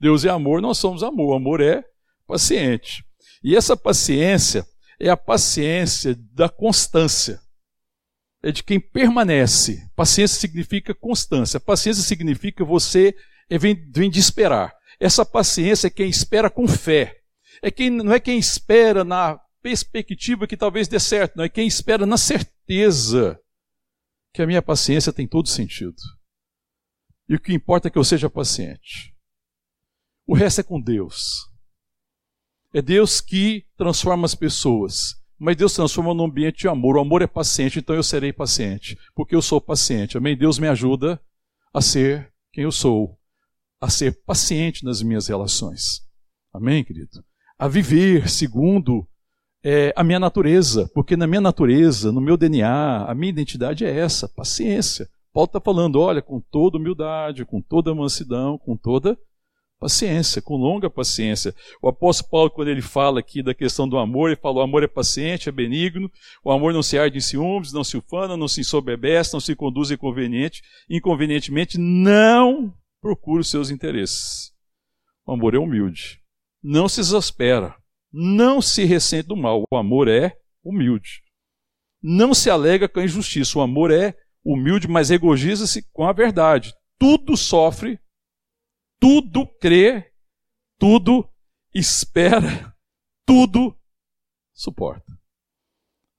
Deus 0.00 0.24
é 0.24 0.30
amor, 0.30 0.62
nós 0.62 0.78
somos 0.78 1.02
amor. 1.02 1.32
O 1.32 1.36
amor 1.36 1.60
é 1.60 1.84
paciente. 2.26 3.04
E 3.42 3.56
essa 3.56 3.76
paciência 3.76 4.64
é 5.00 5.08
a 5.08 5.16
paciência 5.16 6.16
da 6.32 6.48
constância. 6.48 7.40
É 8.42 8.52
de 8.52 8.62
quem 8.62 8.78
permanece. 8.78 9.90
Paciência 9.96 10.38
significa 10.38 10.94
constância. 10.94 11.58
Paciência 11.58 12.02
significa 12.02 12.64
você 12.64 13.14
é, 13.50 13.58
vem, 13.58 13.74
de 14.10 14.18
esperar. 14.18 14.72
Essa 15.00 15.24
paciência 15.24 15.88
é 15.88 15.90
quem 15.90 16.08
espera 16.08 16.50
com 16.50 16.68
fé. 16.68 17.16
É 17.62 17.70
quem, 17.70 17.90
não 17.90 18.12
é 18.12 18.20
quem 18.20 18.38
espera 18.38 19.04
na 19.04 19.40
perspectiva 19.60 20.46
que 20.46 20.56
talvez 20.56 20.86
dê 20.86 21.00
certo, 21.00 21.36
não 21.36 21.44
é 21.44 21.48
quem 21.48 21.66
espera 21.66 22.06
na 22.06 22.16
certeza 22.16 23.38
que 24.32 24.40
a 24.40 24.46
minha 24.46 24.62
paciência 24.62 25.12
tem 25.12 25.26
todo 25.26 25.48
sentido. 25.48 25.96
E 27.28 27.34
o 27.34 27.40
que 27.40 27.52
importa 27.52 27.88
é 27.88 27.90
que 27.90 27.98
eu 27.98 28.04
seja 28.04 28.30
paciente. 28.30 29.14
O 30.26 30.34
resto 30.34 30.60
é 30.60 30.64
com 30.64 30.80
Deus. 30.80 31.48
É 32.72 32.80
Deus 32.80 33.20
que 33.20 33.66
transforma 33.76 34.26
as 34.26 34.34
pessoas. 34.34 35.14
Mas 35.38 35.56
Deus 35.56 35.72
transforma 35.72 36.12
num 36.12 36.24
ambiente 36.24 36.60
de 36.60 36.68
amor. 36.68 36.96
O 36.96 37.00
amor 37.00 37.22
é 37.22 37.26
paciente, 37.26 37.78
então 37.78 37.94
eu 37.94 38.02
serei 38.02 38.32
paciente. 38.32 38.96
Porque 39.14 39.34
eu 39.34 39.42
sou 39.42 39.60
paciente. 39.60 40.16
Amém? 40.16 40.36
Deus 40.36 40.58
me 40.58 40.66
ajuda 40.66 41.20
a 41.72 41.80
ser 41.80 42.32
quem 42.52 42.64
eu 42.64 42.72
sou 42.72 43.18
a 43.80 43.88
ser 43.88 44.24
paciente 44.24 44.84
nas 44.84 45.02
minhas 45.02 45.28
relações. 45.28 46.02
Amém, 46.52 46.82
querido? 46.82 47.24
A 47.58 47.68
viver 47.68 48.28
segundo 48.28 49.06
é, 49.64 49.92
a 49.96 50.02
minha 50.02 50.18
natureza, 50.18 50.90
porque 50.94 51.16
na 51.16 51.26
minha 51.26 51.40
natureza, 51.40 52.10
no 52.12 52.20
meu 52.20 52.36
DNA, 52.36 53.04
a 53.08 53.14
minha 53.14 53.30
identidade 53.30 53.84
é 53.84 53.96
essa, 53.96 54.28
paciência. 54.28 55.08
Paulo 55.32 55.46
está 55.46 55.60
falando, 55.60 56.00
olha, 56.00 56.22
com 56.22 56.40
toda 56.40 56.78
humildade, 56.78 57.44
com 57.44 57.60
toda 57.60 57.94
mansidão, 57.94 58.58
com 58.58 58.76
toda 58.76 59.16
paciência, 59.78 60.42
com 60.42 60.56
longa 60.56 60.90
paciência. 60.90 61.54
O 61.80 61.88
apóstolo 61.88 62.30
Paulo, 62.30 62.50
quando 62.50 62.68
ele 62.68 62.82
fala 62.82 63.20
aqui 63.20 63.42
da 63.42 63.54
questão 63.54 63.88
do 63.88 63.98
amor, 63.98 64.28
ele 64.28 64.40
fala: 64.40 64.58
o 64.58 64.62
amor 64.62 64.82
é 64.82 64.88
paciente, 64.88 65.48
é 65.48 65.52
benigno, 65.52 66.10
o 66.44 66.50
amor 66.50 66.72
não 66.72 66.82
se 66.82 66.98
arde 66.98 67.18
em 67.18 67.20
ciúmes, 67.20 67.72
não 67.72 67.84
se 67.84 67.96
ufana, 67.96 68.36
não 68.36 68.48
se 68.48 68.60
ensoberbece, 68.60 69.32
não 69.32 69.40
se 69.40 69.54
conduz 69.54 69.90
inconveniente, 69.90 70.62
inconvenientemente, 70.90 71.78
não 71.78 72.74
procura 73.00 73.40
os 73.40 73.50
seus 73.50 73.70
interesses. 73.70 74.52
O 75.26 75.32
amor 75.32 75.54
é 75.54 75.58
humilde. 75.58 76.20
Não 76.62 76.88
se 76.88 77.00
exaspera. 77.00 77.76
Não 78.12 78.60
se 78.60 78.84
ressente 78.84 79.28
do 79.28 79.36
mal. 79.36 79.64
O 79.70 79.76
amor 79.76 80.08
é 80.08 80.36
humilde. 80.64 81.22
Não 82.02 82.32
se 82.32 82.48
alega 82.48 82.88
com 82.88 83.00
a 83.00 83.04
injustiça. 83.04 83.58
O 83.58 83.62
amor 83.62 83.90
é 83.90 84.14
humilde, 84.44 84.88
mas 84.88 85.10
regozija-se 85.10 85.86
com 85.92 86.06
a 86.06 86.12
verdade. 86.12 86.72
Tudo 86.98 87.36
sofre, 87.36 87.98
tudo 89.00 89.46
crê, 89.58 90.12
tudo 90.78 91.28
espera, 91.74 92.74
tudo 93.26 93.76
suporta. 94.52 95.18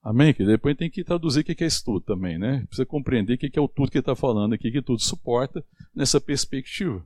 Amém? 0.02 0.34
Que 0.34 0.46
depois 0.46 0.78
tem 0.78 0.90
que 0.90 1.04
traduzir 1.04 1.42
o 1.42 1.44
que 1.44 1.64
é 1.64 1.68
isso 1.68 1.84
tudo 1.84 2.02
também, 2.02 2.40
né? 2.40 2.66
Precisa 2.68 2.86
compreender 2.86 3.34
o 3.34 3.38
que 3.38 3.60
é 3.60 3.62
o 3.62 3.68
tudo 3.68 3.92
que 3.92 3.98
ele 3.98 4.02
está 4.02 4.16
falando 4.16 4.54
aqui, 4.54 4.72
que 4.72 4.82
tudo 4.82 5.02
suporta 5.02 5.64
nessa 5.94 6.22
perspectiva. 6.22 7.06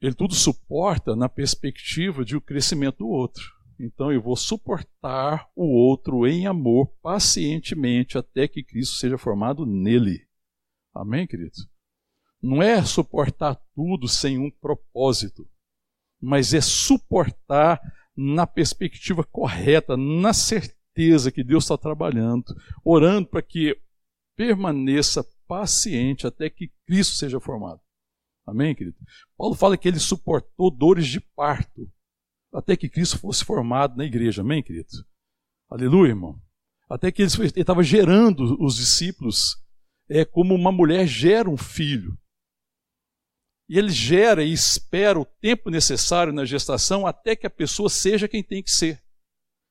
Ele 0.00 0.14
tudo 0.14 0.34
suporta 0.34 1.16
na 1.16 1.28
perspectiva 1.28 2.24
de 2.24 2.36
o 2.36 2.40
crescimento 2.40 2.98
do 2.98 3.08
outro. 3.08 3.44
Então 3.80 4.12
eu 4.12 4.20
vou 4.20 4.36
suportar 4.36 5.48
o 5.54 5.66
outro 5.66 6.26
em 6.26 6.46
amor 6.46 6.88
pacientemente 7.00 8.18
até 8.18 8.48
que 8.48 8.64
Cristo 8.64 8.96
seja 8.96 9.16
formado 9.16 9.64
nele. 9.64 10.26
Amém, 10.92 11.26
querido? 11.26 11.52
Não 12.42 12.62
é 12.62 12.84
suportar 12.84 13.56
tudo 13.74 14.06
sem 14.06 14.38
um 14.38 14.50
propósito, 14.50 15.48
mas 16.20 16.54
é 16.54 16.60
suportar 16.60 17.80
na 18.16 18.46
perspectiva 18.46 19.24
correta, 19.24 19.96
na 19.96 20.32
certeza 20.32 21.30
que 21.30 21.44
Deus 21.44 21.64
está 21.64 21.76
trabalhando, 21.76 22.44
orando 22.84 23.28
para 23.28 23.42
que 23.42 23.76
permaneça 24.36 25.24
paciente 25.46 26.26
até 26.26 26.50
que 26.50 26.70
Cristo 26.86 27.14
seja 27.14 27.40
formado. 27.40 27.80
Amém, 28.46 28.74
querido? 28.74 28.96
Paulo 29.36 29.54
fala 29.54 29.76
que 29.76 29.88
ele 29.88 29.98
suportou 29.98 30.70
dores 30.70 31.06
de 31.06 31.20
parto 31.20 31.90
até 32.52 32.76
que 32.76 32.88
Cristo 32.88 33.18
fosse 33.18 33.44
formado 33.44 33.96
na 33.96 34.04
igreja. 34.04 34.42
Amém, 34.42 34.62
querido? 34.62 34.88
Aleluia, 35.70 36.10
irmão. 36.10 36.40
Até 36.88 37.12
que 37.12 37.22
ele 37.22 37.30
estava 37.56 37.82
gerando 37.82 38.56
os 38.64 38.76
discípulos 38.76 39.62
é 40.08 40.24
como 40.24 40.54
uma 40.54 40.72
mulher 40.72 41.06
gera 41.06 41.50
um 41.50 41.56
filho. 41.56 42.18
E 43.68 43.78
ele 43.78 43.90
gera 43.90 44.42
e 44.42 44.52
espera 44.52 45.20
o 45.20 45.26
tempo 45.26 45.70
necessário 45.70 46.32
na 46.32 46.44
gestação 46.44 47.06
até 47.06 47.36
que 47.36 47.46
a 47.46 47.50
pessoa 47.50 47.90
seja 47.90 48.26
quem 48.26 48.42
tem 48.42 48.62
que 48.62 48.70
ser. 48.70 49.02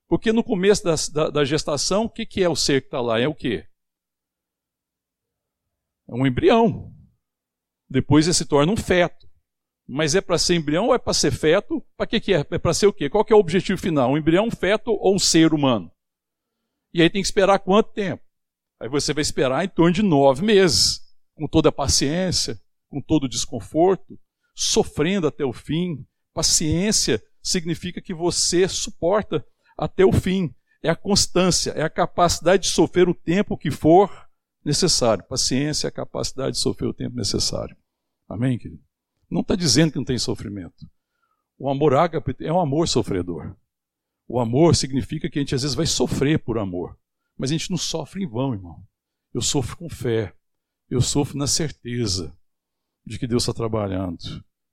Porque 0.08 0.32
no 0.32 0.44
começo 0.44 0.84
da, 0.84 0.96
da, 1.12 1.30
da 1.30 1.46
gestação, 1.46 2.06
o 2.06 2.10
que, 2.10 2.26
que 2.26 2.44
é 2.44 2.48
o 2.48 2.56
ser 2.56 2.82
que 2.82 2.88
está 2.88 3.02
lá? 3.02 3.20
É 3.20 3.28
o 3.28 3.36
quê? 3.36 3.68
É 6.08 6.14
um 6.14 6.26
embrião. 6.26 6.94
Depois 7.90 8.26
ele 8.26 8.34
se 8.34 8.46
torna 8.46 8.72
um 8.72 8.78
feto. 8.78 9.28
Mas 9.88 10.16
é 10.16 10.22
para 10.22 10.38
ser 10.38 10.56
embrião 10.56 10.88
ou 10.88 10.96
é 10.96 11.00
para 11.00 11.14
ser 11.14 11.32
feto? 11.32 11.84
Para 11.96 12.08
que, 12.08 12.20
que 12.20 12.34
é? 12.34 12.46
É 12.52 12.60
para 12.60 12.74
ser 12.74 12.88
o 12.88 12.94
quê? 12.94 13.10
Qual 13.10 13.26
que 13.26 13.34
é 13.34 13.36
o 13.36 13.40
objetivo 13.40 13.80
final? 13.80 14.12
Um 14.12 14.18
embrião, 14.18 14.46
um 14.46 14.52
feto 14.52 14.92
ou 14.92 15.16
um 15.16 15.20
ser 15.20 15.54
humano? 15.54 15.92
E 16.94 17.02
aí 17.02 17.10
tem 17.10 17.22
que 17.22 17.28
esperar 17.28 17.60
quanto 17.60 17.94
tempo? 17.94 18.24
Aí 18.80 18.88
você 18.88 19.14
vai 19.14 19.22
esperar 19.22 19.66
em 19.66 19.70
torno 19.70 19.94
de 19.94 20.04
nove 20.04 20.44
meses, 20.44 21.02
com 21.36 21.48
toda 21.48 21.70
a 21.70 21.72
paciência, 21.72 22.60
com 22.90 23.02
todo 23.02 23.26
o 23.26 23.30
desconforto, 23.30 24.20
sofrendo 24.56 25.28
até 25.28 25.46
o 25.46 25.54
fim. 25.54 26.06
Paciência 26.34 27.22
significa 27.42 28.02
que 28.02 28.14
você 28.14 28.68
suporta 28.68 29.46
até 29.78 30.06
o 30.06 30.12
fim. 30.12 30.54
É 30.84 30.90
a 30.90 30.96
constância, 30.96 31.72
é 31.72 31.84
a 31.84 31.90
capacidade 31.90 32.64
de 32.64 32.70
sofrer 32.70 33.10
o 33.10 33.14
tempo 33.14 33.58
que 33.58 33.72
for 33.72 34.28
necessário. 34.64 35.24
Paciência 35.24 35.88
é 35.88 35.90
a 35.90 35.92
capacidade 35.92 36.54
de 36.54 36.62
sofrer 36.62 36.88
o 36.88 36.94
tempo 36.94 37.16
necessário. 37.16 37.76
Amém, 38.28 38.58
querido? 38.58 38.82
Não 39.30 39.42
está 39.42 39.56
dizendo 39.56 39.92
que 39.92 39.98
não 39.98 40.06
tem 40.06 40.18
sofrimento. 40.18 40.88
O 41.58 41.70
amor 41.70 41.96
ágape 41.96 42.36
é 42.42 42.52
um 42.52 42.60
amor 42.60 42.88
sofredor. 42.88 43.56
O 44.28 44.40
amor 44.40 44.76
significa 44.76 45.30
que 45.30 45.40
a 45.40 45.42
gente 45.42 45.56
às 45.56 45.62
vezes 45.62 45.76
vai 45.76 45.86
sofrer 45.86 46.40
por 46.40 46.58
amor. 46.58 46.98
Mas 47.38 47.50
a 47.50 47.54
gente 47.54 47.70
não 47.70 47.78
sofre 47.78 48.24
em 48.24 48.28
vão, 48.28 48.54
irmão. 48.54 48.84
Eu 49.34 49.42
sofro 49.42 49.78
com 49.78 49.90
fé. 49.90 50.34
Eu 50.90 51.02
sofro 51.02 51.38
na 51.38 51.48
certeza 51.48 52.37
de 53.08 53.18
que 53.18 53.28
Deus 53.28 53.44
está 53.44 53.54
trabalhando 53.54 54.18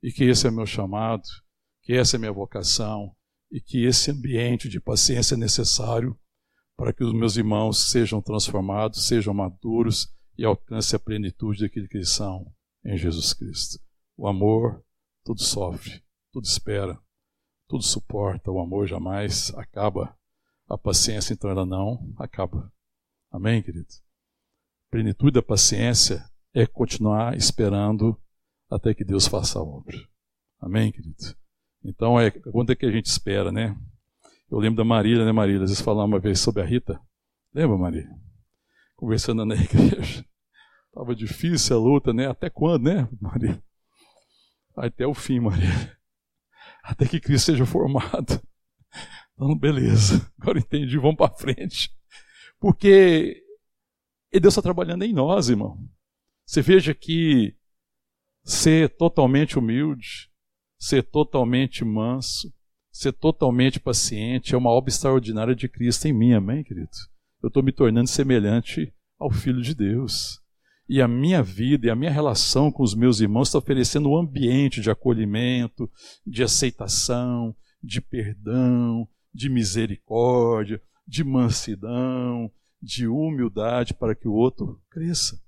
e 0.03 0.11
que 0.11 0.23
esse 0.23 0.47
é 0.47 0.51
meu 0.51 0.65
chamado, 0.65 1.23
que 1.81 1.93
essa 1.93 2.17
é 2.17 2.19
minha 2.19 2.31
vocação 2.31 3.15
e 3.51 3.61
que 3.61 3.85
esse 3.85 4.11
ambiente 4.11 4.67
de 4.67 4.79
paciência 4.79 5.35
é 5.35 5.37
necessário 5.37 6.17
para 6.75 6.91
que 6.91 7.03
os 7.03 7.13
meus 7.13 7.37
irmãos 7.37 7.89
sejam 7.89 8.21
transformados, 8.21 9.07
sejam 9.07 9.33
maduros 9.33 10.13
e 10.37 10.43
alcancem 10.43 10.97
a 10.97 10.99
plenitude 10.99 11.61
daquilo 11.61 11.87
que 11.87 11.97
eles 11.97 12.11
são 12.11 12.51
em 12.83 12.97
Jesus 12.97 13.33
Cristo. 13.33 13.79
O 14.17 14.27
amor 14.27 14.83
tudo 15.23 15.41
sofre, 15.41 16.03
tudo 16.31 16.45
espera, 16.45 16.99
tudo 17.67 17.83
suporta. 17.83 18.51
O 18.51 18.59
amor 18.59 18.87
jamais 18.87 19.51
acaba. 19.55 20.15
A 20.67 20.77
paciência, 20.77 21.33
então, 21.33 21.49
ela 21.49 21.65
não 21.65 22.11
acaba. 22.17 22.71
Amém, 23.31 23.61
querido? 23.61 23.87
plenitude 24.95 25.33
da 25.33 25.43
paciência 25.43 26.23
é 26.53 26.65
continuar 26.65 27.35
esperando 27.35 28.17
até 28.69 28.93
que 28.93 29.03
Deus 29.03 29.27
faça 29.27 29.59
a 29.59 29.63
obra. 29.63 29.97
Amém, 30.59 30.91
querido? 30.91 31.15
Então, 31.83 32.19
é, 32.19 32.31
quando 32.31 32.71
é 32.71 32.75
que 32.75 32.85
a 32.85 32.91
gente 32.91 33.05
espera, 33.05 33.51
né? 33.51 33.77
Eu 34.49 34.57
lembro 34.57 34.77
da 34.77 34.83
Marília, 34.83 35.25
né, 35.25 35.31
Marília? 35.31 35.63
Às 35.63 35.69
vezes 35.69 35.83
falar 35.83 36.05
uma 36.05 36.19
vez 36.19 36.39
sobre 36.39 36.61
a 36.61 36.65
Rita. 36.65 36.99
Lembra, 37.53 37.77
Marília? 37.77 38.09
Conversando 38.95 39.45
na 39.45 39.55
igreja. 39.55 40.25
Estava 40.87 41.15
difícil 41.15 41.75
a 41.75 41.79
luta, 41.79 42.13
né? 42.13 42.27
Até 42.27 42.49
quando, 42.49 42.83
né, 42.85 43.07
Marília? 43.19 43.61
Até 44.75 45.05
o 45.05 45.13
fim, 45.13 45.39
Marília. 45.39 45.97
Até 46.83 47.07
que 47.07 47.19
Cristo 47.19 47.47
seja 47.47 47.65
formado. 47.65 48.41
Então, 49.33 49.57
beleza. 49.57 50.31
Agora 50.39 50.59
entendi, 50.59 50.97
vamos 50.97 51.17
para 51.17 51.35
frente. 51.35 51.91
Porque 52.59 53.43
Deus 54.31 54.53
está 54.53 54.61
trabalhando 54.61 55.03
em 55.03 55.13
nós, 55.13 55.49
irmão. 55.49 55.77
Você 56.45 56.61
veja 56.61 56.93
que 56.93 57.55
ser 58.45 58.95
totalmente 58.95 59.57
humilde, 59.57 60.29
ser 60.77 61.01
totalmente 61.01 61.83
manso, 61.83 62.53
ser 62.91 63.11
totalmente 63.11 63.79
paciente 63.79 64.53
é 64.53 64.57
uma 64.57 64.69
obra 64.69 64.89
extraordinária 64.89 65.55
de 65.55 65.67
Cristo 65.67 66.07
em 66.07 66.13
mim, 66.13 66.33
amém, 66.33 66.63
querido? 66.63 66.91
Eu 67.41 67.47
estou 67.47 67.63
me 67.63 67.71
tornando 67.71 68.07
semelhante 68.07 68.93
ao 69.19 69.31
Filho 69.31 69.61
de 69.61 69.73
Deus. 69.73 70.39
E 70.87 71.01
a 71.01 71.07
minha 71.07 71.41
vida 71.41 71.87
e 71.87 71.89
a 71.89 71.95
minha 71.95 72.11
relação 72.11 72.71
com 72.71 72.83
os 72.83 72.93
meus 72.93 73.19
irmãos 73.19 73.47
está 73.47 73.57
oferecendo 73.57 74.09
um 74.09 74.17
ambiente 74.17 74.79
de 74.79 74.91
acolhimento, 74.91 75.89
de 76.25 76.43
aceitação, 76.43 77.55
de 77.81 77.99
perdão, 77.99 79.07
de 79.33 79.49
misericórdia, 79.49 80.79
de 81.07 81.23
mansidão, 81.23 82.51
de 82.79 83.07
humildade 83.07 83.95
para 83.95 84.15
que 84.15 84.27
o 84.27 84.33
outro 84.33 84.79
cresça. 84.91 85.41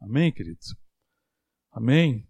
Amém, 0.00 0.32
queridos? 0.32 0.74
Amém? 1.72 2.29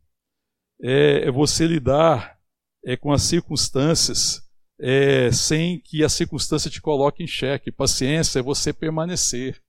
É, 0.82 1.28
é 1.28 1.30
você 1.30 1.66
lidar 1.66 2.38
é, 2.84 2.96
com 2.96 3.12
as 3.12 3.22
circunstâncias 3.22 4.42
é, 4.78 5.30
sem 5.30 5.78
que 5.78 6.02
a 6.02 6.08
circunstância 6.08 6.70
te 6.70 6.80
coloque 6.80 7.22
em 7.22 7.26
xeque. 7.26 7.70
Paciência 7.70 8.38
é 8.38 8.42
você 8.42 8.72
permanecer. 8.72 9.62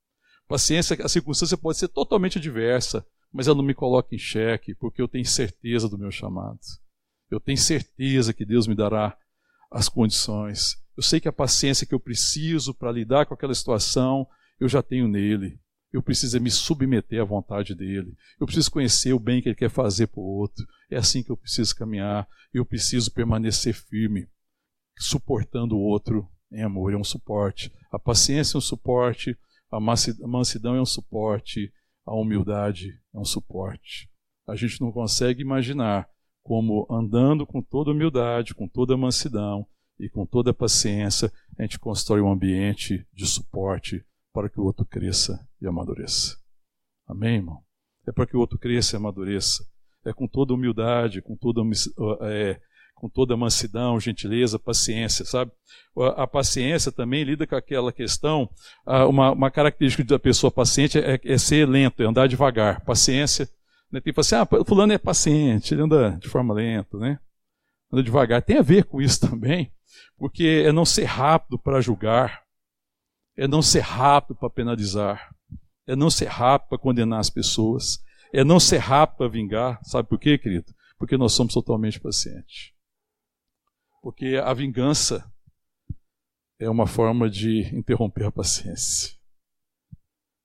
Paciência, 0.47 0.97
a 1.03 1.09
circunstância 1.09 1.57
pode 1.57 1.77
ser 1.77 1.89
totalmente 1.89 2.37
adversa, 2.37 3.05
mas 3.31 3.47
ela 3.47 3.57
não 3.57 3.63
me 3.63 3.73
coloca 3.73 4.15
em 4.15 4.17
xeque, 4.17 4.75
porque 4.75 5.01
eu 5.01 5.07
tenho 5.07 5.25
certeza 5.25 5.87
do 5.87 5.97
meu 5.97 6.11
chamado. 6.11 6.59
Eu 7.29 7.39
tenho 7.39 7.57
certeza 7.57 8.33
que 8.33 8.45
Deus 8.45 8.67
me 8.67 8.75
dará 8.75 9.17
as 9.71 9.87
condições. 9.87 10.75
Eu 10.97 11.03
sei 11.03 11.19
que 11.21 11.29
a 11.29 11.33
paciência 11.33 11.87
que 11.87 11.95
eu 11.95 11.99
preciso 11.99 12.73
para 12.73 12.91
lidar 12.91 13.25
com 13.25 13.33
aquela 13.33 13.55
situação, 13.55 14.27
eu 14.59 14.67
já 14.67 14.83
tenho 14.83 15.07
nele. 15.07 15.59
Eu 15.91 16.01
preciso 16.01 16.39
me 16.39 16.49
submeter 16.49 17.21
à 17.21 17.25
vontade 17.25 17.75
dele. 17.75 18.15
Eu 18.39 18.45
preciso 18.45 18.71
conhecer 18.71 19.13
o 19.13 19.19
bem 19.19 19.41
que 19.41 19.49
ele 19.49 19.55
quer 19.55 19.69
fazer 19.69 20.07
para 20.07 20.21
o 20.21 20.23
outro. 20.23 20.65
É 20.89 20.97
assim 20.97 21.21
que 21.21 21.31
eu 21.31 21.37
preciso 21.37 21.75
caminhar. 21.75 22.27
Eu 22.53 22.65
preciso 22.65 23.11
permanecer 23.11 23.73
firme, 23.73 24.27
suportando 24.97 25.75
o 25.75 25.81
outro 25.81 26.27
em 26.51 26.63
amor. 26.63 26.93
É 26.93 26.97
um 26.97 27.03
suporte. 27.03 27.71
A 27.91 27.99
paciência 27.99 28.55
é 28.55 28.59
um 28.59 28.61
suporte. 28.61 29.37
A 29.69 29.79
mansidão 29.79 30.75
é 30.75 30.81
um 30.81 30.85
suporte. 30.85 31.71
A 32.05 32.15
humildade 32.15 32.97
é 33.13 33.19
um 33.19 33.25
suporte. 33.25 34.09
A 34.47 34.55
gente 34.55 34.79
não 34.79 34.91
consegue 34.91 35.41
imaginar 35.41 36.09
como 36.41 36.87
andando 36.89 37.45
com 37.45 37.61
toda 37.61 37.91
humildade, 37.91 38.55
com 38.55 38.67
toda 38.67 38.97
mansidão 38.97 39.67
e 39.99 40.09
com 40.09 40.25
toda 40.25 40.53
paciência, 40.53 41.31
a 41.57 41.61
gente 41.61 41.77
constrói 41.77 42.21
um 42.21 42.31
ambiente 42.31 43.05
de 43.13 43.27
suporte 43.27 44.03
para 44.33 44.49
que 44.49 44.59
o 44.59 44.63
outro 44.63 44.83
cresça 44.83 45.47
e 45.61 45.67
amadureça. 45.67 46.37
Amém, 47.07 47.35
irmão? 47.35 47.63
É 48.07 48.11
para 48.11 48.25
que 48.25 48.35
o 48.35 48.39
outro 48.39 48.57
cresça 48.57 48.95
e 48.95 48.97
amadureça. 48.97 49.63
É 50.05 50.11
com 50.11 50.27
toda 50.27 50.53
humildade, 50.53 51.21
com 51.21 51.35
toda, 51.35 51.61
é, 52.21 52.59
com 52.95 53.09
toda 53.09 53.37
mansidão, 53.37 53.99
gentileza, 53.99 54.57
paciência, 54.57 55.25
sabe? 55.25 55.51
A, 56.15 56.25
paciência 56.25 56.91
também 56.91 57.23
lida 57.23 57.45
com 57.45 57.55
aquela 57.55 57.91
questão, 57.91 58.49
uma, 59.09 59.31
uma 59.31 59.51
característica 59.51 60.03
da 60.03 60.17
pessoa 60.17 60.49
paciente 60.51 60.97
é, 60.97 61.19
é, 61.23 61.37
ser 61.37 61.67
lento, 61.67 62.01
é 62.01 62.05
andar 62.05 62.27
devagar. 62.27 62.83
Paciência, 62.85 63.47
né? 63.91 63.99
tipo 64.01 64.21
assim, 64.21 64.35
ah, 64.35 64.47
fulano 64.65 64.93
é 64.93 64.97
paciente, 64.97 65.73
ele 65.73 65.81
anda 65.83 66.11
de 66.11 66.29
forma 66.29 66.53
lenta, 66.53 66.97
né? 66.97 67.19
Anda 67.91 68.03
devagar. 68.03 68.41
Tem 68.41 68.57
a 68.57 68.63
ver 68.63 68.85
com 68.85 69.01
isso 69.01 69.19
também, 69.19 69.71
porque 70.17 70.63
é 70.65 70.71
não 70.71 70.85
ser 70.85 71.05
rápido 71.05 71.59
para 71.59 71.81
julgar, 71.81 72.41
é 73.35 73.47
não 73.47 73.61
ser 73.61 73.81
rápido 73.81 74.35
para 74.35 74.49
penalizar, 74.49 75.29
é 75.87 75.95
não 75.95 76.09
ser 76.09 76.29
para 76.35 76.77
condenar 76.77 77.19
as 77.19 77.29
pessoas, 77.29 78.03
é 78.33 78.43
não 78.43 78.59
ser 78.59 78.81
para 79.17 79.27
vingar. 79.27 79.79
Sabe 79.83 80.07
por 80.07 80.19
quê, 80.19 80.37
querido? 80.37 80.73
Porque 80.97 81.17
nós 81.17 81.33
somos 81.33 81.53
totalmente 81.53 81.99
pacientes. 81.99 82.73
Porque 84.01 84.39
a 84.43 84.53
vingança 84.53 85.31
é 86.59 86.69
uma 86.69 86.87
forma 86.87 87.29
de 87.29 87.75
interromper 87.75 88.25
a 88.25 88.31
paciência. 88.31 89.15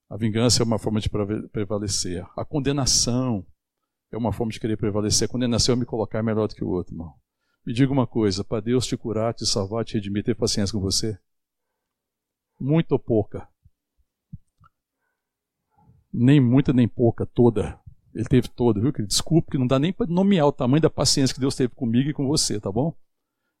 A 0.09 0.15
vingança 0.15 0.63
é 0.63 0.65
uma 0.65 0.79
forma 0.79 0.99
de 0.99 1.09
prevalecer. 1.51 2.25
A 2.35 2.45
condenação 2.45 3.45
é 4.11 4.17
uma 4.17 4.31
forma 4.31 4.51
de 4.51 4.59
querer 4.59 4.77
prevalecer. 4.77 5.27
A 5.27 5.31
condenação 5.31 5.73
é 5.73 5.77
me 5.77 5.85
colocar 5.85 6.23
melhor 6.23 6.47
do 6.47 6.55
que 6.55 6.63
o 6.63 6.69
outro, 6.69 6.93
irmão. 6.93 7.13
Me 7.65 7.73
diga 7.73 7.91
uma 7.91 8.07
coisa: 8.07 8.43
para 8.43 8.61
Deus 8.61 8.87
te 8.87 8.95
curar, 8.95 9.33
te 9.33 9.45
salvar, 9.45 9.83
te 9.83 9.95
redimir, 9.95 10.23
ter 10.23 10.35
paciência 10.35 10.73
com 10.73 10.79
você? 10.79 11.19
Muito 12.59 12.93
ou 12.93 12.99
pouca? 12.99 13.47
Nem 16.19 16.41
muita, 16.41 16.73
nem 16.73 16.87
pouca, 16.87 17.27
toda. 17.27 17.79
Ele 18.11 18.25
teve 18.25 18.47
toda, 18.47 18.81
viu? 18.81 18.91
Desculpe 19.05 19.51
que 19.51 19.57
não 19.57 19.67
dá 19.67 19.77
nem 19.77 19.93
para 19.93 20.07
nomear 20.07 20.47
o 20.47 20.51
tamanho 20.51 20.81
da 20.81 20.89
paciência 20.89 21.33
que 21.33 21.39
Deus 21.39 21.55
teve 21.55 21.75
comigo 21.75 22.09
e 22.09 22.13
com 22.13 22.25
você, 22.25 22.59
tá 22.59 22.71
bom? 22.71 22.91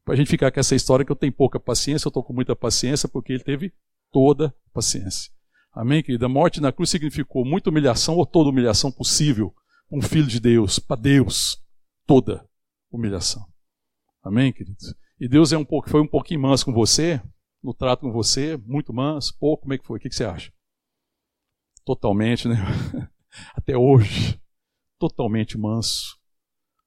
Para 0.03 0.15
a 0.15 0.17
gente 0.17 0.29
ficar 0.29 0.51
com 0.51 0.59
essa 0.59 0.73
história 0.73 1.05
que 1.05 1.11
eu 1.11 1.15
tenho 1.15 1.31
pouca 1.31 1.59
paciência, 1.59 2.07
eu 2.07 2.09
estou 2.09 2.23
com 2.23 2.33
muita 2.33 2.55
paciência, 2.55 3.07
porque 3.07 3.33
ele 3.33 3.43
teve 3.43 3.71
toda 4.11 4.55
paciência. 4.73 5.31
Amém, 5.71 6.01
querida? 6.01 6.25
A 6.25 6.29
morte 6.29 6.59
na 6.59 6.71
cruz 6.71 6.89
significou 6.89 7.45
muita 7.45 7.69
humilhação 7.69 8.15
ou 8.15 8.25
toda 8.25 8.49
humilhação 8.49 8.91
possível. 8.91 9.53
Um 9.91 10.01
filho 10.01 10.25
de 10.25 10.39
Deus, 10.39 10.79
para 10.79 10.99
Deus, 10.99 11.63
toda 12.07 12.43
humilhação. 12.91 13.45
Amém, 14.23 14.51
queridos? 14.51 14.95
E 15.19 15.27
Deus 15.27 15.53
é 15.53 15.57
um 15.57 15.65
pouco, 15.65 15.89
foi 15.89 16.01
um 16.01 16.07
pouquinho 16.07 16.41
manso 16.41 16.65
com 16.65 16.73
você, 16.73 17.21
no 17.63 17.73
trato 17.73 18.01
com 18.01 18.11
você, 18.11 18.57
muito 18.65 18.91
manso, 18.91 19.37
pouco, 19.39 19.63
como 19.63 19.73
é 19.73 19.77
que 19.77 19.85
foi? 19.85 19.99
O 19.99 20.01
que, 20.01 20.11
você 20.11 20.25
acha? 20.25 20.51
Totalmente, 21.87 22.49
né? 22.49 22.57
Até 23.55 23.77
hoje, 23.77 24.37
totalmente 24.99 25.57
manso. 25.57 26.19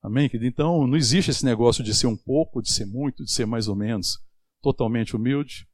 Amém, 0.02 0.28
querido? 0.28 0.46
Então, 0.46 0.86
não 0.86 0.94
existe 0.94 1.30
esse 1.30 1.42
negócio 1.42 1.82
de 1.82 1.94
ser 1.94 2.06
um 2.06 2.16
pouco, 2.18 2.60
de 2.60 2.70
ser 2.70 2.84
muito, 2.84 3.24
de 3.24 3.32
ser 3.32 3.46
mais 3.46 3.66
ou 3.66 3.74
menos. 3.74 4.18
Totalmente 4.60 5.16
humilde, 5.16 5.66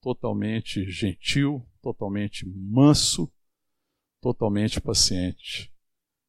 totalmente 0.00 0.90
gentil, 0.90 1.62
totalmente 1.82 2.46
manso, 2.48 3.30
totalmente 4.18 4.80
paciente. 4.80 5.70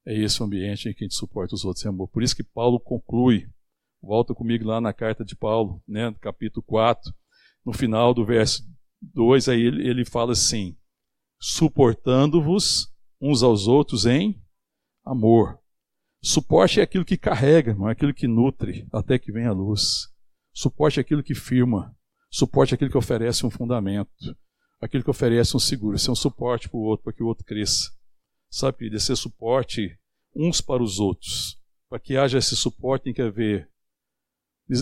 É 0.06 0.14
esse 0.14 0.42
o 0.42 0.46
ambiente 0.46 0.90
em 0.90 0.94
que 0.94 1.06
a 1.06 1.08
gente 1.08 1.16
suporta 1.16 1.56
os 1.56 1.64
outros 1.64 1.86
em 1.86 1.88
amor. 1.88 2.10
Por 2.10 2.22
isso 2.22 2.36
que 2.36 2.44
Paulo 2.44 2.82
conclui, 2.82 3.50
volta 4.02 4.36
comigo 4.36 4.66
lá 4.66 4.82
na 4.82 4.92
carta 4.92 5.24
de 5.24 5.38
Paulo, 5.38 5.82
né, 5.88 6.14
capítulo 6.20 6.62
4, 6.64 7.14
no 7.66 7.72
final 7.72 8.14
do 8.14 8.26
verso 8.26 8.62
2, 9.02 9.48
aí 9.48 9.62
ele, 9.62 9.88
ele 9.88 10.04
fala 10.04 10.34
assim: 10.34 10.76
suportando-vos 11.48 12.92
uns 13.22 13.44
aos 13.44 13.68
outros 13.68 14.08
em 14.08 14.42
amor. 15.06 15.60
Suporte 16.20 16.80
é 16.80 16.84
aquilo 16.84 17.06
que 17.06 17.16
carrega, 17.16 17.76
não 17.76 17.88
é 17.88 17.92
aquilo 17.92 18.16
que 18.16 18.28
nutre 18.28 18.88
até 18.92 19.20
que 19.20 19.32
venha 19.32 19.50
a 19.50 19.54
luz. 19.54 20.08
Suporte 20.52 21.00
é 21.00 21.02
aquilo 21.02 21.22
que 21.22 21.36
firma. 21.36 21.96
Suporte 22.32 22.74
é 22.74 22.76
aquilo 22.76 22.90
que 22.90 22.98
oferece 22.98 23.46
um 23.46 23.52
fundamento. 23.52 24.36
Aquilo 24.82 25.04
que 25.04 25.10
oferece 25.10 25.56
um 25.56 25.60
seguro. 25.60 25.96
Isso 25.96 26.10
é 26.10 26.14
um 26.14 26.16
suporte 26.16 26.68
para 26.68 26.80
o 26.80 26.82
outro, 26.82 27.04
para 27.04 27.14
que 27.14 27.22
o 27.22 27.28
outro 27.28 27.46
cresça. 27.46 27.92
Sabe, 28.50 28.80
querido, 28.80 28.96
é 28.96 29.00
ser 29.00 29.16
suporte 29.16 29.96
uns 30.36 30.62
para 30.62 30.82
os 30.82 31.00
outros. 31.00 31.62
Para 31.88 32.00
que 32.00 32.18
haja 32.18 32.40
esse 32.40 32.56
suporte, 32.56 33.04
tem 33.04 33.14
que 33.14 33.22
haver 33.22 33.70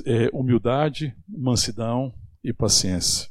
é, 0.05 0.29
humildade, 0.31 1.13
mansidão 1.27 2.13
e 2.41 2.53
paciência. 2.53 3.29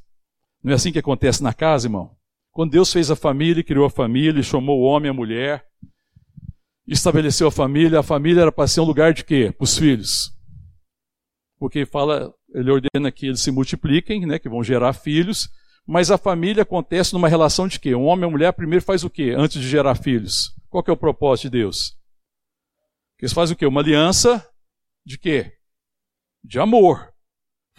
Não 0.62 0.72
é 0.72 0.74
assim 0.74 0.92
que 0.92 0.98
acontece 0.98 1.42
na 1.42 1.54
casa, 1.54 1.86
irmão? 1.86 2.14
Quando 2.52 2.72
Deus 2.72 2.92
fez 2.92 3.10
a 3.10 3.16
família, 3.16 3.64
criou 3.64 3.86
a 3.86 3.90
família, 3.90 4.42
chamou 4.42 4.80
o 4.80 4.84
homem 4.84 5.08
e 5.08 5.10
a 5.10 5.14
mulher, 5.14 5.66
estabeleceu 6.86 7.48
a 7.48 7.52
família, 7.52 8.00
a 8.00 8.02
família 8.02 8.42
era 8.42 8.52
para 8.52 8.68
ser 8.68 8.80
um 8.80 8.84
lugar 8.84 9.14
de 9.14 9.24
quê? 9.24 9.50
Para 9.56 9.64
os 9.64 9.78
filhos. 9.78 10.36
Porque 11.58 11.86
fala, 11.86 12.34
ele 12.54 12.70
ordena 12.70 13.10
que 13.10 13.26
eles 13.26 13.40
se 13.40 13.50
multipliquem, 13.50 14.26
né, 14.26 14.38
que 14.38 14.50
vão 14.50 14.62
gerar 14.62 14.92
filhos, 14.92 15.48
mas 15.86 16.10
a 16.10 16.18
família 16.18 16.62
acontece 16.62 17.14
numa 17.14 17.28
relação 17.28 17.66
de 17.66 17.80
quê? 17.80 17.94
Um 17.94 18.04
homem 18.04 18.24
e 18.24 18.26
uma 18.26 18.32
mulher 18.32 18.52
primeiro 18.52 18.84
faz 18.84 19.02
o 19.02 19.10
quê? 19.10 19.34
Antes 19.36 19.60
de 19.60 19.68
gerar 19.68 19.94
filhos. 19.94 20.54
Qual 20.68 20.82
que 20.82 20.90
é 20.90 20.92
o 20.92 20.96
propósito 20.96 21.44
de 21.44 21.58
Deus? 21.58 21.96
Eles 23.18 23.32
fazem 23.32 23.54
o 23.54 23.56
quê? 23.56 23.64
Uma 23.64 23.80
aliança 23.80 24.46
de 25.06 25.16
quê? 25.16 25.52
De 26.44 26.58
amor. 26.58 27.11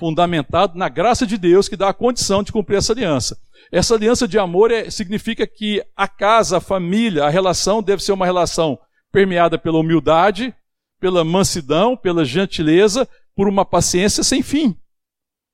Fundamentado 0.03 0.77
na 0.77 0.89
graça 0.89 1.25
de 1.25 1.37
Deus 1.37 1.69
que 1.69 1.77
dá 1.77 1.87
a 1.87 1.93
condição 1.93 2.43
de 2.43 2.51
cumprir 2.51 2.75
essa 2.75 2.91
aliança. 2.91 3.39
Essa 3.71 3.95
aliança 3.95 4.27
de 4.27 4.37
amor 4.37 4.69
é, 4.69 4.89
significa 4.89 5.47
que 5.47 5.81
a 5.95 6.09
casa, 6.09 6.57
a 6.57 6.59
família, 6.59 7.23
a 7.23 7.29
relação 7.29 7.81
deve 7.81 8.03
ser 8.03 8.11
uma 8.11 8.25
relação 8.25 8.77
permeada 9.13 9.57
pela 9.57 9.79
humildade, 9.79 10.53
pela 10.99 11.23
mansidão, 11.23 11.95
pela 11.95 12.25
gentileza, 12.25 13.07
por 13.33 13.47
uma 13.47 13.63
paciência 13.63 14.25
sem 14.25 14.43
fim. 14.43 14.77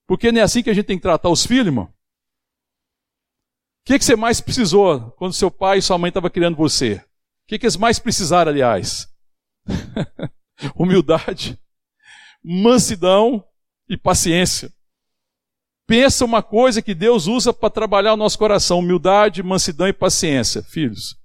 Porque 0.07 0.31
não 0.31 0.41
é 0.41 0.43
assim 0.43 0.63
que 0.63 0.71
a 0.71 0.73
gente 0.73 0.87
tem 0.87 0.97
que 0.97 1.03
tratar 1.03 1.29
os 1.29 1.45
filhos, 1.45 1.67
irmão. 1.67 1.85
O 1.85 1.91
que, 3.85 3.99
que 3.99 4.05
você 4.05 4.15
mais 4.15 4.41
precisou 4.41 5.11
quando 5.11 5.31
seu 5.31 5.51
pai 5.51 5.77
e 5.77 5.81
sua 5.83 5.99
mãe 5.99 6.07
estavam 6.07 6.31
criando 6.31 6.57
você? 6.57 6.95
O 6.95 7.49
que, 7.49 7.59
que 7.59 7.67
eles 7.67 7.77
mais 7.77 7.99
precisaram, 7.99 8.49
aliás? 8.49 9.07
Humildade, 10.75 11.59
mansidão 12.43 13.45
e 13.89 13.97
paciência. 13.97 14.71
Pensa 15.87 16.23
uma 16.23 16.43
coisa 16.43 16.81
que 16.81 16.93
Deus 16.93 17.25
usa 17.25 17.51
para 17.51 17.69
trabalhar 17.69 18.13
o 18.13 18.17
nosso 18.17 18.37
coração: 18.37 18.79
humildade, 18.79 19.41
mansidão 19.41 19.87
e 19.87 19.93
paciência, 19.93 20.61
filhos. 20.61 21.17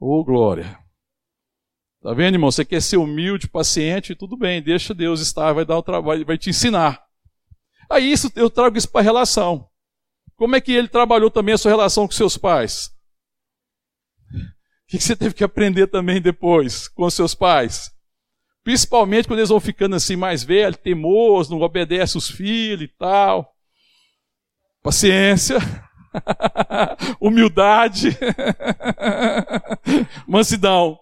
Ô 0.00 0.20
oh, 0.20 0.24
glória! 0.24 0.78
Tá 2.00 2.14
vendo, 2.14 2.36
irmão? 2.36 2.50
Você 2.50 2.64
quer 2.64 2.80
ser 2.80 2.96
humilde, 2.96 3.48
paciente, 3.48 4.14
tudo 4.14 4.36
bem, 4.36 4.62
deixa 4.62 4.94
Deus 4.94 5.20
estar, 5.20 5.52
vai 5.52 5.64
dar 5.64 5.76
o 5.76 5.82
trabalho, 5.82 6.24
vai 6.24 6.38
te 6.38 6.48
ensinar. 6.48 7.04
Aí 7.90 8.10
isso, 8.10 8.30
eu 8.36 8.48
trago 8.48 8.78
isso 8.78 8.88
para 8.88 9.00
a 9.00 9.04
relação. 9.04 9.68
Como 10.36 10.54
é 10.54 10.60
que 10.60 10.72
ele 10.72 10.88
trabalhou 10.88 11.30
também 11.30 11.54
a 11.54 11.58
sua 11.58 11.70
relação 11.70 12.06
com 12.06 12.14
seus 12.14 12.38
pais? 12.38 12.90
O 14.32 14.90
que 14.90 15.00
você 15.00 15.16
teve 15.16 15.34
que 15.34 15.44
aprender 15.44 15.88
também 15.88 16.22
depois 16.22 16.88
com 16.88 17.10
seus 17.10 17.34
pais? 17.34 17.90
Principalmente 18.68 19.26
quando 19.26 19.38
eles 19.38 19.48
vão 19.48 19.58
ficando 19.58 19.96
assim 19.96 20.14
mais 20.14 20.44
velhos, 20.44 20.76
teimosos, 20.76 21.50
não 21.50 21.62
obedecem 21.62 22.18
os 22.18 22.28
filhos 22.28 22.82
e 22.82 22.88
tal. 22.98 23.54
Paciência. 24.82 25.56
Humildade. 27.18 28.14
Mansidão. 30.28 30.98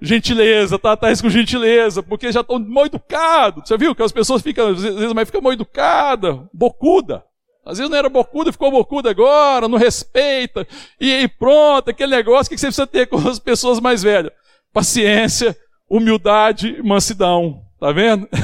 Gentileza, 0.00 0.78
tá 0.78 0.92
atrás 0.92 1.20
com 1.20 1.28
gentileza, 1.28 2.02
porque 2.02 2.32
já 2.32 2.40
estão 2.40 2.58
mal 2.58 2.86
educados. 2.86 3.68
Você 3.68 3.76
viu 3.76 3.94
que 3.94 4.02
as 4.02 4.10
pessoas 4.10 4.40
ficam, 4.40 4.68
às 4.68 4.82
vezes, 4.82 5.12
mas 5.12 5.28
fica 5.28 5.42
mal 5.42 5.52
educada, 5.52 6.48
bocuda. 6.50 7.22
Às 7.62 7.76
vezes 7.76 7.90
não 7.90 7.98
era 7.98 8.08
bocuda, 8.08 8.52
ficou 8.52 8.70
bocuda 8.70 9.10
agora, 9.10 9.68
não 9.68 9.76
respeita. 9.76 10.66
E, 10.98 11.12
e 11.12 11.28
pronto, 11.28 11.90
aquele 11.90 12.16
negócio 12.16 12.48
que 12.48 12.56
você 12.56 12.68
precisa 12.68 12.86
ter 12.86 13.06
com 13.06 13.18
as 13.28 13.38
pessoas 13.38 13.80
mais 13.80 14.02
velhas. 14.02 14.32
Paciência, 14.72 15.54
humildade 15.92 16.82
mansidão. 16.82 17.62
Tá 17.78 17.92
vendo? 17.92 18.28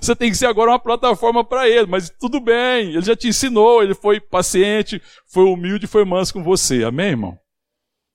Você 0.00 0.14
tem 0.14 0.28
que 0.28 0.36
ser 0.36 0.46
agora 0.46 0.72
uma 0.72 0.78
plataforma 0.78 1.44
para 1.44 1.68
ele, 1.68 1.86
mas 1.86 2.10
tudo 2.10 2.40
bem, 2.40 2.88
ele 2.88 3.02
já 3.02 3.14
te 3.14 3.28
ensinou, 3.28 3.82
ele 3.82 3.94
foi 3.94 4.18
paciente, 4.18 5.00
foi 5.24 5.44
humilde, 5.44 5.86
foi 5.86 6.04
manso 6.04 6.32
com 6.32 6.42
você. 6.42 6.82
Amém, 6.82 7.10
irmão? 7.10 7.38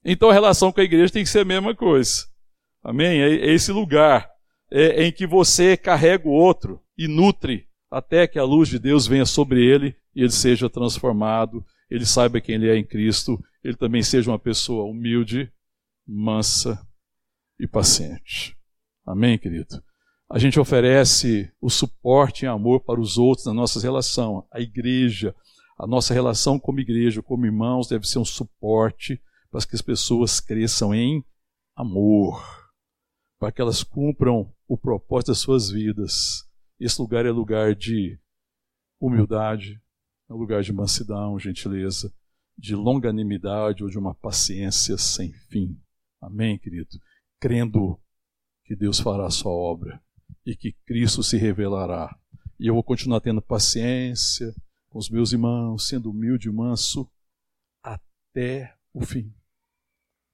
Então 0.03 0.29
a 0.29 0.33
relação 0.33 0.73
com 0.73 0.81
a 0.81 0.83
igreja 0.83 1.13
tem 1.13 1.23
que 1.23 1.29
ser 1.29 1.39
a 1.39 1.45
mesma 1.45 1.73
coisa. 1.73 2.25
Amém? 2.83 3.21
É, 3.21 3.29
é 3.29 3.53
esse 3.53 3.71
lugar 3.71 4.29
é, 4.69 5.05
em 5.05 5.11
que 5.11 5.25
você 5.25 5.77
carrega 5.77 6.27
o 6.27 6.31
outro 6.31 6.81
e 6.97 7.07
nutre 7.07 7.65
até 7.89 8.27
que 8.27 8.37
a 8.37 8.43
luz 8.43 8.67
de 8.67 8.77
Deus 8.77 9.07
venha 9.07 9.25
sobre 9.25 9.63
ele 9.63 9.95
e 10.13 10.21
ele 10.21 10.31
seja 10.31 10.69
transformado, 10.69 11.63
ele 11.89 12.05
saiba 12.05 12.41
quem 12.41 12.55
ele 12.55 12.69
é 12.69 12.75
em 12.75 12.83
Cristo, 12.83 13.39
ele 13.63 13.77
também 13.77 14.03
seja 14.03 14.29
uma 14.29 14.39
pessoa 14.39 14.83
humilde, 14.83 15.49
mansa 16.05 16.77
e 17.63 17.67
paciente. 17.67 18.57
Amém, 19.05 19.39
querido? 19.39 19.81
A 20.29 20.37
gente 20.37 20.59
oferece 20.59 21.49
o 21.61 21.69
suporte 21.69 22.43
em 22.43 22.49
amor 22.49 22.81
para 22.81 22.99
os 22.99 23.17
outros 23.17 23.45
na 23.45 23.53
nossa 23.53 23.79
relação. 23.79 24.45
A 24.51 24.59
igreja, 24.59 25.33
a 25.79 25.87
nossa 25.87 26.13
relação 26.13 26.59
como 26.59 26.81
igreja, 26.81 27.23
como 27.23 27.45
irmãos, 27.45 27.87
deve 27.87 28.05
ser 28.05 28.19
um 28.19 28.25
suporte 28.25 29.21
para 29.49 29.65
que 29.65 29.75
as 29.75 29.81
pessoas 29.81 30.41
cresçam 30.41 30.93
em 30.93 31.23
amor, 31.73 32.43
para 33.39 33.51
que 33.51 33.61
elas 33.61 33.81
cumpram 33.81 34.53
o 34.67 34.77
propósito 34.77 35.27
das 35.29 35.39
suas 35.39 35.69
vidas. 35.69 36.45
Esse 36.77 37.01
lugar 37.01 37.25
é 37.25 37.31
lugar 37.31 37.73
de 37.73 38.19
humildade, 38.99 39.81
é 40.29 40.33
lugar 40.33 40.63
de 40.63 40.73
mansidão, 40.73 41.39
gentileza, 41.39 42.13
de 42.57 42.75
longanimidade 42.75 43.83
ou 43.83 43.89
de 43.89 43.97
uma 43.97 44.13
paciência 44.13 44.97
sem 44.97 45.31
fim. 45.49 45.79
Amém, 46.21 46.57
querido? 46.57 46.89
Crendo 47.43 47.99
que 48.63 48.73
Deus 48.73 49.01
fará 49.01 49.25
a 49.25 49.29
sua 49.29 49.51
obra 49.51 50.01
e 50.45 50.55
que 50.55 50.71
Cristo 50.85 51.21
se 51.21 51.35
revelará. 51.35 52.17
E 52.57 52.67
eu 52.67 52.73
vou 52.73 52.81
continuar 52.81 53.19
tendo 53.19 53.41
paciência 53.41 54.55
com 54.87 54.97
os 54.97 55.09
meus 55.09 55.33
irmãos, 55.33 55.89
sendo 55.89 56.09
humilde 56.09 56.47
e 56.47 56.51
manso 56.53 57.05
até 57.83 58.73
o 58.93 59.05
fim. 59.05 59.35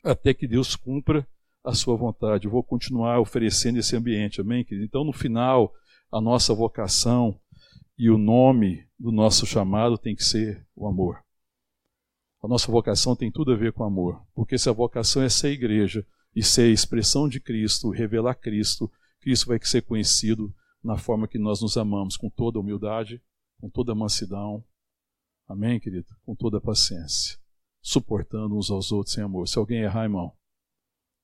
Até 0.03 0.35
que 0.35 0.47
Deus 0.47 0.75
cumpra 0.75 1.27
a 1.63 1.73
sua 1.73 1.97
vontade. 1.97 2.45
Eu 2.45 2.51
vou 2.51 2.63
continuar 2.63 3.19
oferecendo 3.19 3.79
esse 3.79 3.95
ambiente, 3.95 4.39
amém, 4.39 4.63
querido? 4.63 4.85
Então, 4.85 5.03
no 5.03 5.11
final, 5.11 5.73
a 6.11 6.21
nossa 6.21 6.53
vocação 6.53 7.41
e 7.97 8.11
o 8.11 8.19
nome 8.19 8.87
do 8.99 9.11
nosso 9.11 9.47
chamado 9.47 9.97
tem 9.97 10.15
que 10.15 10.23
ser 10.23 10.63
o 10.75 10.87
amor. 10.87 11.23
A 12.43 12.47
nossa 12.47 12.71
vocação 12.71 13.15
tem 13.15 13.31
tudo 13.31 13.51
a 13.51 13.57
ver 13.57 13.73
com 13.73 13.83
amor, 13.83 14.23
porque 14.35 14.59
se 14.59 14.69
a 14.69 14.73
vocação 14.73 15.23
é 15.23 15.27
ser 15.27 15.49
igreja, 15.49 16.05
e 16.35 16.43
ser 16.43 16.63
a 16.63 16.73
expressão 16.73 17.27
de 17.27 17.39
Cristo, 17.39 17.89
revelar 17.89 18.35
Cristo, 18.35 18.91
Cristo 19.19 19.47
vai 19.47 19.59
ser 19.61 19.81
conhecido 19.81 20.53
na 20.83 20.97
forma 20.97 21.27
que 21.27 21.37
nós 21.37 21.61
nos 21.61 21.77
amamos, 21.77 22.15
com 22.15 22.29
toda 22.29 22.59
humildade, 22.59 23.21
com 23.59 23.69
toda 23.69 23.95
mansidão. 23.95 24.63
Amém, 25.47 25.79
querido? 25.79 26.07
Com 26.23 26.35
toda 26.35 26.61
paciência, 26.61 27.37
suportando 27.81 28.55
uns 28.55 28.69
aos 28.69 28.91
outros 28.91 29.17
em 29.17 29.21
amor. 29.21 29.47
Se 29.47 29.57
alguém 29.57 29.81
errar, 29.81 30.03
irmão, 30.03 30.33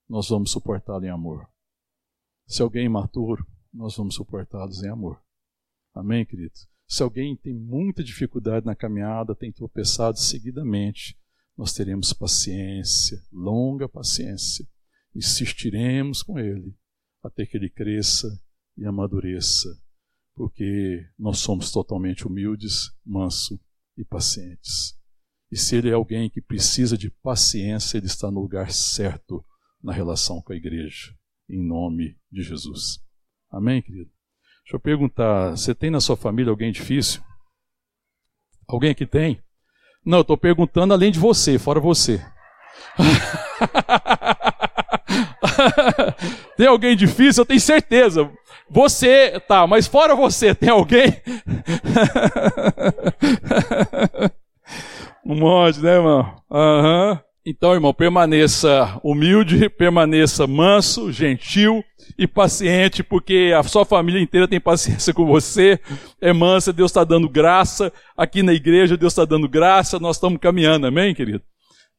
nós 0.09 0.29
vamos 0.29 0.51
suportá-lo 0.51 1.05
em 1.05 1.09
amor. 1.09 1.47
Se 2.47 2.61
alguém 2.61 2.83
é 2.83 2.85
imaturo, 2.85 3.45
nós 3.73 3.95
vamos 3.95 4.15
suportá-los 4.15 4.83
em 4.83 4.89
amor. 4.89 5.21
Amém, 5.93 6.25
querido? 6.25 6.53
Se 6.87 7.01
alguém 7.01 7.35
tem 7.35 7.53
muita 7.53 8.03
dificuldade 8.03 8.65
na 8.65 8.75
caminhada, 8.75 9.35
tem 9.35 9.51
tropeçado 9.51 10.19
seguidamente, 10.19 11.17
nós 11.57 11.73
teremos 11.73 12.13
paciência, 12.13 13.23
longa 13.31 13.87
paciência, 13.89 14.67
insistiremos 15.15 16.21
com 16.21 16.37
ele 16.37 16.75
até 17.23 17.45
que 17.45 17.57
ele 17.57 17.69
cresça 17.69 18.27
e 18.77 18.85
amadureça, 18.85 19.69
porque 20.35 21.07
nós 21.17 21.39
somos 21.39 21.71
totalmente 21.71 22.27
humildes, 22.27 22.91
manso 23.05 23.59
e 23.97 24.03
pacientes. 24.03 24.95
E 25.51 25.57
se 25.57 25.77
ele 25.77 25.89
é 25.89 25.93
alguém 25.93 26.29
que 26.29 26.41
precisa 26.41 26.97
de 26.97 27.09
paciência, 27.09 27.97
ele 27.97 28.07
está 28.07 28.29
no 28.29 28.41
lugar 28.41 28.71
certo 28.71 29.43
na 29.81 29.93
relação 29.93 30.41
com 30.41 30.51
a 30.51 30.55
igreja, 30.55 31.15
em 31.49 31.65
nome 31.65 32.17
de 32.31 32.43
Jesus. 32.43 32.99
Amém, 33.49 33.81
querido? 33.81 34.11
Deixa 34.63 34.75
eu 34.75 34.79
perguntar: 34.79 35.51
você 35.51 35.73
tem 35.73 35.89
na 35.89 36.01
sua 36.01 36.17
família 36.17 36.51
alguém 36.51 36.71
difícil? 36.71 37.23
Alguém 38.67 38.93
que 38.93 39.05
tem? 39.05 39.41
Não, 40.03 40.19
eu 40.19 40.23
estou 40.23 40.37
perguntando 40.37 40.93
além 40.93 41.11
de 41.11 41.19
você, 41.19 41.57
fora 41.57 41.79
você. 41.79 42.19
tem 46.57 46.67
alguém 46.67 46.95
difícil? 46.95 47.41
Eu 47.41 47.45
tenho 47.45 47.59
certeza. 47.59 48.29
Você, 48.69 49.39
tá, 49.47 49.67
mas 49.67 49.87
fora 49.87 50.15
você, 50.15 50.55
tem 50.55 50.69
alguém? 50.69 51.15
um 55.25 55.35
monte, 55.35 55.79
né, 55.79 55.95
irmão? 55.95 56.35
Uhum. 56.49 57.19
Então, 57.47 57.73
irmão, 57.75 57.93
permaneça 57.93 58.99
humilde, 59.03 59.69
permaneça 59.69 60.47
manso, 60.47 61.11
gentil 61.11 61.83
e 62.17 62.25
paciente, 62.25 63.03
porque 63.03 63.53
a 63.55 63.61
sua 63.61 63.85
família 63.85 64.19
inteira 64.19 64.47
tem 64.47 64.59
paciência 64.59 65.13
com 65.13 65.27
você, 65.27 65.79
é 66.19 66.33
mansa, 66.33 66.73
Deus 66.73 66.89
está 66.89 67.03
dando 67.03 67.29
graça, 67.29 67.93
aqui 68.17 68.41
na 68.41 68.53
igreja 68.53 68.97
Deus 68.97 69.13
está 69.13 69.25
dando 69.25 69.47
graça, 69.47 69.99
nós 69.99 70.15
estamos 70.15 70.39
caminhando, 70.39 70.87
amém, 70.87 71.13
querido? 71.13 71.43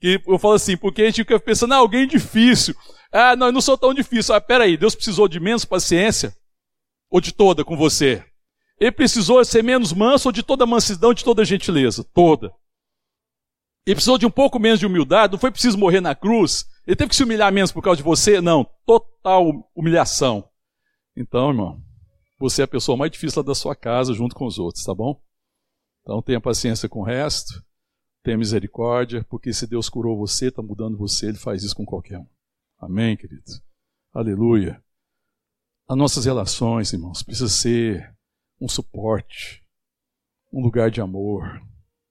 E 0.02 0.20
eu 0.26 0.38
falo 0.38 0.54
assim, 0.54 0.76
porque 0.76 1.02
a 1.02 1.06
gente 1.06 1.16
fica 1.16 1.40
pensando, 1.40 1.74
ah, 1.74 1.78
alguém 1.78 2.06
difícil. 2.06 2.74
Ah, 3.12 3.34
não, 3.34 3.46
eu 3.46 3.52
não 3.52 3.60
sou 3.60 3.78
tão 3.78 3.94
difícil. 3.94 4.34
Ah, 4.34 4.40
peraí, 4.40 4.76
Deus 4.76 4.94
precisou 4.94 5.26
de 5.26 5.40
menos 5.40 5.64
paciência? 5.64 6.34
Ou 7.10 7.20
de 7.20 7.32
toda 7.32 7.64
com 7.64 7.76
você? 7.76 8.24
Ele 8.78 8.92
precisou 8.92 9.42
ser 9.44 9.62
menos 9.62 9.92
manso 9.92 10.28
ou 10.28 10.32
de 10.32 10.42
toda 10.42 10.66
mansidão, 10.66 11.14
de 11.14 11.24
toda 11.24 11.44
gentileza? 11.44 12.04
Toda. 12.12 12.52
Ele 13.86 13.94
precisou 13.94 14.18
de 14.18 14.26
um 14.26 14.30
pouco 14.30 14.58
menos 14.58 14.80
de 14.80 14.86
humildade, 14.86 15.32
não 15.32 15.38
foi 15.38 15.50
preciso 15.50 15.78
morrer 15.78 16.00
na 16.00 16.14
cruz. 16.14 16.66
Ele 16.86 16.96
teve 16.96 17.08
que 17.08 17.16
se 17.16 17.22
humilhar 17.22 17.52
menos 17.52 17.72
por 17.72 17.82
causa 17.82 17.96
de 17.96 18.02
você? 18.02 18.40
Não, 18.40 18.68
total 18.84 19.70
humilhação. 19.74 20.48
Então, 21.16 21.50
irmão, 21.50 21.80
você 22.38 22.62
é 22.62 22.64
a 22.64 22.68
pessoa 22.68 22.98
mais 22.98 23.10
difícil 23.10 23.42
da 23.42 23.54
sua 23.54 23.74
casa 23.74 24.12
junto 24.12 24.34
com 24.34 24.44
os 24.44 24.58
outros, 24.58 24.84
tá 24.84 24.94
bom? 24.94 25.18
Então 26.02 26.20
tenha 26.20 26.40
paciência 26.40 26.88
com 26.88 27.00
o 27.00 27.04
resto, 27.04 27.64
tenha 28.26 28.36
misericórdia, 28.36 29.24
porque 29.30 29.52
se 29.52 29.68
Deus 29.68 29.88
curou 29.88 30.18
você, 30.18 30.48
está 30.48 30.60
mudando 30.60 30.98
você, 30.98 31.28
Ele 31.28 31.38
faz 31.38 31.62
isso 31.62 31.76
com 31.76 31.86
qualquer 31.86 32.18
um. 32.18 32.26
Amém, 32.76 33.16
querido? 33.16 33.44
Aleluia. 34.12 34.82
As 35.88 35.96
nossas 35.96 36.24
relações, 36.24 36.92
irmãos, 36.92 37.22
precisa 37.22 37.48
ser 37.48 38.12
um 38.60 38.68
suporte, 38.68 39.64
um 40.52 40.60
lugar 40.60 40.90
de 40.90 41.00
amor, 41.00 41.62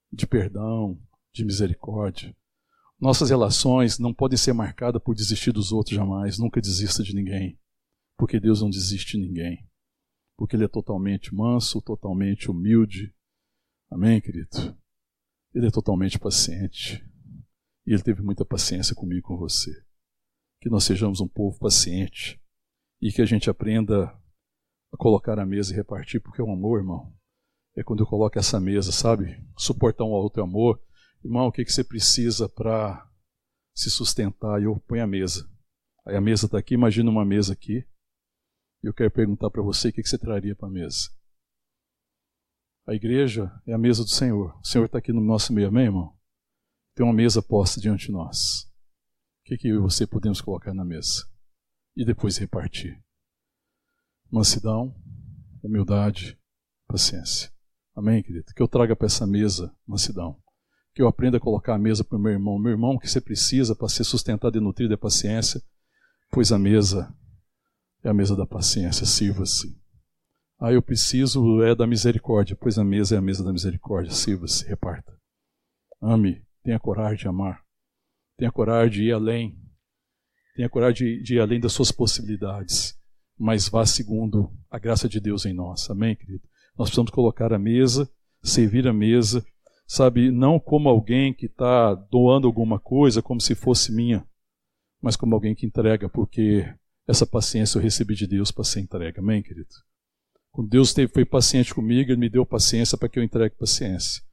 de 0.09 0.25
perdão, 0.25 0.97
de 1.33 1.43
misericórdia. 1.43 2.33
Nossas 2.97 3.29
relações 3.29 3.99
não 3.99 4.13
podem 4.13 4.37
ser 4.37 4.53
marcadas 4.53 5.03
por 5.03 5.13
desistir 5.13 5.51
dos 5.51 5.73
outros 5.73 5.97
jamais. 5.97 6.39
Nunca 6.39 6.61
desista 6.61 7.03
de 7.03 7.13
ninguém. 7.13 7.59
Porque 8.17 8.39
Deus 8.39 8.61
não 8.61 8.69
desiste 8.69 9.17
de 9.17 9.27
ninguém. 9.27 9.67
Porque 10.37 10.55
Ele 10.55 10.63
é 10.63 10.69
totalmente 10.69 11.35
manso, 11.35 11.81
totalmente 11.81 12.49
humilde. 12.49 13.13
Amém, 13.91 14.21
querido? 14.21 14.77
Ele 15.55 15.67
é 15.67 15.71
totalmente 15.71 16.19
paciente. 16.19 17.03
E 17.87 17.93
Ele 17.93 18.03
teve 18.03 18.21
muita 18.21 18.45
paciência 18.45 18.93
comigo 18.93 19.19
e 19.19 19.23
com 19.23 19.37
você. 19.37 19.71
Que 20.61 20.69
nós 20.69 20.83
sejamos 20.83 21.21
um 21.21 21.27
povo 21.27 21.57
paciente. 21.57 22.39
E 23.01 23.11
que 23.11 23.21
a 23.21 23.25
gente 23.25 23.49
aprenda 23.49 24.05
a 24.93 24.97
colocar 24.97 25.39
a 25.39 25.45
mesa 25.45 25.73
e 25.73 25.75
repartir, 25.75 26.21
porque 26.21 26.41
o 26.41 26.51
amor, 26.51 26.79
irmão, 26.79 27.15
é 27.75 27.83
quando 27.83 28.01
eu 28.01 28.07
coloco 28.07 28.37
essa 28.37 28.59
mesa, 28.59 28.91
sabe? 28.91 29.41
Suportar 29.57 30.03
um 30.03 30.13
ao 30.13 30.21
outro 30.21 30.43
amor 30.43 30.79
Irmão, 31.25 31.47
o 31.47 31.51
que, 31.51 31.65
que 31.65 31.73
você 31.73 31.83
precisa 31.83 32.47
para 32.47 33.09
se 33.75 33.89
sustentar? 33.89 34.61
Eu 34.61 34.79
ponho 34.81 35.03
a 35.03 35.07
mesa. 35.07 35.49
Aí 36.05 36.15
a 36.15 36.21
mesa 36.21 36.45
está 36.45 36.59
aqui, 36.59 36.75
imagina 36.75 37.09
uma 37.09 37.25
mesa 37.25 37.51
aqui. 37.51 37.83
E 38.83 38.87
eu 38.87 38.93
quero 38.93 39.09
perguntar 39.09 39.49
para 39.49 39.63
você 39.63 39.89
o 39.89 39.91
que, 39.93 40.03
que 40.03 40.07
você 40.07 40.19
traria 40.19 40.55
para 40.55 40.67
a 40.67 40.71
mesa. 40.71 41.09
A 42.87 42.93
igreja 42.93 43.51
é 43.65 43.73
a 43.73 43.77
mesa 43.77 44.03
do 44.03 44.09
Senhor. 44.09 44.57
O 44.59 44.65
Senhor 44.65 44.85
está 44.85 44.97
aqui 44.97 45.11
no 45.11 45.21
nosso 45.21 45.51
meio, 45.53 45.67
amém, 45.67 45.85
irmão? 45.85 46.15
Tem 46.93 47.05
uma 47.05 47.13
mesa 47.13 47.41
posta 47.41 47.81
diante 47.81 48.07
de 48.07 48.11
nós. 48.11 48.63
O 49.41 49.45
que, 49.45 49.57
que 49.57 49.67
eu 49.67 49.75
e 49.75 49.81
você 49.81 50.05
podemos 50.05 50.41
colocar 50.41 50.73
na 50.73 50.85
mesa? 50.85 51.25
E 51.95 52.05
depois 52.05 52.37
repartir. 52.37 53.01
Mansidão, 54.31 54.95
humildade, 55.63 56.37
paciência. 56.87 57.51
Amém, 57.95 58.21
querido? 58.21 58.53
Que 58.55 58.61
eu 58.61 58.67
traga 58.67 58.95
para 58.95 59.07
essa 59.07 59.25
mesa 59.25 59.75
mansidão 59.87 60.39
que 60.95 61.01
eu 61.01 61.09
aprenda 61.09 61.35
a 61.35 61.41
colocar 61.41 61.75
a 61.75 61.77
mesa 61.77 62.05
para 62.05 62.17
o 62.17 62.21
meu 62.21 62.31
irmão. 62.31 62.57
Meu 62.57 62.71
irmão, 62.71 62.97
que 62.97 63.09
você 63.09 63.19
precisa 63.19 63.75
para 63.75 63.89
ser 63.89 64.05
sustentado 64.05 64.57
e 64.57 64.61
nutrido 64.61 64.93
é 64.93 64.97
paciência, 64.97 65.61
pois 66.31 66.53
a 66.53 66.57
mesa 66.57 67.13
é 68.01 68.09
a 68.09 68.13
mesa 68.13 68.33
da 68.33 68.47
paciência, 68.47 69.05
sirva-se. 69.05 69.77
Ah, 70.57 70.71
eu 70.71 70.81
preciso 70.81 71.61
é 71.63 71.75
da 71.75 71.85
misericórdia, 71.85 72.55
pois 72.55 72.77
a 72.77 72.83
mesa 72.83 73.15
é 73.15 73.17
a 73.17 73.21
mesa 73.21 73.43
da 73.43 73.51
misericórdia, 73.51 74.11
sirva-se, 74.11 74.65
reparta. 74.65 75.13
Ame, 76.01 76.41
tenha 76.63 76.79
coragem 76.79 77.17
de 77.17 77.27
amar, 77.27 77.61
tenha 78.37 78.51
coragem 78.51 78.91
de 78.91 79.03
ir 79.03 79.11
além, 79.11 79.59
tenha 80.55 80.69
coragem 80.69 81.21
de 81.21 81.35
ir 81.35 81.39
além 81.39 81.59
das 81.59 81.73
suas 81.73 81.91
possibilidades, 81.91 82.97
mas 83.37 83.67
vá 83.67 83.85
segundo 83.85 84.49
a 84.69 84.79
graça 84.79 85.09
de 85.09 85.19
Deus 85.19 85.45
em 85.45 85.53
nós, 85.53 85.89
amém, 85.89 86.15
querido? 86.15 86.47
Nós 86.77 86.87
precisamos 86.87 87.11
colocar 87.11 87.51
a 87.51 87.59
mesa, 87.59 88.09
servir 88.41 88.87
a 88.87 88.93
mesa, 88.93 89.45
sabe, 89.85 90.31
não 90.31 90.57
como 90.57 90.87
alguém 90.87 91.33
que 91.33 91.47
está 91.47 91.93
doando 91.93 92.47
alguma 92.47 92.79
coisa 92.79 93.21
como 93.21 93.41
se 93.41 93.55
fosse 93.55 93.93
minha, 93.93 94.25
mas 95.01 95.17
como 95.17 95.35
alguém 95.35 95.53
que 95.53 95.65
entrega, 95.65 96.07
porque 96.07 96.65
essa 97.05 97.27
paciência 97.27 97.77
eu 97.77 97.81
recebi 97.83 98.15
de 98.15 98.25
Deus 98.25 98.51
para 98.51 98.63
ser 98.63 98.79
entregue. 98.79 99.19
Amém, 99.19 99.43
querido? 99.43 99.67
Quando 100.55 100.69
Deus 100.69 100.93
teve, 100.93 101.11
foi 101.11 101.25
paciente 101.25 101.75
comigo, 101.75 102.11
Ele 102.11 102.19
me 102.19 102.29
deu 102.29 102.45
paciência 102.45 102.97
para 102.97 103.09
que 103.09 103.19
eu 103.19 103.23
entregue 103.23 103.57
paciência. 103.57 104.23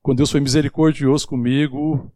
Quando 0.00 0.18
Deus 0.18 0.30
foi 0.30 0.38
misericordioso 0.38 1.26
comigo, 1.26 2.12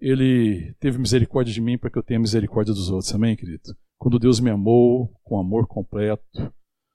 Ele 0.00 0.74
teve 0.80 0.96
misericórdia 0.96 1.52
de 1.52 1.60
mim 1.60 1.76
para 1.76 1.90
que 1.90 1.98
eu 1.98 2.02
tenha 2.02 2.18
misericórdia 2.18 2.72
dos 2.72 2.88
outros. 2.88 3.14
Amém, 3.14 3.36
querido? 3.36 3.76
Quando 3.98 4.18
Deus 4.18 4.40
me 4.40 4.48
amou 4.48 5.14
com 5.22 5.38
amor 5.38 5.66
completo, 5.66 6.50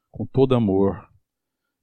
com 0.10 0.26
todo 0.26 0.56
amor, 0.56 1.00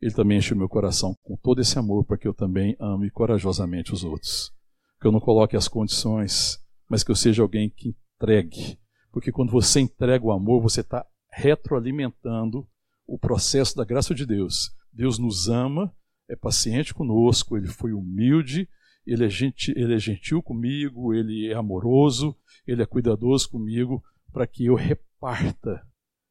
ele 0.02 0.12
também 0.12 0.38
enche 0.38 0.54
o 0.54 0.56
meu 0.56 0.68
coração 0.68 1.14
com 1.22 1.36
todo 1.36 1.60
esse 1.60 1.78
amor 1.78 2.04
para 2.04 2.18
que 2.18 2.26
eu 2.26 2.34
também 2.34 2.76
ame 2.80 3.08
corajosamente 3.12 3.92
os 3.92 4.02
outros. 4.02 4.52
Que 5.00 5.06
eu 5.06 5.12
não 5.12 5.20
coloque 5.20 5.56
as 5.56 5.68
condições, 5.68 6.58
mas 6.90 7.04
que 7.04 7.12
eu 7.12 7.16
seja 7.16 7.42
alguém 7.42 7.70
que 7.70 7.94
entregue. 8.16 8.76
Porque 9.12 9.30
quando 9.30 9.52
você 9.52 9.78
entrega 9.78 10.26
o 10.26 10.32
amor, 10.32 10.60
você 10.60 10.80
está 10.80 11.06
retroalimentando 11.30 12.66
o 13.06 13.18
processo 13.18 13.76
da 13.76 13.84
graça 13.84 14.14
de 14.14 14.26
Deus. 14.26 14.72
Deus 14.92 15.18
nos 15.18 15.48
ama, 15.48 15.94
é 16.28 16.34
paciente 16.34 16.92
conosco, 16.92 17.56
ele 17.56 17.68
foi 17.68 17.92
humilde, 17.92 18.68
ele 19.06 19.24
é, 19.24 19.28
gentil, 19.28 19.74
ele 19.76 19.94
é 19.94 19.98
gentil 19.98 20.42
comigo, 20.42 21.14
ele 21.14 21.48
é 21.48 21.54
amoroso, 21.54 22.36
ele 22.66 22.82
é 22.82 22.86
cuidadoso 22.86 23.48
comigo, 23.48 24.02
para 24.32 24.46
que 24.46 24.66
eu 24.66 24.74
reparta 24.74 25.86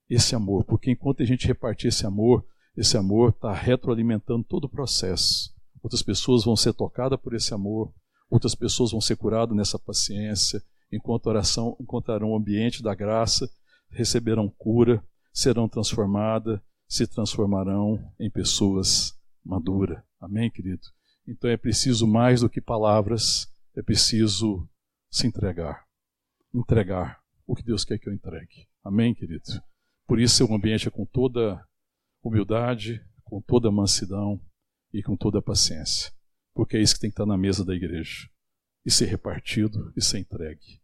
esse 0.09 0.35
amor. 0.35 0.65
Porque 0.65 0.91
enquanto 0.91 1.23
a 1.23 1.25
gente 1.25 1.47
repartir 1.47 1.87
esse 1.87 2.05
amor, 2.05 2.45
esse 2.75 2.97
amor 2.97 3.29
está 3.29 3.53
retroalimentando 3.53 4.43
todo 4.43 4.65
o 4.65 4.69
processo. 4.69 5.53
Outras 5.81 6.01
pessoas 6.01 6.43
vão 6.43 6.55
ser 6.55 6.73
tocadas 6.73 7.19
por 7.19 7.33
esse 7.33 7.53
amor, 7.53 7.93
outras 8.29 8.53
pessoas 8.53 8.91
vão 8.91 8.99
ser 8.99 9.15
curadas 9.15 9.55
nessa 9.55 9.79
paciência, 9.79 10.61
enquanto 10.91 11.27
oração 11.27 11.77
encontrarão 11.79 12.31
o 12.31 12.35
ambiente 12.35 12.83
da 12.83 12.93
graça, 12.93 13.49
receberão 13.89 14.49
cura, 14.49 15.01
serão 15.35 15.67
transformadas, 15.67 16.61
se 16.87 17.05
transformarão 17.05 17.99
em 18.17 18.31
pessoas 18.31 19.13
maduras. 19.43 20.01
Amém, 20.19 20.49
querido? 20.49 20.87
Então 21.27 21.49
é 21.49 21.57
preciso 21.57 22.07
mais 22.07 22.39
do 22.39 22.49
que 22.49 22.61
palavras, 22.61 23.51
é 23.75 23.81
preciso 23.81 24.67
se 25.11 25.27
entregar. 25.27 25.85
Entregar 26.53 27.19
o 27.45 27.53
que 27.53 27.63
Deus 27.63 27.83
quer 27.83 27.99
que 27.99 28.07
eu 28.07 28.13
entregue. 28.13 28.67
Amém, 28.81 29.13
querido? 29.13 29.43
Por 30.07 30.21
isso 30.21 30.45
o 30.45 30.55
ambiente 30.55 30.87
é 30.87 30.91
com 30.91 31.05
toda 31.05 31.61
humildade, 32.23 33.05
com 33.23 33.41
toda 33.41 33.71
mansidão 33.71 34.39
e 34.93 35.03
com 35.03 35.17
toda 35.17 35.41
paciência. 35.41 36.13
Porque 36.53 36.77
é 36.77 36.81
isso 36.81 36.95
que 36.95 37.01
tem 37.01 37.09
que 37.09 37.15
estar 37.15 37.25
na 37.25 37.37
mesa 37.37 37.65
da 37.65 37.75
igreja. 37.75 38.29
E 38.85 38.91
ser 38.91 39.05
repartido 39.07 39.91
e 39.97 40.01
ser 40.01 40.19
entregue. 40.19 40.79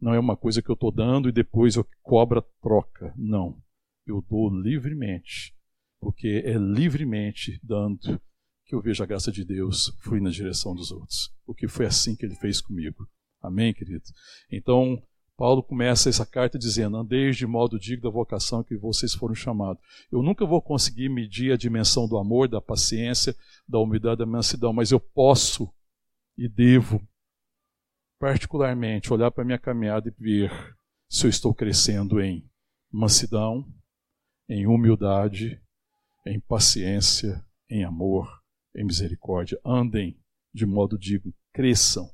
Não 0.00 0.12
é 0.12 0.18
uma 0.18 0.36
coisa 0.36 0.60
que 0.60 0.70
eu 0.70 0.74
estou 0.74 0.90
dando 0.90 1.28
e 1.28 1.32
depois 1.32 1.76
eu 1.76 1.86
cobro 2.02 2.42
troca. 2.60 3.14
Não. 3.16 3.62
Eu 4.06 4.24
dou 4.28 4.50
livremente. 4.50 5.54
Porque 6.00 6.42
é 6.44 6.54
livremente 6.54 7.60
dando 7.62 8.20
que 8.64 8.74
eu 8.74 8.80
vejo 8.80 9.02
a 9.02 9.06
graça 9.06 9.30
de 9.30 9.44
Deus 9.44 9.96
fluir 10.00 10.22
na 10.22 10.30
direção 10.30 10.74
dos 10.74 10.90
outros. 10.90 11.32
Porque 11.44 11.68
foi 11.68 11.86
assim 11.86 12.16
que 12.16 12.24
ele 12.26 12.34
fez 12.34 12.60
comigo. 12.60 13.06
Amém, 13.40 13.72
querido? 13.72 14.04
Então, 14.50 15.02
Paulo 15.36 15.62
começa 15.62 16.08
essa 16.08 16.24
carta 16.24 16.58
dizendo: 16.58 16.96
Andeis 16.96 17.36
de 17.36 17.46
modo 17.46 17.78
digno 17.78 18.04
da 18.04 18.10
vocação 18.10 18.62
que 18.62 18.76
vocês 18.76 19.14
foram 19.14 19.34
chamados. 19.34 19.82
Eu 20.10 20.22
nunca 20.22 20.46
vou 20.46 20.62
conseguir 20.62 21.08
medir 21.08 21.52
a 21.52 21.56
dimensão 21.56 22.08
do 22.08 22.16
amor, 22.16 22.48
da 22.48 22.60
paciência, 22.60 23.34
da 23.66 23.78
humildade, 23.78 24.18
da 24.18 24.26
mansidão, 24.26 24.72
mas 24.72 24.90
eu 24.90 25.00
posso 25.00 25.72
e 26.36 26.48
devo, 26.48 27.00
particularmente, 28.18 29.12
olhar 29.12 29.30
para 29.30 29.42
a 29.42 29.46
minha 29.46 29.58
caminhada 29.58 30.08
e 30.08 30.22
ver 30.22 30.76
se 31.08 31.26
eu 31.26 31.30
estou 31.30 31.54
crescendo 31.54 32.20
em 32.20 32.48
mansidão, 32.90 33.66
em 34.52 34.66
humildade, 34.66 35.58
em 36.26 36.38
paciência, 36.38 37.42
em 37.70 37.84
amor, 37.84 38.28
em 38.76 38.84
misericórdia. 38.84 39.58
Andem 39.64 40.20
de 40.52 40.66
modo 40.66 40.98
digno, 40.98 41.34
cresçam 41.54 42.06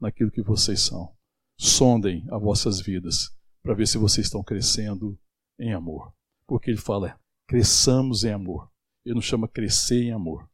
naquilo 0.00 0.32
que 0.32 0.42
vocês 0.42 0.80
são 0.80 1.14
sondem 1.58 2.26
as 2.30 2.42
vossas 2.42 2.80
vidas 2.80 3.30
para 3.62 3.72
ver 3.72 3.86
se 3.86 3.96
vocês 3.96 4.26
estão 4.26 4.42
crescendo 4.42 5.18
em 5.58 5.72
amor. 5.72 6.12
Porque 6.46 6.70
ele 6.70 6.78
fala, 6.78 7.18
cresçamos 7.48 8.24
em 8.24 8.30
amor. 8.30 8.70
Ele 9.04 9.14
nos 9.14 9.24
chama 9.24 9.48
crescer 9.48 10.02
em 10.02 10.12
amor. 10.12 10.46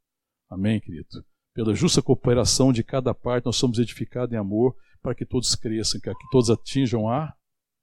Amém, 0.49 0.81
querido? 0.81 1.09
Pela 1.55 1.75
justa 1.75 2.01
cooperação 2.01 2.73
de 2.73 2.85
cada 2.85 3.13
parte, 3.13 3.47
nós 3.47 3.57
somos 3.57 3.79
edificados 3.79 4.33
em 4.33 4.39
amor 4.39 4.77
para 5.03 5.15
que 5.15 5.27
todos 5.27 5.57
cresçam, 5.57 6.01
que 6.01 6.13
todos 6.31 6.51
atinjam 6.51 7.09
a 7.09 7.35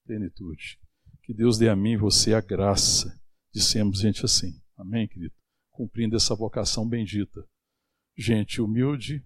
plenitude. 0.06 0.80
Que 1.24 1.34
Deus 1.34 1.58
dê 1.58 1.68
a 1.68 1.76
mim 1.76 1.92
e 1.92 1.98
você 1.98 2.34
a 2.34 2.42
graça 2.42 3.19
de 3.52 3.62
sermos 3.62 4.00
gente 4.00 4.24
assim. 4.24 4.62
Amém, 4.78 5.08
querido? 5.08 5.34
Cumprindo 5.72 6.16
essa 6.16 6.36
vocação 6.36 6.88
bendita. 6.88 7.46
Gente 8.18 8.62
humilde, 8.62 9.26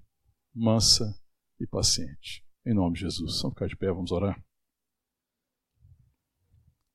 mansa 0.54 1.20
e 1.60 1.68
paciente. 1.68 2.46
Em 2.66 2.74
nome 2.74 2.96
de 2.96 3.02
Jesus. 3.02 3.42
Vamos 3.42 3.56
ficar 3.56 3.68
de 3.68 3.76
pé, 3.76 3.92
vamos 3.92 4.12
orar. 4.12 4.44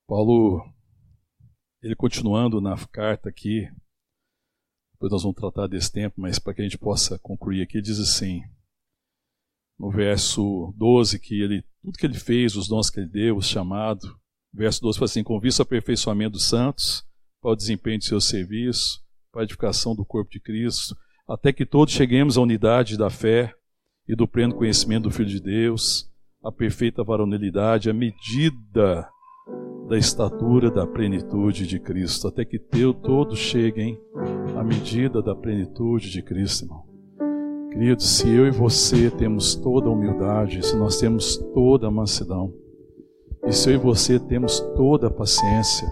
Paulo, 0.07 0.63
ele 1.83 1.95
continuando 1.95 2.61
na 2.61 2.75
carta 2.87 3.29
aqui, 3.29 3.71
depois 4.93 5.13
nós 5.13 5.23
vamos 5.23 5.37
tratar 5.37 5.67
desse 5.67 5.93
tempo, 5.93 6.21
mas 6.21 6.39
para 6.39 6.55
que 6.55 6.63
a 6.63 6.65
gente 6.65 6.79
possa 6.79 7.19
concluir 7.19 7.63
aqui, 7.63 7.81
diz 7.81 8.01
assim, 8.01 8.43
no 9.79 9.91
verso 9.91 10.75
12, 10.77 11.21
que 11.21 11.41
ele, 11.41 11.63
tudo 11.83 11.99
que 11.99 12.07
ele 12.07 12.19
fez, 12.19 12.57
os 12.57 12.67
dons 12.67 12.91
que 12.91 13.01
ele 13.01 13.09
deu, 13.09 13.37
o 13.37 13.43
chamado, 13.43 14.19
verso 14.53 14.81
12 14.81 14.99
fala 14.99 15.05
assim, 15.05 15.23
com 15.23 15.39
vista 15.39 15.63
ao 15.63 15.67
aperfeiçoamento 15.67 16.33
dos 16.33 16.49
santos, 16.49 17.08
para 17.41 17.53
o 17.53 17.57
desempenho 17.57 17.99
de 17.99 18.07
seu 18.07 18.21
serviço, 18.21 19.01
para 19.33 19.43
a 19.43 19.45
edificação 19.45 19.95
do 19.95 20.05
corpo 20.05 20.31
de 20.31 20.41
Cristo, 20.41 20.97
até 21.29 21.53
que 21.53 21.67
todos 21.67 21.93
cheguemos 21.93 22.39
à 22.39 22.41
unidade 22.41 22.97
da 22.97 23.11
fé 23.11 23.53
e 24.09 24.17
do 24.17 24.27
pleno 24.27 24.55
conhecimento 24.55 25.05
do 25.05 25.11
Filho 25.11 25.29
de 25.29 25.41
Deus, 25.41 26.09
a 26.43 26.51
perfeita 26.51 27.05
varonilidade, 27.05 27.91
a 27.91 27.93
medida 27.93 29.09
da 29.89 29.97
estatura 29.97 30.71
da 30.71 30.87
plenitude 30.87 31.67
de 31.67 31.79
Cristo, 31.79 32.29
até 32.29 32.45
que 32.45 32.59
teu 32.59 32.93
todos 32.93 33.39
cheguem 33.39 33.99
à 34.57 34.63
medida 34.63 35.23
da 35.23 35.35
plenitude 35.35 36.11
de 36.11 36.23
Cristo, 36.23 36.65
irmão. 36.65 36.89
Queridos, 37.71 38.09
se 38.09 38.29
eu 38.29 38.47
e 38.47 38.51
você 38.51 39.11
temos 39.11 39.55
toda 39.55 39.89
a 39.89 39.93
humildade, 39.93 40.65
se 40.67 40.77
nós 40.77 40.99
temos 40.99 41.37
toda 41.55 41.87
a 41.87 41.91
mansidão, 41.91 42.53
e 43.47 43.53
se 43.53 43.71
eu 43.71 43.75
e 43.75 43.79
você 43.79 44.19
temos 44.19 44.61
toda 44.75 45.07
a 45.07 45.11
paciência, 45.11 45.87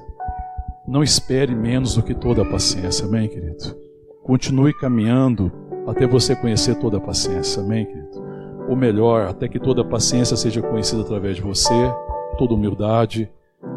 não 0.87 1.03
espere 1.03 1.55
menos 1.55 1.95
do 1.95 2.03
que 2.03 2.14
toda 2.14 2.43
a 2.43 2.51
paciência, 2.51 3.07
amém, 3.07 3.28
querido? 3.28 3.76
Continue 4.22 4.72
caminhando 4.74 5.53
até 5.87 6.07
você 6.07 6.34
conhecer 6.34 6.76
toda 6.76 6.99
a 6.99 7.01
paciência. 7.01 7.62
Amém, 7.62 7.87
querido? 7.87 8.24
Ou 8.68 8.76
melhor, 8.76 9.28
até 9.28 9.49
que 9.49 9.61
toda 9.61 9.82
a 9.82 9.84
paciência 9.84 10.37
seja 10.37 10.61
conhecida 10.61 11.03
através 11.03 11.37
de 11.37 11.43
você, 11.43 11.74
toda 12.37 12.55
humildade 12.55 13.30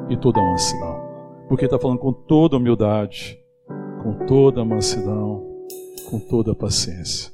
e 0.09 0.17
toda 0.17 0.41
mansidão. 0.41 0.99
Porque 1.47 1.65
está 1.65 1.77
falando 1.77 1.99
com 1.99 2.11
toda 2.11 2.57
humildade, 2.57 3.39
com 4.01 4.25
toda 4.25 4.65
mansidão, 4.65 5.45
com 6.09 6.19
toda 6.19 6.55
paciência. 6.55 7.31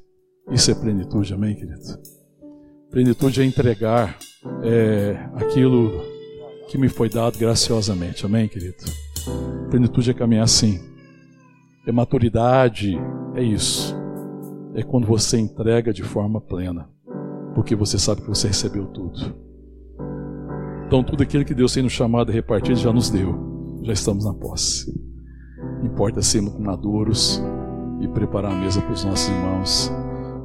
Isso 0.52 0.70
é 0.72 0.76
plenitude, 0.76 1.34
amém, 1.34 1.56
querido? 1.56 2.00
Plenitude 2.92 3.42
é 3.42 3.46
entregar 3.46 4.18
é, 4.64 5.18
aquilo 5.36 5.92
que 6.68 6.78
me 6.78 6.90
foi 6.90 7.10
dado 7.10 7.38
graciosamente, 7.38 8.26
amém, 8.26 8.48
querido? 8.48 8.84
Plenitude 9.70 10.12
é 10.12 10.14
caminhar 10.14 10.44
assim 10.44 10.96
é 11.86 11.92
maturidade, 11.92 12.98
é 13.36 13.44
isso. 13.44 13.96
É 14.74 14.82
quando 14.82 15.06
você 15.06 15.38
entrega 15.38 15.94
de 15.94 16.04
forma 16.04 16.42
plena, 16.42 16.90
porque 17.54 17.76
você 17.76 18.00
sabe 18.00 18.22
que 18.22 18.28
você 18.28 18.48
recebeu 18.48 18.88
tudo. 18.88 19.36
Então, 20.88 21.04
tudo 21.04 21.24
aquilo 21.24 21.46
que 21.46 21.54
Deus 21.54 21.74
tem 21.74 21.84
nos 21.84 21.94
chamado 21.94 22.32
a 22.32 22.34
repartir 22.34 22.76
já 22.76 22.92
nos 22.92 23.10
deu, 23.10 23.80
já 23.84 23.94
estamos 23.94 24.26
na 24.26 24.34
posse. 24.34 24.92
Importa 25.84 26.22
sermos 26.22 26.58
maduros 26.58 27.42
e 28.02 28.08
preparar 28.08 28.52
a 28.52 28.56
mesa 28.56 28.82
para 28.82 28.94
os 28.94 29.04
nossos 29.04 29.30
irmãos 29.30 29.92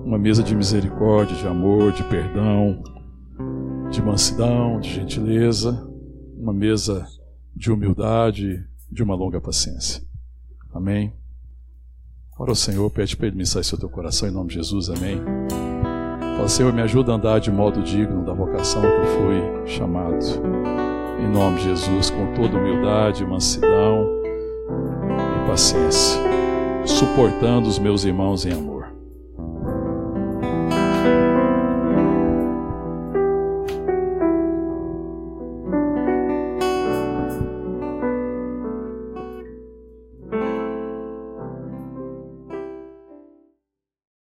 uma 0.04 0.18
mesa 0.18 0.42
de 0.42 0.56
misericórdia, 0.56 1.36
de 1.36 1.46
amor, 1.46 1.92
de 1.92 2.02
perdão, 2.04 2.82
de 3.90 4.02
mansidão, 4.02 4.80
de 4.80 4.90
gentileza, 4.90 5.86
uma 6.36 6.52
mesa 6.52 7.06
de 7.54 7.70
humildade, 7.70 8.64
de 8.90 9.02
uma 9.02 9.14
longa 9.14 9.40
paciência. 9.40 10.02
Amém. 10.72 11.12
Ora, 12.38 12.52
o 12.52 12.56
Senhor, 12.56 12.90
pede 12.90 13.16
para 13.16 13.26
Ele 13.26 13.42
ao 13.44 13.78
teu 13.78 13.88
coração 13.88 14.28
em 14.28 14.32
nome 14.32 14.48
de 14.48 14.54
Jesus, 14.54 14.88
amém. 14.88 15.20
Fala, 16.36 16.48
Senhor, 16.48 16.72
me 16.72 16.80
ajuda 16.80 17.12
a 17.12 17.16
andar 17.16 17.38
de 17.38 17.50
modo 17.50 17.82
digno 17.82 18.24
da 18.24 18.32
vocação 18.32 18.80
que 18.80 18.86
eu 18.86 19.06
fui 19.06 19.66
chamado. 19.66 20.24
Em 21.20 21.28
nome 21.30 21.58
de 21.58 21.64
Jesus, 21.64 22.08
com 22.08 22.32
toda 22.32 22.56
humildade, 22.56 23.26
mansidão 23.26 24.06
e 25.36 25.46
paciência, 25.46 26.18
suportando 26.86 27.68
os 27.68 27.78
meus 27.78 28.04
irmãos 28.04 28.46
em 28.46 28.52
amor. 28.52 28.69